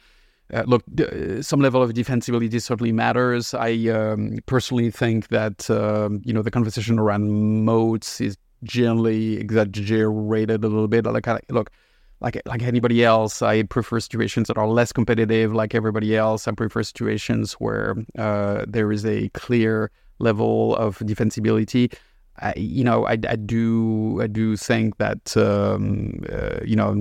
Uh, 0.53 0.63
look, 0.65 0.83
uh, 0.99 1.41
some 1.41 1.59
level 1.59 1.83
of 1.83 1.91
defensibility 1.93 2.59
certainly 2.61 2.93
matters. 2.93 3.53
I 3.53 3.89
um, 3.89 4.39
personally 4.45 4.89
think 4.89 5.27
that 5.27 5.69
um, 5.69 6.21
you 6.23 6.33
know 6.33 6.41
the 6.41 6.51
conversation 6.51 6.97
around 6.97 7.29
moats 7.65 8.21
is 8.21 8.37
generally 8.63 9.37
exaggerated 9.37 10.63
a 10.63 10.67
little 10.67 10.87
bit. 10.87 11.05
Like, 11.05 11.27
I, 11.27 11.39
look, 11.49 11.71
like 12.19 12.41
like 12.45 12.63
anybody 12.63 13.03
else, 13.03 13.41
I 13.41 13.63
prefer 13.63 13.99
situations 13.99 14.47
that 14.47 14.57
are 14.57 14.67
less 14.67 14.91
competitive. 14.91 15.53
Like 15.53 15.75
everybody 15.75 16.15
else, 16.15 16.47
I 16.47 16.51
prefer 16.51 16.83
situations 16.83 17.53
where 17.53 17.95
uh, 18.17 18.65
there 18.67 18.91
is 18.91 19.05
a 19.05 19.29
clear 19.29 19.91
level 20.19 20.75
of 20.77 20.97
defensibility. 20.99 21.93
I, 22.39 22.53
you 22.55 22.83
know, 22.83 23.05
I, 23.05 23.13
I 23.13 23.35
do 23.35 24.19
I 24.21 24.27
do 24.27 24.57
think 24.57 24.97
that 24.97 25.35
um, 25.37 26.23
uh, 26.31 26.59
you 26.65 26.75
know 26.75 26.93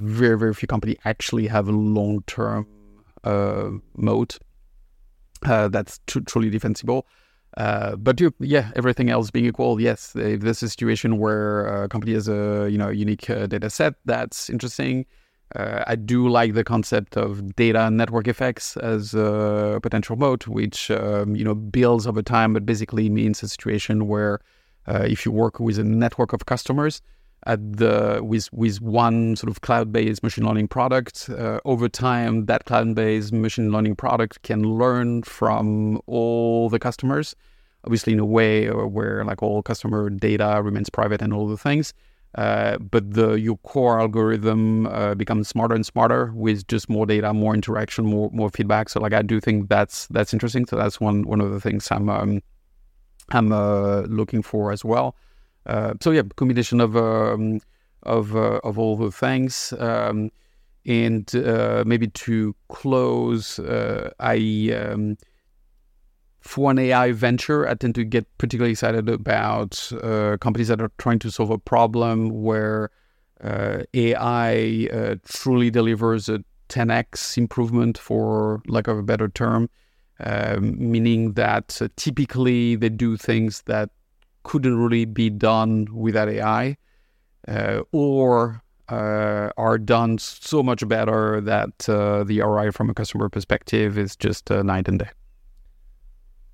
very 0.00 0.38
very 0.38 0.54
few 0.54 0.68
companies 0.68 0.96
actually 1.04 1.46
have 1.46 1.68
a 1.68 1.72
long 1.72 2.22
term 2.26 2.66
uh, 3.24 3.70
moat 3.96 4.38
uh, 5.44 5.68
that's 5.68 6.00
tr- 6.06 6.20
truly 6.20 6.50
defensible. 6.50 7.06
Uh, 7.56 7.96
but 7.96 8.20
you, 8.20 8.32
yeah, 8.38 8.70
everything 8.76 9.10
else 9.10 9.30
being 9.30 9.46
equal, 9.46 9.80
yes, 9.80 10.14
if 10.14 10.40
there's 10.40 10.62
a 10.62 10.68
situation 10.68 11.18
where 11.18 11.84
a 11.84 11.88
company 11.88 12.12
has 12.12 12.28
a 12.28 12.68
you 12.70 12.78
know 12.78 12.88
unique 12.88 13.28
uh, 13.28 13.46
data 13.46 13.68
set, 13.68 13.94
that's 14.04 14.48
interesting. 14.48 15.04
Uh, 15.56 15.82
I 15.86 15.96
do 15.96 16.28
like 16.28 16.54
the 16.54 16.62
concept 16.62 17.16
of 17.16 17.56
data 17.56 17.90
network 17.90 18.28
effects 18.28 18.76
as 18.76 19.14
a 19.14 19.80
potential 19.82 20.14
moat, 20.14 20.46
which 20.46 20.92
um, 20.92 21.34
you 21.34 21.44
know 21.44 21.54
builds 21.54 22.06
over 22.06 22.22
time, 22.22 22.52
but 22.52 22.64
basically 22.64 23.10
means 23.10 23.42
a 23.42 23.48
situation 23.48 24.06
where 24.06 24.38
uh, 24.86 25.06
if 25.08 25.26
you 25.26 25.32
work 25.32 25.58
with 25.58 25.78
a 25.78 25.84
network 25.84 26.32
of 26.32 26.46
customers, 26.46 27.02
at 27.46 27.76
the 27.78 28.20
with 28.22 28.48
with 28.52 28.80
one 28.80 29.36
sort 29.36 29.50
of 29.50 29.60
cloud-based 29.62 30.22
machine 30.22 30.46
learning 30.46 30.68
product. 30.68 31.28
Uh, 31.30 31.60
over 31.64 31.88
time, 31.88 32.46
that 32.46 32.64
cloud-based 32.64 33.32
machine 33.32 33.72
learning 33.72 33.96
product 33.96 34.42
can 34.42 34.62
learn 34.62 35.22
from 35.22 36.00
all 36.06 36.68
the 36.68 36.78
customers, 36.78 37.34
obviously 37.84 38.12
in 38.12 38.18
a 38.18 38.24
way 38.24 38.68
where 38.68 39.24
like 39.24 39.42
all 39.42 39.62
customer 39.62 40.10
data 40.10 40.60
remains 40.62 40.90
private 40.90 41.22
and 41.22 41.32
all 41.32 41.48
the 41.48 41.56
things. 41.56 41.94
Uh, 42.36 42.78
but 42.78 43.12
the 43.12 43.32
your 43.32 43.56
core 43.58 43.98
algorithm 44.00 44.86
uh, 44.86 45.14
becomes 45.16 45.48
smarter 45.48 45.74
and 45.74 45.84
smarter 45.84 46.32
with 46.34 46.64
just 46.68 46.88
more 46.88 47.04
data, 47.04 47.32
more 47.34 47.54
interaction, 47.54 48.04
more 48.06 48.30
more 48.32 48.50
feedback. 48.50 48.88
So 48.88 49.00
like 49.00 49.12
I 49.12 49.22
do 49.22 49.40
think 49.40 49.68
that's 49.68 50.06
that's 50.08 50.32
interesting. 50.32 50.66
So 50.66 50.76
that's 50.76 51.00
one 51.00 51.26
one 51.26 51.40
of 51.40 51.50
the 51.50 51.60
things 51.60 51.90
I'm 51.90 52.08
um, 52.08 52.40
I'm 53.30 53.50
uh, 53.50 54.02
looking 54.02 54.42
for 54.42 54.70
as 54.70 54.84
well. 54.84 55.16
Uh, 55.66 55.94
so 56.00 56.10
yeah, 56.10 56.22
combination 56.36 56.80
of 56.80 56.96
um, 56.96 57.60
of 58.02 58.34
uh, 58.34 58.60
of 58.64 58.78
all 58.78 58.96
the 58.96 59.10
things. 59.10 59.72
Um, 59.78 60.30
and 60.86 61.32
uh, 61.34 61.84
maybe 61.86 62.08
to 62.08 62.54
close, 62.68 63.58
uh, 63.58 64.10
I 64.18 64.74
um, 64.74 65.18
for 66.40 66.70
an 66.70 66.78
AI 66.78 67.12
venture, 67.12 67.68
I 67.68 67.74
tend 67.74 67.94
to 67.96 68.04
get 68.04 68.26
particularly 68.38 68.72
excited 68.72 69.08
about 69.08 69.92
uh, 70.02 70.38
companies 70.40 70.68
that 70.68 70.80
are 70.80 70.90
trying 70.96 71.18
to 71.20 71.30
solve 71.30 71.50
a 71.50 71.58
problem 71.58 72.42
where 72.42 72.90
AI 73.42 75.18
truly 75.24 75.70
delivers 75.70 76.28
a 76.28 76.42
10x 76.70 77.36
improvement, 77.36 77.98
for 77.98 78.62
lack 78.66 78.88
of 78.88 78.96
a 78.96 79.02
better 79.02 79.28
term. 79.28 79.68
Um, 80.22 80.76
meaning 80.78 81.32
that 81.32 81.80
uh, 81.80 81.88
typically 81.96 82.76
they 82.76 82.90
do 82.90 83.16
things 83.16 83.62
that 83.62 83.88
couldn't 84.42 84.76
really 84.76 85.04
be 85.04 85.30
done 85.30 85.86
without 85.92 86.28
AI, 86.28 86.76
uh, 87.48 87.80
or 87.92 88.62
uh, 88.88 89.50
are 89.56 89.78
done 89.78 90.18
so 90.18 90.62
much 90.62 90.86
better 90.88 91.40
that 91.40 91.88
uh, 91.88 92.24
the 92.24 92.40
ROI 92.40 92.72
from 92.72 92.90
a 92.90 92.94
customer 92.94 93.28
perspective 93.28 93.96
is 93.96 94.16
just 94.16 94.50
uh, 94.50 94.62
night 94.62 94.88
and 94.88 94.98
day. 94.98 95.08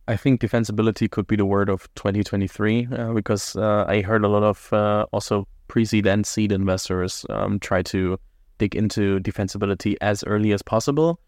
I 0.09 0.16
think 0.16 0.41
defensibility 0.41 1.11
could 1.11 1.26
be 1.26 1.37
the 1.37 1.47
word 1.47 1.68
of 1.68 1.93
2023 1.97 2.89
uh, 2.93 3.12
because 3.12 3.57
uh, 3.57 3.84
I 3.89 4.03
heard 4.03 4.24
a 4.24 4.28
lot 4.28 4.45
of 4.45 5.09
also 5.12 5.49
pre-seed 5.68 6.07
and 6.07 6.24
seed 6.24 6.53
investors 6.53 7.26
um, 7.28 7.59
try 7.59 7.82
to 7.82 8.18
dig 8.59 8.76
into 8.76 9.18
defensibility 9.20 9.97
as 10.01 10.22
early 10.24 10.53
as 10.53 10.62
possible, 10.62 11.18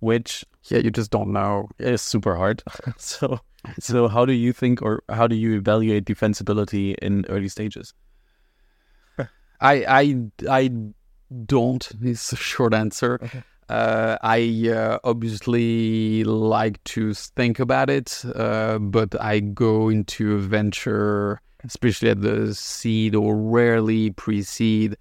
which 0.00 0.44
yeah, 0.64 0.78
you 0.78 0.90
just 0.90 1.10
don't 1.10 1.32
know. 1.32 1.68
It's 1.78 2.02
super 2.02 2.36
hard. 2.36 2.62
so 2.96 3.40
so, 3.78 4.08
how 4.08 4.24
do 4.24 4.32
you 4.32 4.52
think, 4.52 4.82
or 4.82 5.02
how 5.08 5.26
do 5.26 5.36
you 5.36 5.54
evaluate 5.54 6.04
defensibility 6.04 6.94
in 7.00 7.24
early 7.28 7.48
stages? 7.48 7.94
I 9.18 9.26
I 9.60 10.16
I 10.48 10.70
don't. 11.46 11.90
Is 12.02 12.32
a 12.32 12.36
short 12.36 12.74
answer. 12.74 13.18
Okay. 13.22 13.42
Uh, 13.68 14.18
I 14.22 14.68
uh, 14.68 14.98
obviously 15.04 16.22
like 16.24 16.84
to 16.84 17.14
think 17.14 17.58
about 17.58 17.88
it, 17.88 18.22
uh, 18.34 18.78
but 18.78 19.18
I 19.18 19.40
go 19.40 19.88
into 19.88 20.34
a 20.34 20.38
venture, 20.38 21.40
especially 21.64 22.10
at 22.10 22.20
the 22.20 22.54
seed 22.54 23.14
or 23.14 23.34
rarely 23.34 24.10
pre-seed, 24.10 24.98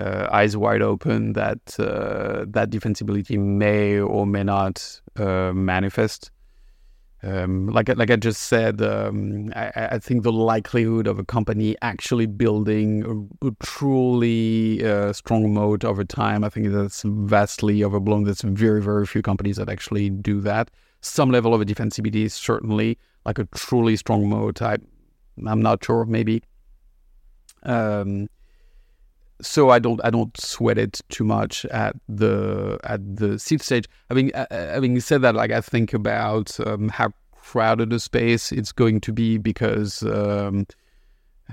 uh, 0.00 0.28
eyes 0.32 0.56
wide 0.56 0.82
open 0.82 1.34
that 1.34 1.78
uh, 1.78 2.44
that 2.48 2.70
defensibility 2.70 3.38
may 3.38 3.98
or 3.98 4.26
may 4.26 4.42
not 4.42 5.00
uh, 5.16 5.52
manifest. 5.52 6.30
Um, 7.22 7.66
like 7.66 7.94
like 7.96 8.10
I 8.10 8.16
just 8.16 8.44
said, 8.44 8.80
um, 8.80 9.52
I, 9.54 9.88
I, 9.92 9.98
think 9.98 10.22
the 10.22 10.32
likelihood 10.32 11.06
of 11.06 11.18
a 11.18 11.24
company 11.24 11.76
actually 11.82 12.24
building 12.24 13.04
a, 13.42 13.48
a 13.48 13.50
truly 13.62 14.82
uh, 14.82 15.12
strong 15.12 15.52
moat 15.52 15.84
over 15.84 16.02
time, 16.02 16.44
I 16.44 16.48
think 16.48 16.72
that's 16.72 17.02
vastly 17.04 17.84
overblown. 17.84 18.24
There's 18.24 18.40
very 18.40 18.80
very 18.80 19.04
few 19.04 19.20
companies 19.20 19.56
that 19.56 19.68
actually 19.68 20.08
do 20.08 20.40
that. 20.40 20.70
Some 21.02 21.30
level 21.30 21.52
of 21.52 21.60
a 21.60 21.66
defensibility 21.66 22.30
certainly 22.30 22.96
like 23.26 23.38
a 23.38 23.44
truly 23.54 23.96
strong 23.96 24.26
moat. 24.26 24.62
I, 24.62 24.78
I'm 25.46 25.60
not 25.60 25.84
sure, 25.84 26.06
maybe. 26.06 26.42
Um, 27.64 28.28
so 29.40 29.70
I 29.70 29.78
don't 29.78 30.00
I 30.04 30.10
don't 30.10 30.38
sweat 30.38 30.78
it 30.78 31.00
too 31.08 31.24
much 31.24 31.64
at 31.66 31.96
the 32.08 32.78
at 32.84 33.16
the 33.16 33.38
seed 33.38 33.62
stage. 33.62 33.86
Having 34.08 34.34
uh, 34.34 34.46
uh, 34.50 34.72
having 34.74 34.98
said 35.00 35.22
that, 35.22 35.34
like 35.34 35.50
I 35.50 35.60
think 35.60 35.92
about 35.92 36.58
um, 36.66 36.88
how 36.88 37.12
crowded 37.32 37.92
a 37.92 37.98
space 37.98 38.52
it's 38.52 38.70
going 38.70 39.00
to 39.00 39.12
be 39.12 39.38
because 39.38 40.02
um, 40.04 40.66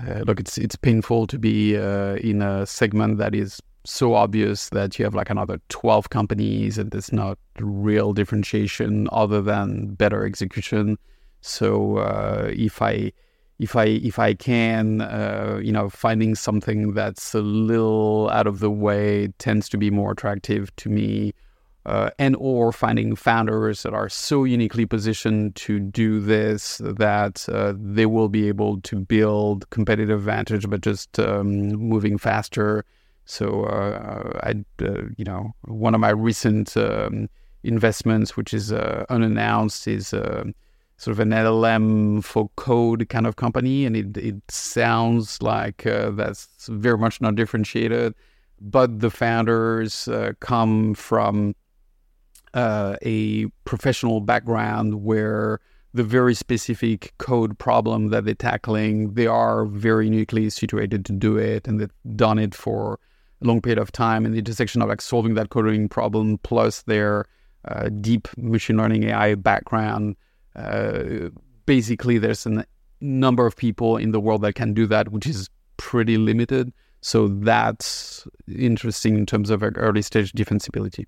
uh, 0.06 0.20
look, 0.20 0.40
it's 0.40 0.58
it's 0.58 0.76
painful 0.76 1.26
to 1.26 1.38
be 1.38 1.76
uh, 1.76 2.16
in 2.16 2.42
a 2.42 2.66
segment 2.66 3.18
that 3.18 3.34
is 3.34 3.60
so 3.84 4.14
obvious 4.14 4.68
that 4.70 4.98
you 4.98 5.04
have 5.04 5.14
like 5.14 5.30
another 5.30 5.60
12 5.70 6.10
companies 6.10 6.76
and 6.76 6.90
there's 6.90 7.12
not 7.12 7.38
real 7.58 8.12
differentiation 8.12 9.08
other 9.12 9.40
than 9.40 9.94
better 9.94 10.26
execution. 10.26 10.98
So 11.40 11.98
uh, 11.98 12.50
if 12.52 12.82
I 12.82 13.12
if 13.58 13.76
I 13.76 13.84
if 13.84 14.18
I 14.18 14.34
can, 14.34 15.00
uh, 15.02 15.60
you 15.62 15.72
know, 15.72 15.88
finding 15.88 16.34
something 16.36 16.94
that's 16.94 17.34
a 17.34 17.40
little 17.40 18.30
out 18.30 18.46
of 18.46 18.60
the 18.60 18.70
way 18.70 19.28
tends 19.38 19.68
to 19.70 19.78
be 19.78 19.90
more 19.90 20.12
attractive 20.12 20.74
to 20.76 20.88
me. 20.90 21.32
uh, 21.86 22.10
and 22.18 22.36
or 22.38 22.70
finding 22.70 23.16
founders 23.16 23.82
that 23.82 23.94
are 23.94 24.10
so 24.10 24.44
uniquely 24.44 24.84
positioned 24.84 25.56
to 25.56 25.80
do 25.80 26.20
this 26.20 26.82
that 26.84 27.48
uh, 27.48 27.72
they 27.78 28.04
will 28.04 28.28
be 28.28 28.46
able 28.46 28.78
to 28.82 28.96
build 29.00 29.68
competitive 29.70 30.18
advantage, 30.18 30.68
but 30.68 30.82
just 30.82 31.18
um, 31.18 31.68
moving 31.70 32.18
faster. 32.18 32.84
So 33.24 33.64
uh, 33.64 34.38
I, 34.42 34.64
uh, 34.84 35.02
you 35.16 35.24
know, 35.24 35.54
one 35.62 35.94
of 35.94 36.00
my 36.00 36.10
recent 36.10 36.76
um, 36.76 37.28
investments, 37.62 38.36
which 38.36 38.52
is 38.52 38.70
uh, 38.70 39.06
unannounced, 39.08 39.88
is 39.88 40.12
uh, 40.12 40.44
sort 40.98 41.12
of 41.12 41.20
an 41.20 41.30
LLM 41.30 42.22
for 42.22 42.50
code 42.56 43.08
kind 43.08 43.26
of 43.26 43.36
company, 43.36 43.86
and 43.86 43.96
it 43.96 44.16
it 44.16 44.36
sounds 44.50 45.42
like 45.42 45.82
that's 45.84 46.66
very 46.68 46.98
much 46.98 47.20
not 47.20 47.34
differentiated. 47.34 48.14
But 48.60 49.00
the 49.00 49.10
founders 49.10 50.08
come 50.40 50.94
from 50.94 51.54
uh, 52.54 52.96
a 53.02 53.46
professional 53.64 54.20
background 54.20 55.02
where 55.04 55.60
the 55.94 56.02
very 56.02 56.34
specific 56.34 57.12
code 57.18 57.58
problem 57.58 58.08
that 58.08 58.24
they're 58.24 58.34
tackling, 58.34 59.14
they 59.14 59.26
are 59.26 59.64
very 59.64 60.06
uniquely 60.06 60.50
situated 60.50 61.04
to 61.06 61.12
do 61.12 61.36
it, 61.36 61.66
and 61.66 61.80
they've 61.80 62.16
done 62.16 62.38
it 62.38 62.54
for 62.54 62.98
a 63.42 63.46
long 63.46 63.60
period 63.60 63.78
of 63.78 63.90
time. 63.92 64.24
And 64.24 64.34
the 64.34 64.38
intersection 64.38 64.82
of 64.82 64.88
like 64.88 65.00
solving 65.00 65.34
that 65.34 65.50
coding 65.50 65.88
problem 65.88 66.38
plus 66.38 66.82
their 66.82 67.24
uh, 67.66 67.88
deep 67.88 68.28
machine 68.36 68.76
learning 68.76 69.04
AI 69.04 69.34
background, 69.34 70.16
uh, 70.58 71.30
basically, 71.66 72.18
there's 72.18 72.46
a 72.46 72.64
number 73.00 73.46
of 73.46 73.56
people 73.56 73.96
in 73.96 74.10
the 74.10 74.20
world 74.20 74.42
that 74.42 74.54
can 74.54 74.74
do 74.74 74.86
that, 74.86 75.10
which 75.10 75.26
is 75.26 75.48
pretty 75.76 76.16
limited. 76.16 76.72
So 77.00 77.28
that's 77.28 78.26
interesting 78.48 79.16
in 79.16 79.26
terms 79.26 79.50
of 79.50 79.62
early 79.62 80.02
stage 80.02 80.32
defensibility. 80.32 81.06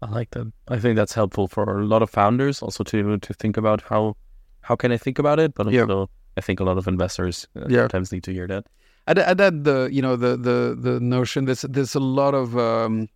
I 0.00 0.10
like 0.10 0.30
that. 0.30 0.50
I 0.68 0.78
think 0.78 0.96
that's 0.96 1.12
helpful 1.12 1.46
for 1.46 1.80
a 1.80 1.84
lot 1.84 2.02
of 2.02 2.10
founders 2.10 2.62
also 2.62 2.82
to 2.84 3.18
to 3.18 3.34
think 3.34 3.56
about 3.56 3.82
how 3.82 4.16
how 4.62 4.74
can 4.74 4.90
I 4.90 4.96
think 4.96 5.18
about 5.18 5.38
it, 5.38 5.54
but 5.54 5.66
also 5.66 6.00
yeah. 6.00 6.06
I 6.36 6.40
think 6.40 6.58
a 6.60 6.64
lot 6.64 6.78
of 6.78 6.88
investors 6.88 7.46
uh, 7.54 7.66
yeah. 7.68 7.82
sometimes 7.82 8.10
need 8.10 8.24
to 8.24 8.32
hear 8.32 8.48
that. 8.48 8.66
I 9.06 9.12
add 9.12 9.64
the 9.64 9.88
you 9.92 10.02
know 10.02 10.16
the 10.16 10.36
the 10.36 10.76
the 10.78 11.00
notion 11.00 11.44
there's 11.44 11.62
there's 11.62 11.94
a 11.94 12.00
lot 12.00 12.34
of 12.34 12.56
um, 12.56 13.08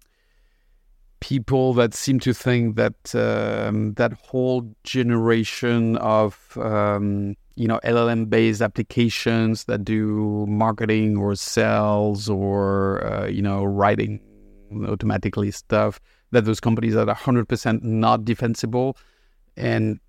people 1.20 1.72
that 1.74 1.94
seem 1.94 2.20
to 2.20 2.32
think 2.32 2.76
that 2.76 3.14
um, 3.14 3.94
that 3.94 4.12
whole 4.14 4.74
generation 4.84 5.96
of 5.96 6.56
um, 6.60 7.34
you 7.54 7.66
know 7.66 7.80
LLM 7.84 8.28
based 8.28 8.60
applications 8.60 9.64
that 9.64 9.84
do 9.84 10.46
marketing 10.48 11.16
or 11.16 11.34
sales 11.34 12.28
or 12.28 13.04
uh, 13.04 13.26
you 13.26 13.42
know 13.42 13.64
writing 13.64 14.20
automatically 14.86 15.50
stuff 15.50 16.00
that 16.32 16.44
those 16.44 16.60
companies 16.60 16.96
are 16.96 17.06
100% 17.06 17.82
not 17.82 18.24
defensible. 18.24 18.96
And 19.56 20.00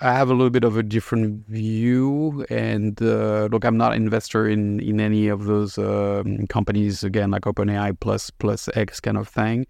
I 0.00 0.12
have 0.14 0.30
a 0.30 0.34
little 0.34 0.50
bit 0.50 0.64
of 0.64 0.76
a 0.76 0.82
different 0.82 1.46
view. 1.46 2.44
And 2.50 3.00
uh, 3.00 3.48
look, 3.50 3.64
I'm 3.64 3.76
not 3.76 3.92
an 3.92 4.02
investor 4.02 4.48
in, 4.48 4.80
in 4.80 5.00
any 5.00 5.28
of 5.28 5.44
those 5.44 5.78
um, 5.78 6.46
companies, 6.48 7.04
again, 7.04 7.30
like 7.30 7.42
OpenAI 7.42 7.98
plus 7.98 8.30
plus 8.30 8.68
X 8.74 9.00
kind 9.00 9.16
of 9.16 9.28
thing. 9.28 9.66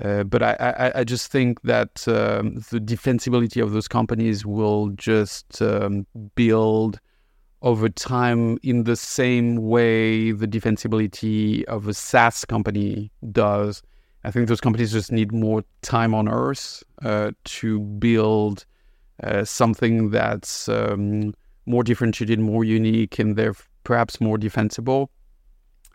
Uh, 0.00 0.24
but 0.24 0.42
I, 0.42 0.56
I, 0.58 1.00
I, 1.00 1.04
just 1.04 1.30
think 1.30 1.60
that 1.62 2.08
um, 2.08 2.54
the 2.70 2.80
defensibility 2.80 3.62
of 3.62 3.72
those 3.72 3.88
companies 3.88 4.46
will 4.46 4.88
just 4.90 5.60
um, 5.60 6.06
build 6.34 6.98
over 7.60 7.90
time 7.90 8.58
in 8.62 8.84
the 8.84 8.96
same 8.96 9.56
way 9.56 10.32
the 10.32 10.48
defensibility 10.48 11.62
of 11.64 11.88
a 11.88 11.94
SaaS 11.94 12.44
company 12.46 13.10
does. 13.32 13.82
I 14.24 14.30
think 14.30 14.48
those 14.48 14.60
companies 14.60 14.92
just 14.92 15.12
need 15.12 15.32
more 15.32 15.62
time 15.82 16.14
on 16.14 16.28
earth 16.28 16.82
uh, 17.02 17.32
to 17.44 17.80
build 17.80 18.64
uh, 19.22 19.44
something 19.44 20.10
that's 20.10 20.68
um, 20.68 21.34
more 21.66 21.84
differentiated, 21.84 22.40
more 22.40 22.64
unique, 22.64 23.18
and 23.18 23.36
they're 23.36 23.54
perhaps 23.84 24.20
more 24.20 24.38
defensible. 24.38 25.10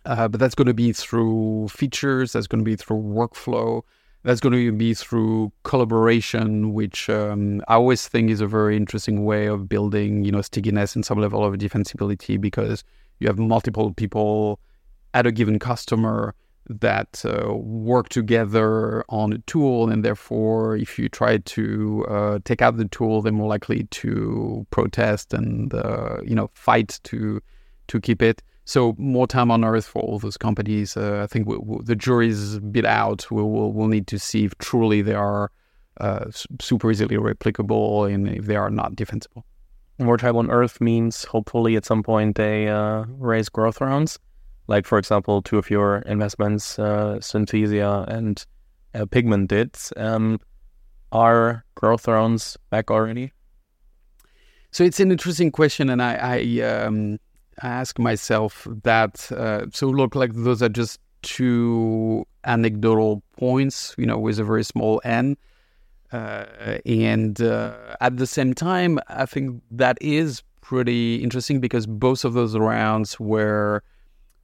Uh, 0.08 0.28
but 0.28 0.40
that's 0.40 0.56
going 0.56 0.68
to 0.68 0.74
be 0.74 0.94
through 0.94 1.68
features, 1.68 2.32
that's 2.32 2.48
going 2.48 2.64
to 2.64 2.66
be 2.66 2.78
through 2.78 3.02
workflow, 3.02 3.82
that's 4.24 4.40
going 4.40 4.54
to 4.54 4.72
be 4.72 4.94
through 4.94 5.52
collaboration, 5.64 6.74
which 6.74 7.10
um, 7.10 7.62
I 7.68 7.76
always 7.76 8.08
think 8.08 8.30
is 8.32 8.40
a 8.40 8.48
very 8.48 8.78
interesting 8.78 9.26
way 9.26 9.48
of 9.48 9.68
building, 9.68 10.24
you 10.24 10.32
know, 10.32 10.42
stickiness 10.42 10.96
and 10.96 11.06
some 11.06 11.20
level 11.20 11.44
of 11.44 11.54
defensibility 11.56 12.40
because 12.40 12.86
you 13.20 13.28
have 13.28 13.38
multiple 13.38 13.94
people 13.94 14.62
at 15.14 15.28
a 15.28 15.32
given 15.32 15.60
customer 15.60 16.34
that 16.70 17.24
uh, 17.26 17.54
work 17.54 18.08
together 18.08 19.04
on 19.10 19.34
a 19.34 19.40
tool, 19.40 19.90
and 19.90 20.06
therefore, 20.06 20.78
if 20.78 20.98
you 20.98 21.10
try 21.10 21.38
to 21.38 22.06
uh, 22.10 22.40
take 22.46 22.62
out 22.62 22.78
the 22.78 22.88
tool, 22.88 23.22
they're 23.22 23.32
more 23.32 23.48
likely 23.48 23.84
to 23.92 24.66
protest 24.70 25.34
and 25.34 25.74
uh, 25.74 26.18
you 26.24 26.36
know 26.36 26.50
fight 26.54 27.00
to 27.04 27.42
to 27.88 28.00
keep 28.00 28.22
it. 28.22 28.42
So 28.68 28.96
more 28.98 29.28
time 29.28 29.50
on 29.50 29.64
earth 29.64 29.86
for 29.86 30.02
all 30.02 30.20
those 30.20 30.38
companies. 30.38 30.96
Uh, 30.96 31.22
I 31.24 31.28
think 31.28 31.48
we, 31.48 31.58
we, 31.58 31.84
the 31.84 31.96
jury's 31.96 32.56
a 32.56 32.62
bit 32.62 32.86
out. 32.86 33.26
We'll, 33.32 33.50
we'll, 33.50 33.72
we'll 33.72 33.88
need 33.88 34.08
to 34.08 34.20
see 34.20 34.46
if 34.46 34.58
truly 34.58 35.02
they 35.02 35.14
are 35.14 35.52
uh, 36.00 36.26
super 36.60 36.92
easily 36.92 37.16
replicable 37.16 38.14
and 38.14 38.28
if 38.28 38.46
they 38.46 38.56
are 38.56 38.70
not 38.70 38.96
defensible. 38.96 39.46
More 40.00 40.18
time 40.18 40.36
on 40.36 40.52
earth 40.52 40.80
means 40.80 41.24
hopefully 41.24 41.76
at 41.76 41.86
some 41.86 42.04
point 42.04 42.36
they 42.36 42.68
uh, 42.68 43.06
raise 43.08 43.50
growth 43.50 43.82
rounds 43.82 44.20
like 44.68 44.86
for 44.86 44.98
example, 44.98 45.42
two 45.42 45.58
of 45.58 45.70
your 45.70 46.00
investments, 46.00 46.78
uh, 46.78 47.18
Synthesia 47.20 48.08
and 48.08 48.46
uh, 48.94 49.06
Pigment 49.06 49.50
did. 49.50 49.76
Um, 49.96 50.40
are 51.12 51.66
growth 51.76 52.08
rounds 52.08 52.58
back 52.70 52.92
already? 52.92 53.32
So 54.72 54.84
it's 54.84 55.00
an 55.00 55.12
interesting 55.12 55.52
question, 55.52 55.90
and 55.90 56.02
I 56.02 56.16
I, 56.16 56.62
um, 56.62 57.14
I 57.14 57.18
ask 57.62 58.00
myself 58.00 58.68
that. 58.84 59.32
Uh, 59.32 59.66
so 59.72 59.88
look, 59.88 60.16
like 60.16 60.34
those 60.34 60.62
are 60.62 60.70
just 60.70 61.00
two 61.22 62.26
anecdotal 62.46 63.22
points, 63.38 63.94
you 63.98 64.06
know, 64.06 64.18
with 64.18 64.40
a 64.40 64.44
very 64.44 64.64
small 64.64 65.02
n. 65.04 65.38
Uh, 66.12 66.46
and 66.86 67.42
uh, 67.42 67.76
at 68.00 68.18
the 68.18 68.28
same 68.28 68.54
time, 68.54 69.00
I 69.08 69.26
think 69.26 69.62
that 69.72 69.98
is 70.00 70.42
pretty 70.62 71.22
interesting 71.24 71.60
because 71.60 71.86
both 71.86 72.24
of 72.24 72.34
those 72.34 72.58
rounds 72.58 73.20
were 73.20 73.84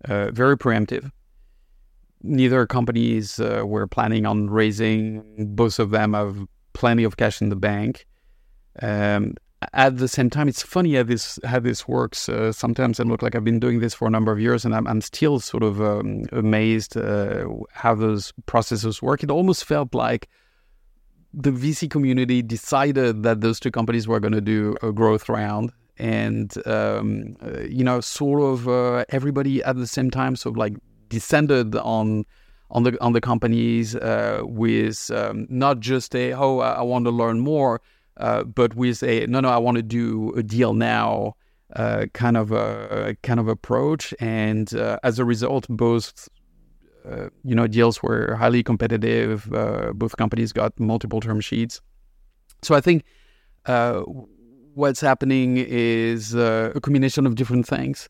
uh, 0.06 0.32
very 0.32 0.58
preemptive. 0.58 1.10
Neither 2.22 2.66
companies 2.68 3.40
uh, 3.40 3.64
were 3.66 3.88
planning 3.88 4.26
on 4.26 4.50
raising. 4.50 5.24
Both 5.56 5.80
of 5.80 5.92
them 5.92 6.14
have 6.14 6.38
plenty 6.74 7.04
of 7.04 7.18
cash 7.18 7.42
in 7.42 7.50
the 7.50 7.56
bank. 7.56 8.06
Um, 8.82 9.36
at 9.74 9.98
the 9.98 10.08
same 10.08 10.30
time, 10.30 10.48
it's 10.48 10.62
funny 10.62 10.96
how 10.96 11.04
this 11.04 11.40
how 11.44 11.60
this 11.60 11.88
works. 11.88 12.28
Uh, 12.30 12.52
sometimes 12.52 13.00
I 13.00 13.04
look 13.04 13.22
like 13.22 13.36
I've 13.36 13.44
been 13.44 13.60
doing 13.60 13.80
this 13.80 13.94
for 13.94 14.08
a 14.08 14.12
number 14.12 14.32
of 14.32 14.40
years, 14.40 14.66
and 14.66 14.76
I'm, 14.76 14.88
I'm 14.88 15.02
still 15.02 15.40
sort 15.40 15.64
of 15.64 15.82
um, 15.82 16.26
amazed 16.32 16.98
uh, 16.98 17.46
how 17.72 17.96
those 17.96 18.34
processes 18.46 19.02
work. 19.02 19.24
It 19.24 19.32
almost 19.32 19.66
felt 19.66 19.94
like 19.94 20.30
the 21.34 21.52
VC 21.52 21.90
community 21.90 22.42
decided 22.42 23.24
that 23.24 23.42
those 23.42 23.60
two 23.60 23.72
companies 23.72 24.08
were 24.08 24.20
going 24.20 24.34
to 24.34 24.42
do 24.42 24.76
a 24.82 24.92
growth 24.92 25.30
round, 25.30 25.72
and 25.98 26.56
um, 26.68 27.36
uh, 27.42 27.62
you 27.62 27.84
know, 27.84 28.02
sort 28.02 28.42
of 28.42 28.68
uh, 28.68 29.06
everybody 29.10 29.64
at 29.64 29.76
the 29.78 29.88
same 29.88 30.12
time, 30.12 30.36
sort 30.36 30.54
of 30.54 30.58
like 30.58 30.74
descended 31.10 31.76
on 31.76 32.26
on 32.74 32.84
the 32.84 33.00
on 33.02 33.14
the 33.14 33.22
companies 33.22 33.96
uh, 33.96 34.42
with 34.44 35.12
um, 35.12 35.46
not 35.50 35.80
just 35.80 36.16
a 36.16 36.34
oh 36.34 36.60
I, 36.60 36.82
want 36.82 37.06
to 37.06 37.12
learn 37.12 37.40
more, 37.40 37.82
uh, 38.18 38.44
but 38.44 38.76
with 38.76 39.04
a 39.04 39.26
no 39.28 39.40
no 39.40 39.50
I 39.50 39.58
want 39.58 39.78
to 39.78 39.84
do 39.84 40.34
a 40.36 40.44
deal 40.44 40.74
now 40.74 41.36
uh, 41.76 42.06
kind 42.14 42.38
of 42.38 42.52
a 42.52 43.16
kind 43.24 43.40
of 43.40 43.48
approach, 43.48 44.14
and 44.20 44.74
uh, 44.76 45.00
as 45.04 45.20
a 45.20 45.26
result, 45.26 45.66
both. 45.70 46.30
you 47.44 47.56
know, 47.56 47.68
deals 47.68 48.02
were 48.02 48.36
highly 48.36 48.64
competitive. 48.64 49.50
both 49.96 50.16
companies 50.18 50.54
got 50.54 50.80
multiple 50.80 51.20
term 51.20 51.42
sheets. 51.42 51.82
So 52.62 52.76
I 52.76 52.82
think 52.82 53.04
what's 54.74 55.02
happening 55.02 55.58
is 55.58 56.36
uh, 56.36 56.72
a 56.76 56.82
combination 56.82 57.26
of 57.26 57.36
different 57.36 57.68
things. 57.68 58.10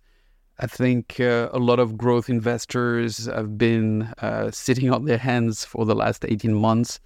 I 0.59 0.67
think 0.67 1.19
uh, 1.19 1.49
a 1.51 1.59
lot 1.59 1.79
of 1.79 1.97
growth 1.97 2.29
investors 2.29 3.25
have 3.25 3.57
been 3.57 4.03
uh, 4.19 4.51
sitting 4.51 4.91
on 4.91 5.05
their 5.05 5.17
hands 5.17 5.65
for 5.65 5.85
the 5.85 5.95
last 5.95 6.25
18 6.25 6.53
months. 6.53 6.99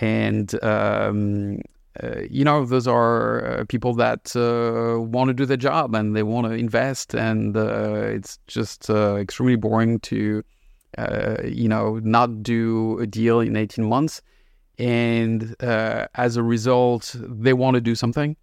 And, 0.00 0.52
um, 0.62 1.60
uh, 2.02 2.20
you 2.30 2.44
know, 2.44 2.64
those 2.64 2.86
are 2.86 3.60
uh, 3.60 3.64
people 3.64 3.94
that 3.94 4.34
uh, 4.36 5.00
want 5.00 5.28
to 5.28 5.34
do 5.34 5.44
their 5.46 5.56
job 5.56 5.94
and 5.94 6.14
they 6.14 6.22
want 6.22 6.46
to 6.46 6.52
invest. 6.52 7.14
And 7.14 7.56
it's 7.56 8.38
just 8.46 8.88
extremely 8.90 9.56
boring 9.56 9.98
to, 10.00 10.44
you 11.44 11.68
know, 11.68 11.98
not 12.02 12.42
do 12.42 12.98
a 13.00 13.06
deal 13.06 13.40
in 13.40 13.56
18 13.56 13.84
months. 13.84 14.22
And 14.78 15.56
as 15.60 16.36
a 16.36 16.42
result, 16.42 17.16
they 17.18 17.52
want 17.52 17.74
to 17.74 17.80
do 17.80 17.94
something 17.94 18.36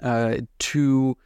uh, 0.00 0.38
to 0.58 1.16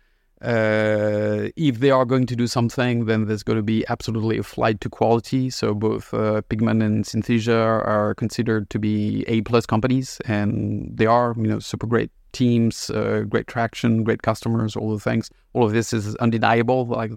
Uh, 0.41 1.48
if 1.59 1.81
they 1.81 1.91
are 1.91 2.05
going 2.05 2.25
to 2.27 2.37
do 2.37 2.47
something, 2.47 3.07
then 3.07 3.27
there's 3.27 3.43
going 3.43 3.57
to 3.57 3.65
be 3.65 3.85
absolutely 3.89 4.39
a 4.39 4.45
flight 4.45 4.81
to 4.81 4.89
quality. 4.89 5.51
So 5.51 5.75
both 5.75 6.15
uh, 6.15 6.41
Pigment 6.43 6.83
and 6.83 7.05
Synthesia 7.05 7.85
are 7.85 8.15
considered 8.15 8.71
to 8.71 8.79
be 8.79 9.25
A 9.27 9.41
plus 9.43 9.67
companies, 9.67 10.21
and 10.25 10.89
they 10.97 11.07
are, 11.07 11.35
you 11.37 11.49
know, 11.49 11.59
super 11.59 11.87
great 11.87 12.13
teams, 12.33 12.91
uh, 12.91 13.25
great 13.29 13.49
traction, 13.49 14.05
great 14.05 14.23
customers, 14.23 14.77
all 14.77 14.93
the 14.93 15.01
things. 15.01 15.31
All 15.53 15.65
of 15.65 15.73
this 15.73 15.93
is 15.93 16.15
undeniable. 16.17 16.87
Like 16.87 17.11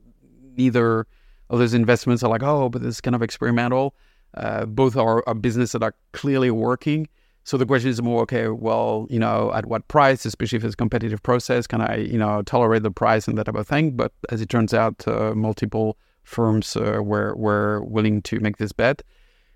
neither 0.57 1.05
of 1.51 1.59
those 1.59 1.75
investments 1.75 2.23
are 2.23 2.29
like, 2.29 2.41
oh, 2.41 2.67
but 2.69 2.81
this 2.81 2.95
is 2.95 3.01
kind 3.01 3.15
of 3.15 3.21
experimental. 3.21 3.93
Uh, 4.33 4.65
both 4.65 4.97
are, 4.97 5.23
are 5.27 5.35
business 5.35 5.73
that 5.73 5.83
are 5.83 5.93
clearly 6.13 6.49
working. 6.49 7.07
So 7.43 7.57
the 7.57 7.65
question 7.65 7.89
is 7.89 8.01
more, 8.01 8.21
okay, 8.21 8.49
well, 8.49 9.07
you 9.09 9.19
know, 9.19 9.51
at 9.53 9.65
what 9.65 9.87
price, 9.87 10.25
especially 10.25 10.57
if 10.57 10.63
it's 10.63 10.73
a 10.73 10.77
competitive 10.77 11.23
process, 11.23 11.65
can 11.65 11.81
I, 11.81 11.97
you 11.97 12.17
know, 12.17 12.43
tolerate 12.43 12.83
the 12.83 12.91
price 12.91 13.27
and 13.27 13.37
that 13.37 13.45
type 13.45 13.55
of 13.55 13.67
thing? 13.67 13.91
But 13.91 14.11
as 14.29 14.41
it 14.41 14.49
turns 14.49 14.73
out, 14.73 15.07
uh, 15.07 15.33
multiple 15.33 15.97
firms 16.23 16.75
uh, 16.75 17.01
were 17.03 17.35
were 17.35 17.83
willing 17.83 18.21
to 18.23 18.39
make 18.39 18.57
this 18.57 18.71
bet. 18.71 19.01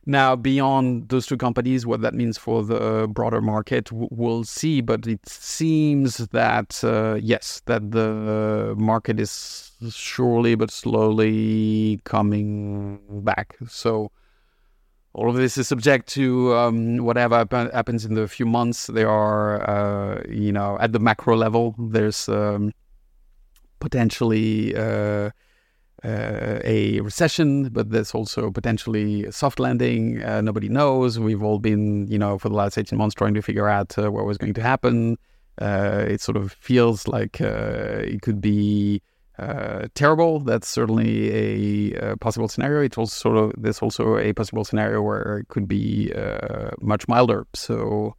Now, 0.07 0.35
beyond 0.35 1.09
those 1.09 1.25
two 1.25 1.37
companies, 1.37 1.85
what 1.85 2.01
that 2.01 2.13
means 2.13 2.37
for 2.37 2.63
the 2.63 3.07
broader 3.07 3.41
market, 3.41 3.91
we'll 3.91 4.43
see. 4.43 4.81
But 4.81 5.07
it 5.07 5.27
seems 5.27 6.17
that 6.17 6.83
uh, 6.83 7.17
yes, 7.21 7.61
that 7.65 7.91
the 7.91 8.75
market 8.77 9.19
is 9.19 9.71
surely 9.89 10.55
but 10.55 10.71
slowly 10.71 11.99
coming 12.03 12.99
back. 13.23 13.57
So 13.67 14.11
all 15.15 15.29
of 15.29 15.35
this 15.37 15.57
is 15.57 15.67
subject 15.67 16.07
to 16.09 16.53
um, 16.55 16.97
whatever 16.97 17.47
happens 17.73 18.03
in 18.03 18.15
the 18.15 18.27
few 18.27 18.45
months. 18.45 18.87
There 18.87 19.09
are, 19.09 19.67
uh, 19.67 20.23
you 20.27 20.51
know, 20.51 20.77
at 20.81 20.91
the 20.91 20.99
macro 20.99 21.37
level, 21.37 21.73
there's 21.79 22.27
um, 22.27 22.73
potentially 23.79 24.75
uh, 24.75 25.29
uh, 26.03 26.59
a 26.65 26.99
recession, 26.99 27.69
but 27.69 27.91
there's 27.91 28.13
also 28.13 28.51
potentially 28.51 29.31
soft 29.31 29.57
landing. 29.57 30.21
Uh, 30.21 30.41
nobody 30.41 30.67
knows. 30.67 31.17
We've 31.17 31.41
all 31.41 31.59
been, 31.59 32.07
you 32.07 32.19
know, 32.19 32.37
for 32.37 32.49
the 32.49 32.55
last 32.55 32.77
18 32.77 32.99
months 32.99 33.15
trying 33.15 33.35
to 33.35 33.41
figure 33.41 33.69
out 33.69 33.97
uh, 33.97 34.11
what 34.11 34.25
was 34.25 34.37
going 34.37 34.53
to 34.55 34.61
happen. 34.61 35.17
Uh, 35.61 36.03
it 36.09 36.19
sort 36.19 36.35
of 36.35 36.51
feels 36.51 37.07
like 37.07 37.39
it 37.39 38.21
could 38.21 38.41
be 38.41 39.01
uh, 39.37 39.87
terrible. 39.95 40.39
That's 40.39 40.67
certainly 40.67 41.93
a, 41.93 42.11
a, 42.11 42.17
possible 42.17 42.47
scenario. 42.47 42.81
It's 42.81 42.97
also 42.97 43.13
sort 43.13 43.37
of 43.37 43.53
there's 43.57 43.79
also 43.79 44.17
a 44.17 44.33
possible 44.33 44.63
scenario 44.63 45.01
where 45.01 45.39
it 45.39 45.47
could 45.49 45.67
be 45.67 46.13
uh, 46.13 46.71
much 46.79 47.07
milder. 47.07 47.45
So 47.53 48.15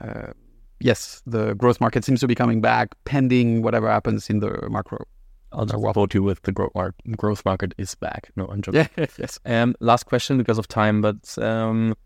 uh, 0.00 0.32
yes, 0.80 1.22
the 1.26 1.54
growth 1.54 1.80
market 1.80 2.04
seems 2.04 2.20
to 2.20 2.28
be 2.28 2.34
coming 2.34 2.60
back, 2.60 2.94
pending 3.04 3.62
whatever 3.62 3.88
happens 3.88 4.28
in 4.28 4.40
the 4.40 4.68
macro. 4.70 5.06
I'll 5.52 5.66
just 5.66 6.14
you 6.14 6.22
with 6.22 6.42
the 6.42 6.52
growth 6.52 6.72
market. 6.74 7.16
Growth 7.16 7.44
market 7.44 7.74
is 7.76 7.94
back. 7.96 8.30
No, 8.36 8.46
I'm 8.46 8.62
joking. 8.62 8.88
Yeah, 8.96 9.06
yes. 9.18 9.38
Um, 9.44 9.74
last 9.80 10.04
question 10.04 10.38
because 10.38 10.58
of 10.58 10.68
time, 10.68 11.00
but 11.00 11.36
um, 11.38 11.96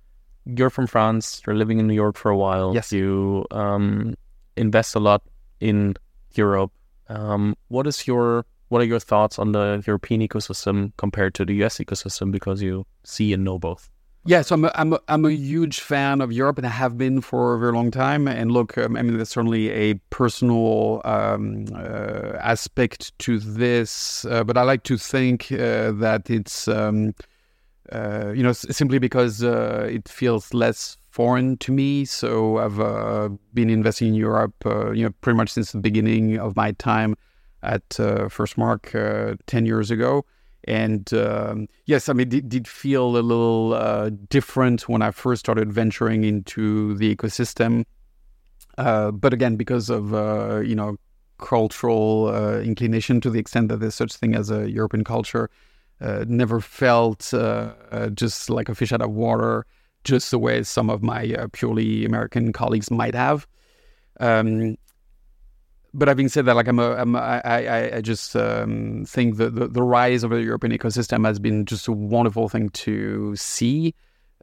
you're 0.46 0.70
from 0.70 0.86
France. 0.86 1.42
You're 1.46 1.56
living 1.56 1.78
in 1.78 1.86
New 1.86 1.94
York 1.94 2.16
for 2.16 2.30
a 2.30 2.36
while. 2.36 2.74
Yes. 2.74 2.92
You 2.92 3.44
um, 3.50 4.14
invest 4.56 4.94
a 4.94 5.00
lot 5.00 5.22
in 5.60 5.94
Europe. 6.34 6.72
Um, 7.08 7.56
what 7.68 7.86
is 7.86 8.06
your 8.06 8.46
what 8.68 8.80
are 8.80 8.86
your 8.86 9.00
thoughts 9.00 9.38
on 9.38 9.52
the 9.52 9.82
European 9.86 10.20
ecosystem 10.20 10.92
compared 10.96 11.34
to 11.34 11.44
the 11.44 11.62
US 11.64 11.78
ecosystem 11.78 12.32
because 12.32 12.62
you 12.62 12.86
see 13.04 13.32
and 13.32 13.44
know 13.44 13.58
both? 13.58 13.90
Yeah, 14.26 14.40
so 14.40 14.54
I'm 14.54 14.64
a, 14.64 14.72
I'm 14.74 14.92
a, 14.94 15.00
I'm 15.08 15.24
a 15.26 15.30
huge 15.30 15.80
fan 15.80 16.22
of 16.22 16.32
Europe 16.32 16.56
and 16.56 16.66
I 16.66 16.70
have 16.70 16.96
been 16.96 17.20
for 17.20 17.54
a 17.54 17.58
very 17.58 17.72
long 17.72 17.90
time. 17.90 18.26
And 18.26 18.50
look, 18.50 18.78
um, 18.78 18.96
I 18.96 19.02
mean, 19.02 19.16
there's 19.16 19.28
certainly 19.28 19.68
a 19.70 19.94
personal 20.08 21.02
um, 21.04 21.66
uh, 21.74 22.38
aspect 22.40 23.16
to 23.18 23.38
this, 23.38 24.24
uh, 24.24 24.42
but 24.42 24.56
I 24.56 24.62
like 24.62 24.82
to 24.84 24.96
think 24.96 25.52
uh, 25.52 25.92
that 25.92 26.30
it's, 26.30 26.68
um, 26.68 27.14
uh, 27.92 28.32
you 28.34 28.42
know, 28.42 28.52
simply 28.52 28.98
because 28.98 29.44
uh, 29.44 29.86
it 29.90 30.08
feels 30.08 30.54
less 30.54 30.96
foreign 31.14 31.56
to 31.58 31.70
me. 31.70 32.04
So 32.04 32.58
I've 32.58 32.80
uh, 32.80 33.28
been 33.52 33.70
investing 33.70 34.08
in 34.08 34.14
Europe, 34.14 34.54
you 34.64 35.04
know, 35.04 35.10
pretty 35.20 35.36
much 35.36 35.50
since 35.50 35.70
the 35.70 35.78
beginning 35.78 36.38
of 36.38 36.56
my 36.56 36.72
time 36.72 37.14
at 37.64 37.98
uh, 37.98 38.28
Firstmark 38.28 38.94
uh, 38.94 39.36
10 39.46 39.66
years 39.66 39.90
ago. 39.90 40.24
And 40.66 41.12
um, 41.14 41.68
yes, 41.86 42.08
I 42.08 42.14
mean, 42.14 42.32
it 42.32 42.48
did 42.48 42.66
feel 42.66 43.16
a 43.16 43.20
little 43.20 43.74
uh, 43.74 44.10
different 44.28 44.88
when 44.88 45.02
I 45.02 45.10
first 45.12 45.40
started 45.40 45.72
venturing 45.72 46.24
into 46.24 46.94
the 46.94 47.14
ecosystem. 47.14 47.84
Uh, 48.76 49.10
but 49.10 49.32
again, 49.32 49.56
because 49.56 49.90
of, 49.90 50.14
uh, 50.14 50.60
you 50.64 50.74
know, 50.74 50.96
cultural 51.38 52.28
uh, 52.28 52.60
inclination 52.60 53.20
to 53.20 53.30
the 53.30 53.38
extent 53.38 53.68
that 53.68 53.78
there's 53.78 53.94
such 53.94 54.16
thing 54.16 54.34
as 54.34 54.50
a 54.50 54.70
European 54.70 55.04
culture, 55.04 55.48
never 56.26 56.60
felt 56.60 57.32
just 58.14 58.50
like 58.50 58.68
a 58.68 58.74
fish 58.74 58.92
out 58.92 59.00
of 59.00 59.10
water, 59.10 59.64
just 60.04 60.30
the 60.30 60.38
way 60.38 60.62
some 60.62 60.90
of 60.90 61.02
my 61.02 61.36
purely 61.52 62.04
American 62.04 62.52
colleagues 62.52 62.90
might 62.90 63.14
have. 63.14 63.46
Um, 64.20 64.76
but 65.92 66.08
having 66.08 66.28
said 66.28 66.46
that, 66.46 66.56
like 66.56 66.66
I'm, 66.66 66.80
a, 66.80 66.94
I'm 66.96 67.14
a, 67.14 67.18
I, 67.18 67.96
I 67.96 68.00
just 68.00 68.34
um, 68.34 69.04
think 69.06 69.36
the, 69.36 69.48
the 69.48 69.82
rise 69.82 70.24
of 70.24 70.30
the 70.30 70.42
European 70.42 70.76
ecosystem 70.76 71.24
has 71.24 71.38
been 71.38 71.64
just 71.64 71.86
a 71.86 71.92
wonderful 71.92 72.48
thing 72.48 72.68
to 72.70 73.36
see. 73.36 73.94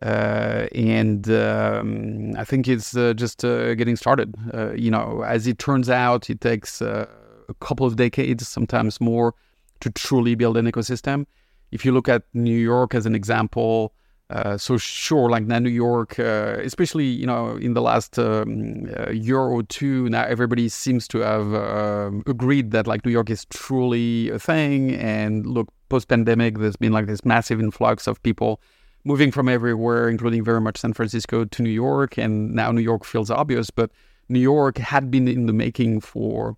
Uh, 0.01 0.67
and 0.73 1.29
um, 1.29 2.33
I 2.37 2.45
think 2.45 2.67
it's 2.67 2.95
uh, 2.95 3.13
just 3.13 3.43
uh, 3.43 3.75
getting 3.75 3.97
started. 3.97 4.33
Uh, 4.53 4.73
you 4.73 4.89
know, 4.89 5.23
as 5.27 5.45
it 5.45 5.59
turns 5.59 5.89
out, 5.89 6.29
it 6.29 6.39
takes 6.41 6.81
uh, 6.81 7.05
a 7.49 7.53
couple 7.55 7.85
of 7.85 7.97
decades, 7.97 8.47
sometimes 8.47 9.01
more, 9.01 9.35
to 9.81 9.91
truly 9.91 10.35
build 10.35 10.55
an 10.57 10.71
ecosystem. 10.71 11.25
If 11.71 11.85
you 11.85 11.91
look 11.91 12.07
at 12.07 12.23
New 12.33 12.57
York 12.57 12.95
as 12.95 13.05
an 13.05 13.13
example, 13.13 13.93
uh, 14.31 14.57
so 14.57 14.77
sure, 14.77 15.29
like 15.29 15.43
now 15.43 15.59
New 15.59 15.69
York, 15.69 16.17
uh, 16.17 16.55
especially 16.63 17.05
you 17.05 17.25
know 17.25 17.57
in 17.57 17.73
the 17.73 17.81
last 17.81 18.17
um, 18.17 18.89
uh, 18.97 19.11
year 19.11 19.39
or 19.39 19.61
two, 19.63 20.07
now 20.07 20.23
everybody 20.23 20.69
seems 20.69 21.05
to 21.09 21.19
have 21.19 21.53
um, 21.53 22.23
agreed 22.25 22.71
that 22.71 22.87
like 22.87 23.05
New 23.05 23.11
York 23.11 23.29
is 23.29 23.43
truly 23.45 24.29
a 24.29 24.39
thing. 24.39 24.95
And 24.95 25.45
look, 25.45 25.67
post 25.89 26.07
pandemic, 26.07 26.59
there's 26.59 26.77
been 26.77 26.93
like 26.93 27.07
this 27.07 27.25
massive 27.25 27.59
influx 27.59 28.07
of 28.07 28.23
people 28.23 28.61
moving 29.03 29.31
from 29.31 29.49
everywhere, 29.49 30.07
including 30.07 30.45
very 30.45 30.61
much 30.61 30.77
San 30.77 30.93
Francisco 30.93 31.43
to 31.43 31.61
New 31.61 31.69
York, 31.69 32.17
and 32.17 32.53
now 32.55 32.71
New 32.71 32.81
York 32.81 33.03
feels 33.03 33.29
obvious, 33.29 33.69
but 33.69 33.91
New 34.29 34.39
York 34.39 34.77
had 34.77 35.11
been 35.11 35.27
in 35.27 35.45
the 35.45 35.53
making 35.53 35.99
for 35.99 36.55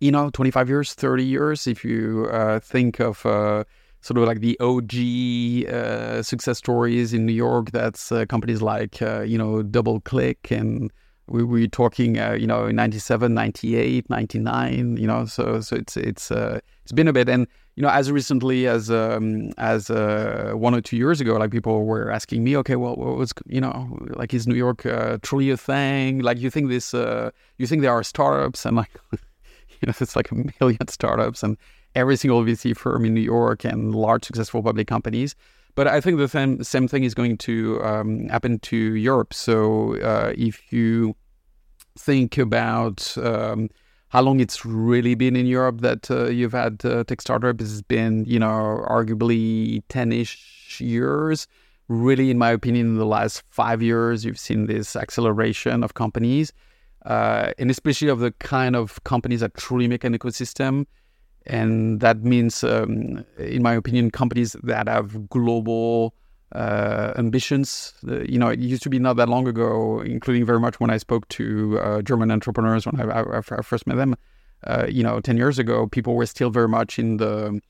you 0.00 0.10
know 0.10 0.28
25 0.30 0.68
years, 0.68 0.92
30 0.92 1.24
years. 1.24 1.68
If 1.68 1.84
you 1.84 2.28
uh, 2.32 2.58
think 2.58 2.98
of 2.98 3.24
uh, 3.24 3.62
sort 4.04 4.18
of 4.18 4.24
like 4.24 4.40
the 4.40 4.60
OG 4.60 5.72
uh, 5.74 6.22
success 6.22 6.58
stories 6.58 7.14
in 7.14 7.24
New 7.24 7.32
York. 7.32 7.70
That's 7.70 8.12
uh, 8.12 8.26
companies 8.26 8.60
like, 8.60 9.00
uh, 9.00 9.22
you 9.22 9.38
know, 9.38 9.62
DoubleClick 9.62 10.50
and 10.50 10.92
we 11.26 11.42
were 11.42 11.66
talking, 11.68 12.18
uh, 12.18 12.32
you 12.32 12.46
know, 12.46 12.70
97, 12.70 13.32
98, 13.32 14.10
99, 14.10 14.98
you 14.98 15.06
know, 15.06 15.24
so, 15.24 15.62
so 15.62 15.76
it's, 15.76 15.96
it's, 15.96 16.30
uh, 16.30 16.60
it's 16.82 16.92
been 16.92 17.08
a 17.08 17.14
bit. 17.14 17.30
And, 17.30 17.46
you 17.76 17.82
know, 17.82 17.88
as 17.88 18.12
recently 18.12 18.66
as, 18.66 18.90
um, 18.90 19.48
as 19.56 19.88
uh, 19.88 20.52
one 20.54 20.74
or 20.74 20.82
two 20.82 20.98
years 20.98 21.22
ago, 21.22 21.36
like 21.36 21.50
people 21.50 21.86
were 21.86 22.10
asking 22.10 22.44
me, 22.44 22.58
okay, 22.58 22.76
well, 22.76 22.96
what 22.96 23.16
was, 23.16 23.32
you 23.46 23.62
know, 23.62 23.98
like, 24.16 24.34
is 24.34 24.46
New 24.46 24.54
York 24.54 24.86
truly 25.22 25.48
a 25.48 25.56
thing? 25.56 26.18
Like, 26.18 26.38
you 26.38 26.50
think 26.50 26.68
this, 26.68 26.92
you 26.92 27.66
think 27.66 27.80
there 27.80 27.92
are 27.92 28.02
startups 28.02 28.66
and 28.66 28.76
like, 28.76 28.90
you 29.12 29.86
know, 29.86 29.94
it's 29.98 30.14
like 30.14 30.30
a 30.30 30.34
million 30.60 30.88
startups 30.88 31.42
and 31.42 31.56
every 31.94 32.16
single 32.16 32.42
VC 32.42 32.76
firm 32.76 33.04
in 33.04 33.14
New 33.14 33.20
York 33.20 33.64
and 33.64 33.94
large 33.94 34.24
successful 34.24 34.62
public 34.62 34.86
companies. 34.86 35.34
But 35.74 35.88
I 35.88 36.00
think 36.00 36.18
the 36.18 36.28
same, 36.28 36.62
same 36.62 36.86
thing 36.86 37.04
is 37.04 37.14
going 37.14 37.36
to 37.38 37.82
um, 37.82 38.28
happen 38.28 38.58
to 38.60 38.76
Europe. 38.76 39.34
So 39.34 39.96
uh, 40.00 40.32
if 40.36 40.72
you 40.72 41.16
think 41.98 42.38
about 42.38 43.16
um, 43.18 43.68
how 44.08 44.22
long 44.22 44.38
it's 44.38 44.64
really 44.64 45.16
been 45.16 45.34
in 45.34 45.46
Europe 45.46 45.80
that 45.80 46.10
uh, 46.10 46.26
you've 46.26 46.52
had 46.52 46.84
uh, 46.84 47.02
tech 47.04 47.20
startups, 47.20 47.64
it's 47.64 47.82
been, 47.82 48.24
you 48.24 48.38
know, 48.38 48.84
arguably 48.88 49.82
10-ish 49.88 50.80
years. 50.80 51.48
Really, 51.88 52.30
in 52.30 52.38
my 52.38 52.50
opinion, 52.50 52.86
in 52.86 52.94
the 52.96 53.06
last 53.06 53.42
five 53.50 53.82
years, 53.82 54.24
you've 54.24 54.38
seen 54.38 54.66
this 54.66 54.96
acceleration 54.96 55.82
of 55.82 55.94
companies, 55.94 56.52
uh, 57.04 57.52
and 57.58 57.70
especially 57.70 58.08
of 58.08 58.20
the 58.20 58.30
kind 58.32 58.74
of 58.74 59.02
companies 59.04 59.40
that 59.40 59.54
truly 59.54 59.88
make 59.88 60.04
an 60.04 60.16
ecosystem 60.16 60.86
and 61.46 62.00
that 62.00 62.22
means, 62.22 62.64
um, 62.64 63.24
in 63.38 63.62
my 63.62 63.74
opinion, 63.74 64.10
companies 64.10 64.56
that 64.62 64.88
have 64.88 65.28
global 65.28 66.14
uh, 66.54 67.12
ambitions. 67.16 67.94
Uh, 68.08 68.20
you 68.20 68.38
know, 68.38 68.48
it 68.48 68.60
used 68.60 68.82
to 68.84 68.90
be 68.90 68.98
not 68.98 69.16
that 69.16 69.28
long 69.28 69.46
ago, 69.48 70.00
including 70.00 70.46
very 70.46 70.60
much 70.60 70.80
when 70.80 70.90
I 70.90 70.98
spoke 70.98 71.28
to 71.30 71.78
uh, 71.80 72.02
German 72.02 72.30
entrepreneurs 72.30 72.86
when 72.86 73.00
I, 73.00 73.20
I, 73.20 73.38
I, 73.38 73.62
first 73.62 73.86
met 73.86 73.96
them. 73.96 74.14
Uh, 74.64 74.86
you 74.88 75.02
know, 75.02 75.20
ten 75.20 75.36
years 75.36 75.58
ago, 75.58 75.86
people 75.86 76.14
were 76.14 76.26
still 76.26 76.50
very 76.50 76.68
much 76.68 76.98
in 76.98 77.18
the 77.18 77.60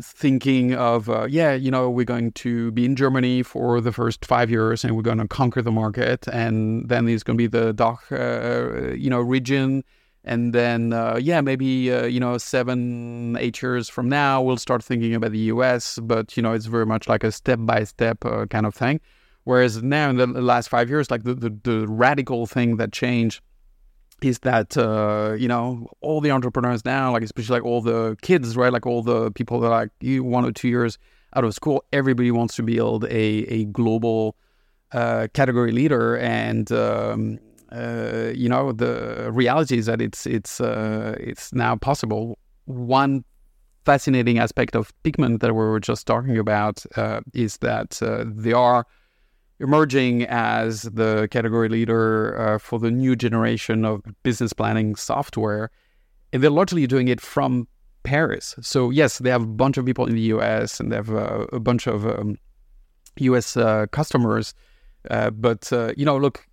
thinking 0.00 0.74
of, 0.74 1.10
uh, 1.10 1.26
yeah, 1.28 1.52
you 1.52 1.70
know, 1.70 1.90
we're 1.90 2.04
going 2.04 2.32
to 2.32 2.70
be 2.72 2.84
in 2.84 2.94
Germany 2.94 3.42
for 3.42 3.80
the 3.80 3.92
first 3.92 4.24
five 4.24 4.48
years 4.48 4.84
and 4.84 4.96
we're 4.96 5.02
going 5.02 5.18
to 5.18 5.28
conquer 5.28 5.62
the 5.62 5.72
market, 5.72 6.28
and 6.28 6.88
then 6.88 7.06
there's 7.06 7.22
going 7.22 7.36
to 7.36 7.42
be 7.42 7.48
the 7.48 7.72
DACH, 7.72 8.12
uh, 8.12 8.92
you 8.92 9.10
know, 9.10 9.20
region 9.20 9.82
And 10.22 10.52
then, 10.52 10.92
uh, 10.92 11.18
yeah, 11.20 11.40
maybe, 11.40 11.90
uh, 11.90 12.04
you 12.04 12.20
know, 12.20 12.36
seven, 12.36 13.36
eight 13.38 13.62
years 13.62 13.88
from 13.88 14.08
now, 14.08 14.42
we'll 14.42 14.58
start 14.58 14.84
thinking 14.84 15.14
about 15.14 15.32
the 15.32 15.38
US. 15.54 15.98
But, 16.02 16.36
you 16.36 16.42
know, 16.42 16.52
it's 16.52 16.66
very 16.66 16.84
much 16.86 17.08
like 17.08 17.24
a 17.24 17.32
step 17.32 17.58
by 17.62 17.84
step 17.84 18.20
kind 18.50 18.66
of 18.66 18.74
thing. 18.74 19.00
Whereas 19.44 19.82
now, 19.82 20.10
in 20.10 20.16
the 20.16 20.26
last 20.26 20.68
five 20.68 20.90
years, 20.90 21.10
like 21.10 21.24
the, 21.24 21.34
the, 21.34 21.50
the 21.62 21.86
radical 21.88 22.46
thing 22.46 22.76
that 22.76 22.92
changed 22.92 23.40
is 24.22 24.40
that 24.40 24.76
uh, 24.76 25.34
you 25.38 25.48
know 25.48 25.88
all 26.00 26.20
the 26.20 26.30
entrepreneurs 26.30 26.84
now, 26.84 27.12
like 27.12 27.22
especially 27.22 27.54
like 27.54 27.64
all 27.64 27.80
the 27.80 28.16
kids, 28.22 28.56
right? 28.56 28.72
Like 28.72 28.86
all 28.86 29.02
the 29.02 29.30
people 29.32 29.60
that 29.60 29.66
are 29.66 29.70
like 29.70 29.90
one 30.22 30.44
or 30.44 30.52
two 30.52 30.68
years 30.68 30.98
out 31.34 31.44
of 31.44 31.54
school, 31.54 31.84
everybody 31.92 32.30
wants 32.30 32.56
to 32.56 32.62
build 32.62 33.04
a 33.04 33.08
a 33.48 33.64
global 33.66 34.36
uh, 34.92 35.28
category 35.32 35.72
leader, 35.72 36.16
and 36.18 36.70
um, 36.72 37.38
uh, 37.72 38.32
you 38.34 38.48
know 38.48 38.72
the 38.72 39.30
reality 39.32 39.78
is 39.78 39.86
that 39.86 40.00
it's 40.00 40.26
it's 40.26 40.60
uh, 40.60 41.16
it's 41.18 41.52
now 41.52 41.76
possible. 41.76 42.38
One 42.66 43.24
fascinating 43.84 44.38
aspect 44.38 44.76
of 44.76 44.92
Pigment 45.02 45.40
that 45.40 45.54
we 45.54 45.58
were 45.58 45.80
just 45.80 46.06
talking 46.06 46.38
about 46.38 46.84
uh, 46.96 47.20
is 47.32 47.58
that 47.58 48.02
uh, 48.02 48.24
they 48.26 48.52
are 48.52 48.86
emerging 49.58 50.24
as 50.24 50.82
the 50.82 51.28
category 51.30 51.68
leader 51.68 52.38
uh, 52.38 52.58
for 52.58 52.78
the 52.78 52.90
new 52.90 53.14
generation 53.14 53.84
of 53.84 54.02
business 54.22 54.52
planning 54.52 54.94
software. 54.96 55.70
And 56.32 56.42
they're 56.42 56.50
largely 56.50 56.86
doing 56.86 57.08
it 57.08 57.20
from 57.20 57.66
Paris. 58.02 58.54
So, 58.60 58.90
yes, 58.90 59.18
they 59.18 59.30
have 59.30 59.42
a 59.42 59.46
bunch 59.46 59.76
of 59.76 59.84
people 59.84 60.06
in 60.06 60.14
the 60.14 60.32
US 60.34 60.80
and 60.80 60.90
they 60.90 60.96
have 60.96 61.10
uh, 61.10 61.46
a 61.52 61.60
bunch 61.60 61.86
of 61.86 62.06
um, 62.06 62.38
US 63.18 63.54
customers. 63.90 64.54
Uh, 65.10 65.30
but, 65.30 65.72
uh, 65.72 65.92
you 65.96 66.04
know, 66.04 66.16
look, 66.16 66.46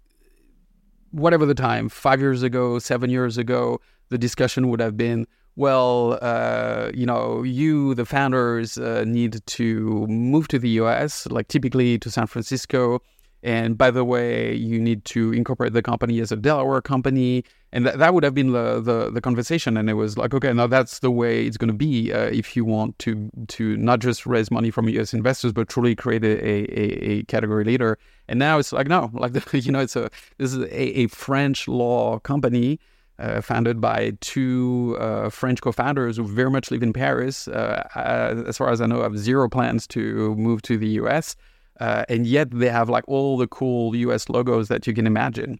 whatever 1.11 1.45
the 1.45 1.55
time, 1.55 1.89
five 1.89 2.19
years 2.21 2.43
ago, 2.43 2.79
seven 2.79 3.09
years 3.09 3.37
ago, 3.37 3.79
the 4.09 4.17
discussion 4.17 4.69
would 4.69 4.79
have 4.79 4.95
been 4.95 5.27
well, 5.57 6.19
uh, 6.21 6.91
you 6.93 7.05
know, 7.05 7.41
you, 7.41 7.95
the 7.95 8.05
founders, 8.05 8.77
uh, 8.77 9.03
need 9.07 9.41
to 9.47 10.05
move 10.07 10.47
to 10.49 10.59
the 10.59 10.69
US, 10.81 11.25
like 11.31 11.47
typically 11.47 11.97
to 11.97 12.11
San 12.11 12.27
Francisco. 12.27 13.01
And 13.43 13.77
by 13.77 13.91
the 13.91 14.03
way, 14.03 14.55
you 14.55 14.79
need 14.79 15.05
to 15.05 15.31
incorporate 15.31 15.73
the 15.73 15.83
company 15.83 16.19
as 16.19 16.31
a 16.31 16.35
Delaware 16.35 16.81
company. 16.81 17.43
And 17.71 17.85
th- 17.85 17.97
that 17.97 18.13
would 18.13 18.23
have 18.23 18.33
been 18.33 18.51
the, 18.51 18.81
the, 18.81 19.11
the, 19.11 19.21
conversation. 19.21 19.77
And 19.77 19.89
it 19.89 19.93
was 19.93 20.17
like, 20.17 20.33
okay, 20.33 20.51
now 20.53 20.67
that's 20.67 20.99
the 20.99 21.11
way 21.11 21.45
it's 21.45 21.57
going 21.57 21.67
to 21.67 21.73
be 21.73 22.11
uh, 22.11 22.25
if 22.25 22.55
you 22.55 22.65
want 22.65 22.97
to 22.99 23.29
to 23.49 23.77
not 23.77 23.99
just 23.99 24.25
raise 24.25 24.49
money 24.49 24.71
from 24.71 24.89
US 24.89 25.13
investors, 25.13 25.53
but 25.53 25.69
truly 25.69 25.95
create 25.95 26.23
a, 26.23 26.27
a, 26.27 27.11
a 27.11 27.23
category 27.23 27.63
leader. 27.63 27.99
And 28.27 28.39
now 28.39 28.57
it's 28.57 28.71
like, 28.71 28.87
no, 28.87 29.11
like, 29.13 29.33
the, 29.33 29.59
you 29.59 29.71
know, 29.71 29.81
it's 29.81 29.95
a, 29.95 30.09
this 30.37 30.53
is 30.53 30.63
a, 30.63 30.99
a 31.01 31.07
French 31.07 31.67
law 31.67 32.19
company 32.19 32.79
uh, 33.19 33.41
founded 33.41 33.81
by 33.81 34.13
two 34.21 34.95
uh, 34.99 35.29
French 35.29 35.61
co-founders 35.61 36.17
who 36.17 36.23
very 36.23 36.51
much 36.51 36.71
live 36.71 36.83
in 36.83 36.93
Paris. 36.93 37.47
Uh, 37.47 37.87
uh 37.95 38.43
as 38.47 38.57
far 38.57 38.69
as 38.69 38.81
I 38.81 38.85
know, 38.85 39.01
have 39.01 39.17
zero 39.17 39.49
plans 39.49 39.87
to 39.87 40.35
move 40.35 40.61
to 40.63 40.77
the 40.77 40.89
US, 41.01 41.35
uh, 41.79 42.05
and 42.09 42.25
yet 42.25 42.49
they 42.51 42.69
have 42.69 42.89
like 42.89 43.03
all 43.07 43.37
the 43.37 43.47
cool 43.47 43.95
US 43.95 44.29
logos 44.29 44.67
that 44.67 44.87
you 44.87 44.93
can 44.93 45.07
imagine. 45.07 45.59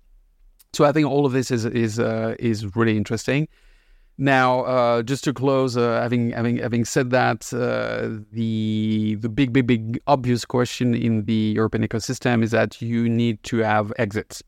So 0.74 0.86
I 0.86 0.92
think 0.92 1.08
all 1.08 1.26
of 1.26 1.34
this 1.34 1.52
is 1.52 1.66
is 1.66 2.00
uh, 2.00 2.36
is 2.40 2.76
really 2.76 2.98
interesting. 2.98 3.48
Now, 4.20 5.04
just 5.04 5.24
to 5.26 5.34
close, 5.34 5.76
having 5.76 6.32
having 6.32 6.58
having 6.58 6.86
said 6.86 7.12
that, 7.12 7.42
the 7.52 9.16
the 9.16 9.30
big 9.30 9.54
big 9.54 9.68
big 9.68 10.00
obvious 10.08 10.44
question 10.44 10.96
in 10.96 11.26
the 11.26 11.54
European 11.56 11.88
ecosystem 11.88 12.44
is 12.44 12.52
that 12.52 12.82
you 12.82 13.08
need 13.08 13.44
to 13.44 13.58
have 13.58 13.94
exits 13.98 14.42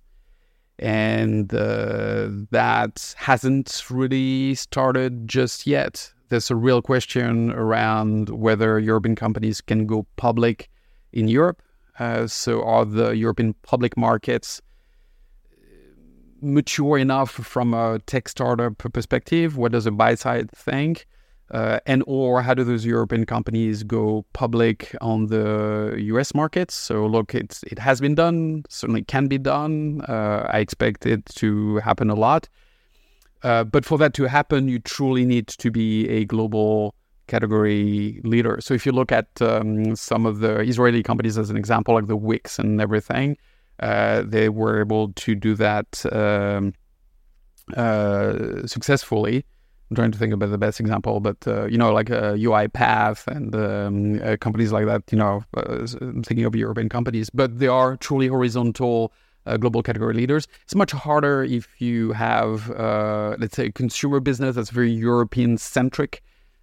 and 0.80 1.54
uh, 1.54 2.30
that 2.52 3.14
hasn't 3.18 3.84
really 3.90 4.56
started 4.56 5.28
just 5.28 5.68
yet. 5.68 6.12
There's 6.30 6.50
a 6.50 6.56
real 6.56 6.82
question 6.82 7.52
around 7.52 8.30
whether 8.30 8.80
European 8.80 9.16
companies 9.16 9.62
can 9.62 9.86
go 9.86 10.06
public 10.16 10.70
in 11.12 11.28
Europe. 11.28 11.62
Uh, 12.00 12.28
so, 12.28 12.64
are 12.64 12.86
the 12.86 13.12
European 13.12 13.54
public 13.64 13.98
markets 13.98 14.62
mature 16.42 16.98
enough 16.98 17.32
from 17.32 17.74
a 17.74 18.00
tech 18.06 18.30
startup 18.30 18.78
perspective? 18.78 19.58
What 19.58 19.72
does 19.72 19.86
a 19.86 19.92
buy 19.92 20.16
side 20.16 20.52
think? 20.52 21.06
Uh, 21.52 21.80
and 21.88 22.04
or 22.06 22.44
how 22.44 22.54
do 22.54 22.64
those 22.64 22.86
European 22.86 23.26
companies 23.26 23.82
go 23.84 24.24
public 24.34 24.96
on 25.02 25.28
the 25.28 25.96
U.S. 25.98 26.36
markets? 26.36 26.76
So 26.76 27.08
look, 27.08 27.34
it's 27.34 27.64
it 27.64 27.80
has 27.80 28.00
been 28.00 28.14
done, 28.14 28.64
certainly 28.70 29.04
can 29.04 29.28
be 29.28 29.40
done. 29.40 30.02
Uh, 30.08 30.48
I 30.48 30.60
expect 30.60 31.08
it 31.08 31.26
to 31.38 31.78
happen 31.78 32.12
a 32.12 32.16
lot, 32.16 32.48
uh, 33.44 33.64
but 33.64 33.84
for 33.84 33.98
that 33.98 34.14
to 34.16 34.26
happen, 34.26 34.68
you 34.68 34.78
truly 34.78 35.26
need 35.26 35.48
to 35.48 35.72
be 35.72 36.08
a 36.10 36.24
global 36.26 36.94
category 37.30 38.20
leader. 38.24 38.60
So 38.60 38.74
if 38.74 38.86
you 38.86 38.92
look 38.92 39.12
at 39.12 39.28
um, 39.42 39.96
some 39.96 40.26
of 40.26 40.40
the 40.40 40.60
Israeli 40.60 41.02
companies 41.04 41.38
as 41.38 41.50
an 41.50 41.58
example, 41.58 41.94
like 41.96 42.08
the 42.08 42.18
Wix 42.18 42.60
and 42.60 42.82
everything, 42.82 43.38
uh, 43.80 44.24
they 44.26 44.50
were 44.50 44.82
able 44.82 45.14
to 45.14 45.36
do 45.36 45.56
that 45.56 46.06
um, 46.12 46.74
uh, 47.78 48.68
successfully. 48.68 49.46
I'm 49.90 49.96
trying 49.96 50.12
to 50.12 50.20
think 50.20 50.34
about 50.34 50.52
the 50.52 50.58
best 50.58 50.80
example, 50.80 51.20
but 51.20 51.38
uh, 51.48 51.66
you 51.66 51.78
know, 51.78 51.92
like 51.92 52.12
uh, 52.12 52.34
UiPath 52.34 53.26
and 53.28 53.56
um, 53.56 54.22
uh, 54.24 54.38
companies 54.38 54.72
like 54.72 54.86
that. 54.86 55.04
You 55.12 55.18
know, 55.18 55.44
uh, 55.58 55.88
I'm 56.02 56.24
thinking 56.24 56.46
of 56.46 56.56
European 56.56 56.90
companies, 56.90 57.30
but 57.32 57.58
they 57.58 57.68
are 57.68 57.98
truly 57.98 58.28
horizontal 58.28 59.12
uh, 59.46 59.58
global 59.58 59.82
category 59.82 60.14
leaders. 60.14 60.48
It's 60.64 60.76
much 60.76 60.92
harder 60.92 61.44
if 61.44 61.82
you 61.82 62.12
have, 62.12 62.70
uh, 62.72 63.36
let's 63.40 63.56
say, 63.56 63.68
a 63.68 63.72
consumer 63.72 64.20
business 64.20 64.56
that's 64.56 64.70
very 64.70 64.92
European 64.92 65.58
centric, 65.58 66.22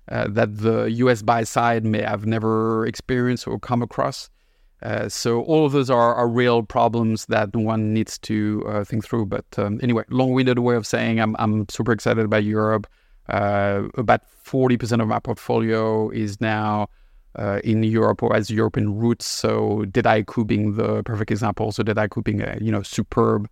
that 0.09 0.59
the 0.59 0.85
U.S. 0.85 1.23
buy 1.23 1.45
side 1.45 1.85
may 1.85 2.03
have 2.03 2.27
never 2.27 2.87
experienced 2.87 3.47
or 3.47 3.59
come 3.59 3.83
across. 3.83 4.31
so 5.09 5.43
all 5.43 5.67
of 5.67 5.73
those 5.73 5.91
are, 5.91 6.15
are 6.15 6.29
real 6.29 6.63
problems 6.63 7.27
that 7.27 7.55
one 7.55 7.93
needs 7.93 8.19
to 8.19 8.85
think 8.87 9.05
through. 9.05 9.27
But 9.27 9.47
um, 9.59 9.81
anyway, 9.83 10.05
long-winded 10.11 10.59
way 10.59 10.77
of 10.77 10.87
saying 10.87 11.21
I'm 11.21 11.35
I'm 11.39 11.69
super 11.69 11.93
excited 11.93 12.25
about 12.25 12.45
Europe. 12.45 12.87
Uh, 13.29 13.89
about 13.97 14.23
40% 14.45 15.03
of 15.03 15.09
my 15.09 15.19
portfolio 15.19 16.11
is 16.11 16.41
now 16.41 16.89
uh, 17.37 17.61
in 17.65 17.83
Europe 17.83 18.23
or 18.23 18.33
has 18.35 18.51
European 18.51 18.97
roots. 18.97 19.27
So 19.27 19.85
Dataiku 19.89 20.47
being 20.47 20.75
the 20.75 21.03
perfect 21.03 21.31
example. 21.31 21.73
So 21.73 21.83
Dataiku 21.83 22.23
being 22.25 22.43
a 22.43 22.57
you 22.61 22.71
know 22.71 22.83
superb 22.83 23.49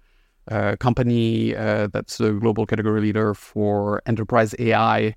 uh, 0.50 0.76
company 0.78 1.56
uh, 1.56 1.88
that's 1.88 2.20
a 2.20 2.32
global 2.32 2.66
category 2.66 3.00
leader 3.00 3.34
for 3.34 4.00
enterprise 4.06 4.54
AI, 4.58 5.14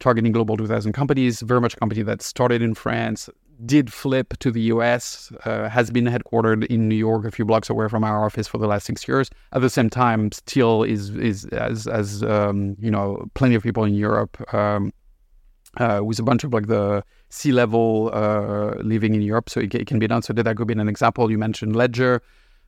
targeting 0.00 0.32
global 0.32 0.56
2,000 0.56 0.92
companies. 0.92 1.40
Very 1.40 1.60
much 1.60 1.74
a 1.74 1.76
company 1.76 2.02
that 2.02 2.22
started 2.22 2.62
in 2.62 2.74
France, 2.74 3.28
did 3.64 3.92
flip 3.92 4.34
to 4.38 4.50
the 4.50 4.62
US, 4.62 5.32
uh, 5.44 5.68
has 5.68 5.90
been 5.90 6.06
headquartered 6.06 6.66
in 6.66 6.88
New 6.88 6.96
York, 6.96 7.24
a 7.24 7.30
few 7.30 7.44
blocks 7.44 7.70
away 7.70 7.88
from 7.88 8.04
our 8.04 8.24
office 8.24 8.48
for 8.48 8.58
the 8.58 8.66
last 8.66 8.86
six 8.86 9.06
years. 9.06 9.30
At 9.52 9.62
the 9.62 9.70
same 9.70 9.90
time, 9.90 10.32
still 10.32 10.82
is 10.82 11.10
is 11.10 11.44
as 11.46 11.86
as 11.86 12.22
um, 12.22 12.76
you 12.78 12.90
know, 12.90 13.26
plenty 13.34 13.54
of 13.54 13.62
people 13.62 13.84
in 13.84 13.94
Europe. 13.94 14.54
Um, 14.54 14.92
uh, 15.78 16.00
with 16.04 16.20
a 16.20 16.22
bunch 16.22 16.44
of 16.44 16.52
like 16.52 16.68
the 16.68 17.02
C 17.30 17.50
level 17.50 18.08
uh, 18.12 18.76
living 18.82 19.12
in 19.12 19.22
Europe, 19.22 19.50
so 19.50 19.58
it, 19.58 19.74
it, 19.74 19.88
can 19.88 19.98
be 19.98 20.06
done. 20.06 20.22
So 20.22 20.32
did 20.32 20.46
that 20.46 20.56
could 20.56 20.68
be 20.68 20.74
an 20.74 20.88
example. 20.88 21.28
You 21.32 21.38
mentioned 21.38 21.74
Ledger, 21.74 22.22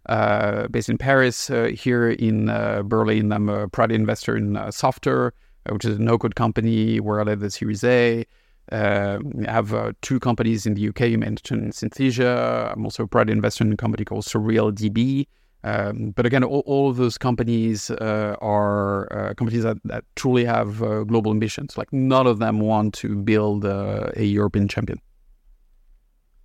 uh, 0.09 0.67
based 0.69 0.89
in 0.89 0.99
Paris. 0.99 1.49
Uh, 1.49 1.67
here 1.67 2.11
in 2.11 2.49
uh, 2.49 2.83
Berlin, 2.83 3.33
I'm 3.33 3.49
a 3.49 3.69
proud 3.69 3.93
investor 3.93 4.37
in 4.37 4.55
Softr, 4.55 5.31
which 5.71 5.85
is 5.85 5.99
a 5.99 6.03
no-code 6.03 6.35
company 6.35 7.01
where 7.01 7.21
I 7.21 7.25
led 7.25 7.41
the 7.41 7.51
Series 7.51 7.85
A. 7.85 8.25
Uh, 8.73 9.19
I 9.47 9.51
have 9.51 9.73
uh, 9.73 9.93
two 10.03 10.19
companies 10.19 10.67
in 10.67 10.75
the 10.75 10.89
UK. 10.89 11.03
You 11.03 11.19
mentioned 11.19 11.73
Synthesia. 11.73 12.73
I'm 12.73 12.85
also 12.85 13.05
a 13.05 13.07
private 13.07 13.31
investor 13.31 13.65
in 13.65 13.73
a 13.73 13.77
company 13.77 14.05
called 14.05 14.25
Surreal 14.25 14.73
DB. 14.73 15.27
Um, 15.65 16.13
but 16.15 16.27
again, 16.27 16.45
all, 16.45 16.63
all, 16.67 16.91
of 16.91 16.97
those 16.97 17.19
companies 17.19 17.91
uh, 17.91 18.37
are 18.41 19.13
uh, 19.13 19.35
companies 19.35 19.65
that, 19.65 19.79
that, 19.85 20.05
truly 20.15 20.45
have 20.45 20.81
uh, 20.83 21.03
global 21.05 21.33
ambitions. 21.33 21.77
Like 21.77 21.93
none 21.93 22.27
of 22.27 22.39
them 22.39 22.61
want 22.61 22.95
to 22.95 23.17
build 23.17 23.65
uh, 23.65 24.11
a 24.15 24.23
European 24.23 24.69
champion. 24.69 25.01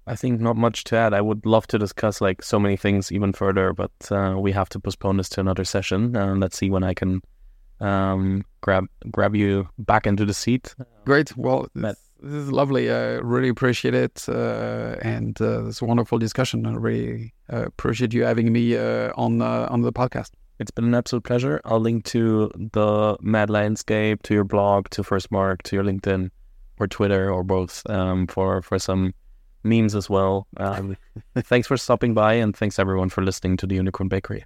I 0.07 0.15
think 0.15 0.41
not 0.41 0.57
much 0.57 0.85
to 0.85 0.97
add. 0.97 1.13
I 1.13 1.21
would 1.21 1.45
love 1.45 1.67
to 1.67 1.77
discuss 1.77 2.19
like 2.19 2.41
so 2.41 2.59
many 2.59 2.75
things 2.75 3.11
even 3.11 3.31
further, 3.31 3.73
but 3.73 3.91
we 4.41 4.51
have 4.51 4.69
to 4.69 4.79
postpone 4.79 5.17
this 5.17 5.29
to 5.29 5.39
another 5.39 5.63
session. 5.63 6.13
let's 6.39 6.57
see 6.57 6.71
when 6.71 6.83
I 6.83 6.95
can 6.95 7.21
um, 7.81 8.45
grab 8.61 8.87
grab 9.11 9.35
you 9.35 9.67
back 9.77 10.07
into 10.07 10.25
the 10.25 10.33
seat. 10.33 10.75
Great. 11.05 11.35
Well, 11.35 11.67
Matt 11.73 11.97
this 12.21 12.33
is 12.33 12.51
lovely. 12.51 12.91
I 12.91 13.15
really 13.15 13.49
appreciate 13.49 13.95
it, 13.95 14.25
uh, 14.29 14.95
and 15.01 15.39
uh, 15.41 15.67
it's 15.67 15.81
a 15.81 15.85
wonderful 15.85 16.19
discussion. 16.19 16.65
I 16.65 16.75
really 16.75 17.33
uh, 17.51 17.63
appreciate 17.65 18.13
you 18.13 18.23
having 18.23 18.51
me 18.53 18.77
uh, 18.77 19.11
on 19.15 19.41
uh, 19.41 19.67
on 19.69 19.81
the 19.81 19.91
podcast. 19.91 20.31
It's 20.59 20.71
been 20.71 20.85
an 20.85 20.93
absolute 20.93 21.23
pleasure. 21.23 21.59
I'll 21.65 21.79
link 21.79 22.05
to 22.05 22.51
the 22.55 23.17
Mad 23.21 23.49
Landscape, 23.49 24.21
to 24.23 24.35
your 24.35 24.43
blog, 24.43 24.89
to 24.91 25.01
Firstmark, 25.01 25.63
to 25.63 25.75
your 25.75 25.83
LinkedIn, 25.83 26.29
or 26.79 26.87
Twitter, 26.87 27.31
or 27.31 27.43
both, 27.43 27.81
um, 27.89 28.27
for 28.27 28.61
for 28.61 28.77
some 28.77 29.13
memes 29.63 29.95
as 29.95 30.09
well. 30.09 30.47
Um, 30.57 30.97
thanks 31.35 31.67
for 31.67 31.77
stopping 31.77 32.13
by, 32.13 32.33
and 32.33 32.55
thanks 32.55 32.77
everyone 32.77 33.09
for 33.09 33.23
listening 33.23 33.57
to 33.57 33.67
the 33.67 33.75
Unicorn 33.75 34.09
Bakery. 34.09 34.45